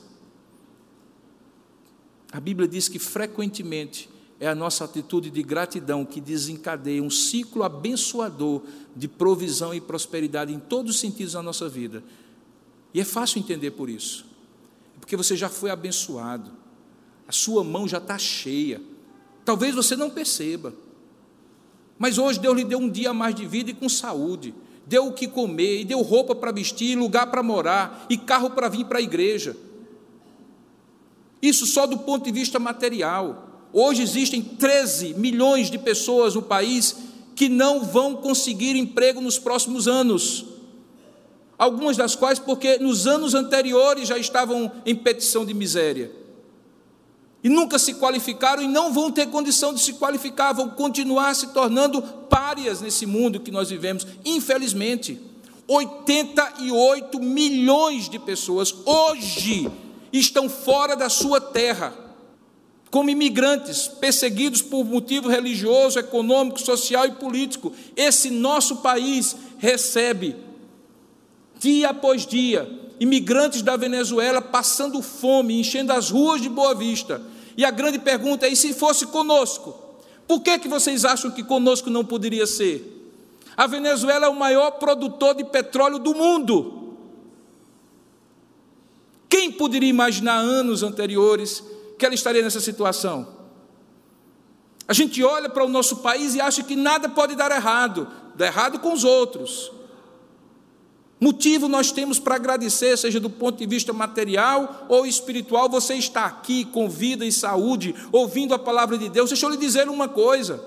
A 2.31 2.39
Bíblia 2.39 2.67
diz 2.67 2.89
que 2.89 2.97
frequentemente 2.97 4.09
é 4.39 4.47
a 4.47 4.55
nossa 4.55 4.85
atitude 4.85 5.29
de 5.29 5.43
gratidão 5.43 6.05
que 6.05 6.21
desencadeia 6.21 7.03
um 7.03 7.09
ciclo 7.09 7.63
abençoador 7.63 8.63
de 8.95 9.07
provisão 9.07 9.73
e 9.73 9.81
prosperidade 9.81 10.53
em 10.53 10.59
todos 10.59 10.95
os 10.95 10.99
sentidos 10.99 11.33
da 11.33 11.43
nossa 11.43 11.67
vida. 11.67 12.03
E 12.93 13.01
é 13.01 13.05
fácil 13.05 13.39
entender 13.39 13.71
por 13.71 13.89
isso, 13.89 14.25
porque 14.99 15.15
você 15.15 15.35
já 15.35 15.49
foi 15.49 15.69
abençoado, 15.69 16.51
a 17.27 17.31
sua 17.31 17.63
mão 17.63 17.87
já 17.87 17.97
está 17.97 18.17
cheia. 18.17 18.81
Talvez 19.43 19.75
você 19.75 19.95
não 19.95 20.09
perceba, 20.09 20.73
mas 21.97 22.17
hoje 22.17 22.39
Deus 22.39 22.55
lhe 22.55 22.63
deu 22.63 22.79
um 22.79 22.89
dia 22.89 23.09
a 23.09 23.13
mais 23.13 23.35
de 23.35 23.45
vida 23.45 23.71
e 23.71 23.73
com 23.73 23.89
saúde, 23.89 24.53
deu 24.85 25.07
o 25.07 25.13
que 25.13 25.27
comer, 25.27 25.81
e 25.81 25.85
deu 25.85 26.01
roupa 26.01 26.33
para 26.33 26.51
vestir, 26.51 26.97
lugar 26.97 27.29
para 27.29 27.43
morar, 27.43 28.05
e 28.09 28.17
carro 28.17 28.51
para 28.51 28.69
vir 28.69 28.85
para 28.85 28.99
a 28.99 29.01
igreja. 29.01 29.55
Isso 31.41 31.65
só 31.65 31.85
do 31.85 31.99
ponto 31.99 32.25
de 32.25 32.31
vista 32.31 32.57
material. 32.59 33.67
Hoje 33.73 34.01
existem 34.01 34.41
13 34.41 35.13
milhões 35.15 35.69
de 35.69 35.77
pessoas 35.77 36.35
no 36.35 36.41
país 36.41 36.95
que 37.35 37.47
não 37.47 37.83
vão 37.83 38.15
conseguir 38.15 38.75
emprego 38.75 39.21
nos 39.21 39.37
próximos 39.37 39.87
anos 39.87 40.56
algumas 41.57 41.97
das 41.97 42.15
quais 42.15 42.39
porque 42.39 42.77
nos 42.77 43.07
anos 43.07 43.33
anteriores 43.33 44.07
já 44.07 44.17
estavam 44.17 44.71
em 44.85 44.95
petição 44.95 45.45
de 45.45 45.53
miséria. 45.53 46.11
E 47.43 47.49
nunca 47.49 47.79
se 47.79 47.93
qualificaram 47.95 48.61
e 48.61 48.67
não 48.67 48.91
vão 48.91 49.11
ter 49.11 49.27
condição 49.27 49.73
de 49.73 49.79
se 49.79 49.93
qualificar, 49.93 50.53
vão 50.53 50.69
continuar 50.69 51.33
se 51.33 51.47
tornando 51.47 52.01
párias 52.01 52.81
nesse 52.81 53.05
mundo 53.05 53.39
que 53.39 53.51
nós 53.51 53.69
vivemos, 53.69 54.05
infelizmente. 54.25 55.19
88 55.67 57.19
milhões 57.19 58.09
de 58.09 58.17
pessoas 58.17 58.73
hoje 58.85 59.69
estão 60.13 60.49
fora 60.49 60.95
da 60.95 61.09
sua 61.09 61.41
terra, 61.41 61.93
como 62.89 63.09
imigrantes, 63.09 63.87
perseguidos 63.87 64.61
por 64.61 64.85
motivo 64.85 65.27
religioso, 65.27 65.99
econômico, 65.99 66.59
social 66.59 67.05
e 67.05 67.11
político. 67.11 67.73
Esse 67.95 68.29
nosso 68.29 68.77
país 68.77 69.35
recebe 69.57 70.46
dia 71.59 71.89
após 71.89 72.25
dia, 72.25 72.69
imigrantes 72.99 73.61
da 73.61 73.75
Venezuela 73.75 74.41
passando 74.41 75.01
fome, 75.01 75.59
enchendo 75.59 75.93
as 75.93 76.09
ruas 76.09 76.41
de 76.41 76.49
Boa 76.49 76.73
Vista. 76.73 77.21
E 77.55 77.65
a 77.65 77.71
grande 77.71 77.99
pergunta 77.99 78.45
é: 78.45 78.49
e 78.49 78.55
se 78.55 78.73
fosse 78.73 79.07
conosco? 79.07 79.75
Por 80.27 80.41
que, 80.41 80.59
que 80.59 80.67
vocês 80.67 81.05
acham 81.05 81.31
que 81.31 81.43
conosco 81.43 81.89
não 81.89 82.03
poderia 82.03 82.45
ser? 82.45 82.93
A 83.55 83.65
Venezuela 83.65 84.25
é 84.25 84.29
o 84.29 84.35
maior 84.35 84.71
produtor 84.71 85.33
de 85.35 85.43
petróleo 85.43 85.97
do 85.97 86.13
mundo. 86.13 86.95
Quem 89.29 89.51
poderia 89.51 89.89
imaginar 89.89 90.37
anos 90.37 90.83
anteriores 90.83 91.63
que 91.97 92.05
ela 92.05 92.13
estaria 92.13 92.43
nessa 92.43 92.59
situação? 92.59 93.35
A 94.87 94.93
gente 94.93 95.23
olha 95.23 95.49
para 95.49 95.65
o 95.65 95.69
nosso 95.69 95.97
país 95.97 96.35
e 96.35 96.41
acha 96.41 96.63
que 96.63 96.75
nada 96.75 97.09
pode 97.09 97.35
dar 97.35 97.51
errado, 97.51 98.07
dá 98.35 98.45
errado 98.45 98.79
com 98.79 98.93
os 98.93 99.03
outros. 99.03 99.71
Motivo 101.19 101.67
nós 101.67 101.91
temos 101.91 102.19
para 102.19 102.35
agradecer, 102.35 102.95
seja 102.95 103.19
do 103.19 103.29
ponto 103.29 103.57
de 103.57 103.65
vista 103.65 103.91
material 103.91 104.85
ou 104.87 105.05
espiritual, 105.05 105.67
você 105.67 105.95
está 105.95 106.25
aqui 106.25 106.63
com 106.65 106.87
vida 106.87 107.25
e 107.25 107.31
saúde, 107.31 107.95
ouvindo 108.11 108.53
a 108.53 108.59
palavra 108.59 108.97
de 108.97 109.09
Deus. 109.09 109.29
Deixa 109.29 109.45
eu 109.45 109.49
lhe 109.49 109.57
dizer 109.57 109.89
uma 109.89 110.07
coisa: 110.07 110.63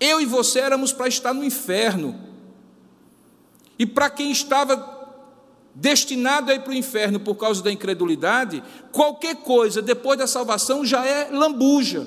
eu 0.00 0.20
e 0.20 0.26
você 0.26 0.58
éramos 0.58 0.92
para 0.92 1.06
estar 1.06 1.32
no 1.32 1.44
inferno, 1.44 2.18
e 3.78 3.86
para 3.86 4.10
quem 4.10 4.32
estava 4.32 4.94
destinado 5.72 6.50
a 6.50 6.54
ir 6.54 6.62
para 6.62 6.72
o 6.72 6.76
inferno 6.76 7.20
por 7.20 7.36
causa 7.36 7.62
da 7.62 7.70
incredulidade, 7.70 8.64
qualquer 8.90 9.36
coisa 9.36 9.80
depois 9.80 10.18
da 10.18 10.26
salvação 10.26 10.84
já 10.84 11.06
é 11.06 11.28
lambuja, 11.30 12.04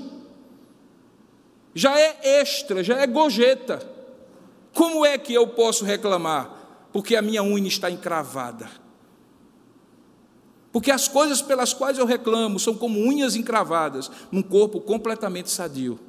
já 1.73 1.97
é 1.97 2.41
extra, 2.41 2.83
já 2.83 2.97
é 2.97 3.07
gojeta. 3.07 3.79
Como 4.73 5.05
é 5.05 5.17
que 5.17 5.33
eu 5.33 5.47
posso 5.47 5.85
reclamar? 5.85 6.59
Porque 6.91 7.15
a 7.15 7.21
minha 7.21 7.43
unha 7.43 7.67
está 7.67 7.89
encravada. 7.89 8.69
Porque 10.71 10.91
as 10.91 11.07
coisas 11.07 11.41
pelas 11.41 11.73
quais 11.73 11.97
eu 11.97 12.05
reclamo 12.05 12.59
são 12.59 12.75
como 12.75 12.99
unhas 12.99 13.35
encravadas 13.35 14.09
num 14.31 14.43
corpo 14.43 14.79
completamente 14.79 15.49
sadio. 15.49 15.99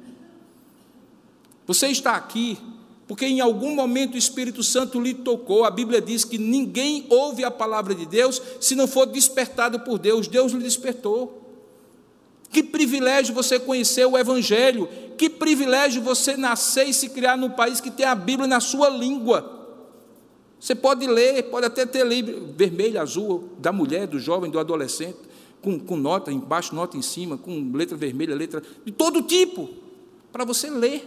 Você 1.65 1.87
está 1.87 2.15
aqui 2.15 2.57
porque 3.07 3.25
em 3.25 3.41
algum 3.41 3.75
momento 3.75 4.15
o 4.15 4.17
Espírito 4.17 4.63
Santo 4.63 4.97
lhe 4.97 5.13
tocou. 5.13 5.65
A 5.65 5.69
Bíblia 5.69 5.99
diz 5.99 6.23
que 6.23 6.37
ninguém 6.37 7.05
ouve 7.09 7.43
a 7.43 7.51
palavra 7.51 7.93
de 7.93 8.05
Deus 8.05 8.41
se 8.61 8.73
não 8.73 8.87
for 8.87 9.05
despertado 9.05 9.81
por 9.81 9.99
Deus. 9.99 10.29
Deus 10.29 10.53
lhe 10.53 10.63
despertou. 10.63 11.41
Que 12.49 12.63
privilégio 12.63 13.35
você 13.35 13.59
conhecer 13.59 14.05
o 14.05 14.17
Evangelho. 14.17 14.87
Que 15.17 15.29
privilégio 15.29 16.01
você 16.01 16.37
nascer 16.37 16.87
e 16.87 16.93
se 16.93 17.09
criar 17.09 17.35
num 17.35 17.49
país 17.49 17.81
que 17.81 17.91
tem 17.91 18.05
a 18.05 18.15
Bíblia 18.15 18.47
na 18.47 18.61
sua 18.61 18.87
língua. 18.87 19.60
Você 20.61 20.75
pode 20.75 21.07
ler, 21.07 21.41
pode 21.45 21.65
até 21.65 21.87
ter 21.87 22.05
livro 22.05 22.53
vermelho, 22.55 23.01
azul, 23.01 23.49
da 23.57 23.71
mulher, 23.71 24.05
do 24.05 24.19
jovem, 24.19 24.51
do 24.51 24.59
adolescente, 24.59 25.17
com, 25.59 25.79
com 25.79 25.97
nota 25.97 26.31
embaixo, 26.31 26.75
nota 26.75 26.95
em 26.95 27.01
cima, 27.01 27.35
com 27.35 27.71
letra 27.73 27.97
vermelha, 27.97 28.35
letra 28.35 28.61
de 28.85 28.91
todo 28.91 29.23
tipo, 29.23 29.71
para 30.31 30.45
você 30.45 30.69
ler. 30.69 31.03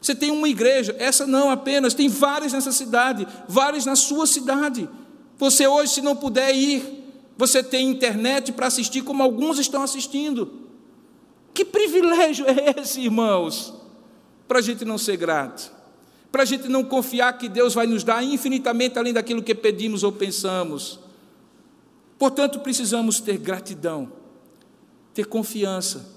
Você 0.00 0.14
tem 0.14 0.30
uma 0.30 0.48
igreja, 0.48 0.96
essa 0.98 1.26
não 1.26 1.50
apenas, 1.50 1.92
tem 1.92 2.08
várias 2.08 2.54
nessa 2.54 2.72
cidade, 2.72 3.28
várias 3.46 3.84
na 3.84 3.94
sua 3.94 4.26
cidade. 4.26 4.88
Você 5.36 5.66
hoje, 5.66 5.92
se 5.92 6.00
não 6.00 6.16
puder 6.16 6.54
ir, 6.54 7.04
você 7.36 7.62
tem 7.62 7.90
internet 7.90 8.52
para 8.52 8.68
assistir, 8.68 9.02
como 9.02 9.22
alguns 9.22 9.58
estão 9.58 9.82
assistindo. 9.82 10.50
Que 11.52 11.62
privilégio 11.62 12.46
é 12.48 12.80
esse, 12.80 13.02
irmãos? 13.02 13.74
Para 14.48 14.60
a 14.60 14.62
gente 14.62 14.82
não 14.82 14.96
ser 14.96 15.18
grato 15.18 15.75
para 16.30 16.42
a 16.42 16.46
gente 16.46 16.68
não 16.68 16.84
confiar 16.84 17.32
que 17.38 17.48
Deus 17.48 17.74
vai 17.74 17.86
nos 17.86 18.04
dar 18.04 18.22
infinitamente 18.22 18.98
além 18.98 19.12
daquilo 19.12 19.42
que 19.42 19.54
pedimos 19.54 20.02
ou 20.02 20.12
pensamos. 20.12 21.00
Portanto, 22.18 22.60
precisamos 22.60 23.20
ter 23.20 23.38
gratidão, 23.38 24.12
ter 25.14 25.26
confiança 25.26 26.14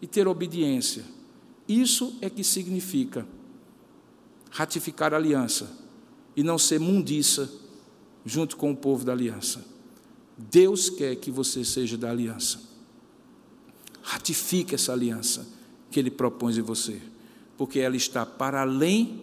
e 0.00 0.06
ter 0.06 0.26
obediência. 0.28 1.04
Isso 1.66 2.16
é 2.20 2.30
que 2.30 2.42
significa 2.42 3.26
ratificar 4.50 5.12
a 5.12 5.16
aliança 5.16 5.70
e 6.36 6.42
não 6.42 6.58
ser 6.58 6.78
mundiça 6.78 7.50
junto 8.24 8.56
com 8.56 8.70
o 8.70 8.76
povo 8.76 9.04
da 9.04 9.12
aliança. 9.12 9.64
Deus 10.36 10.88
quer 10.88 11.16
que 11.16 11.30
você 11.30 11.64
seja 11.64 11.96
da 11.96 12.10
aliança. 12.10 12.60
Ratifique 14.02 14.74
essa 14.74 14.92
aliança 14.92 15.46
que 15.90 15.98
Ele 15.98 16.10
propõe 16.10 16.56
em 16.56 16.62
você, 16.62 17.00
porque 17.56 17.80
ela 17.80 17.96
está 17.96 18.24
para 18.24 18.62
além 18.62 19.22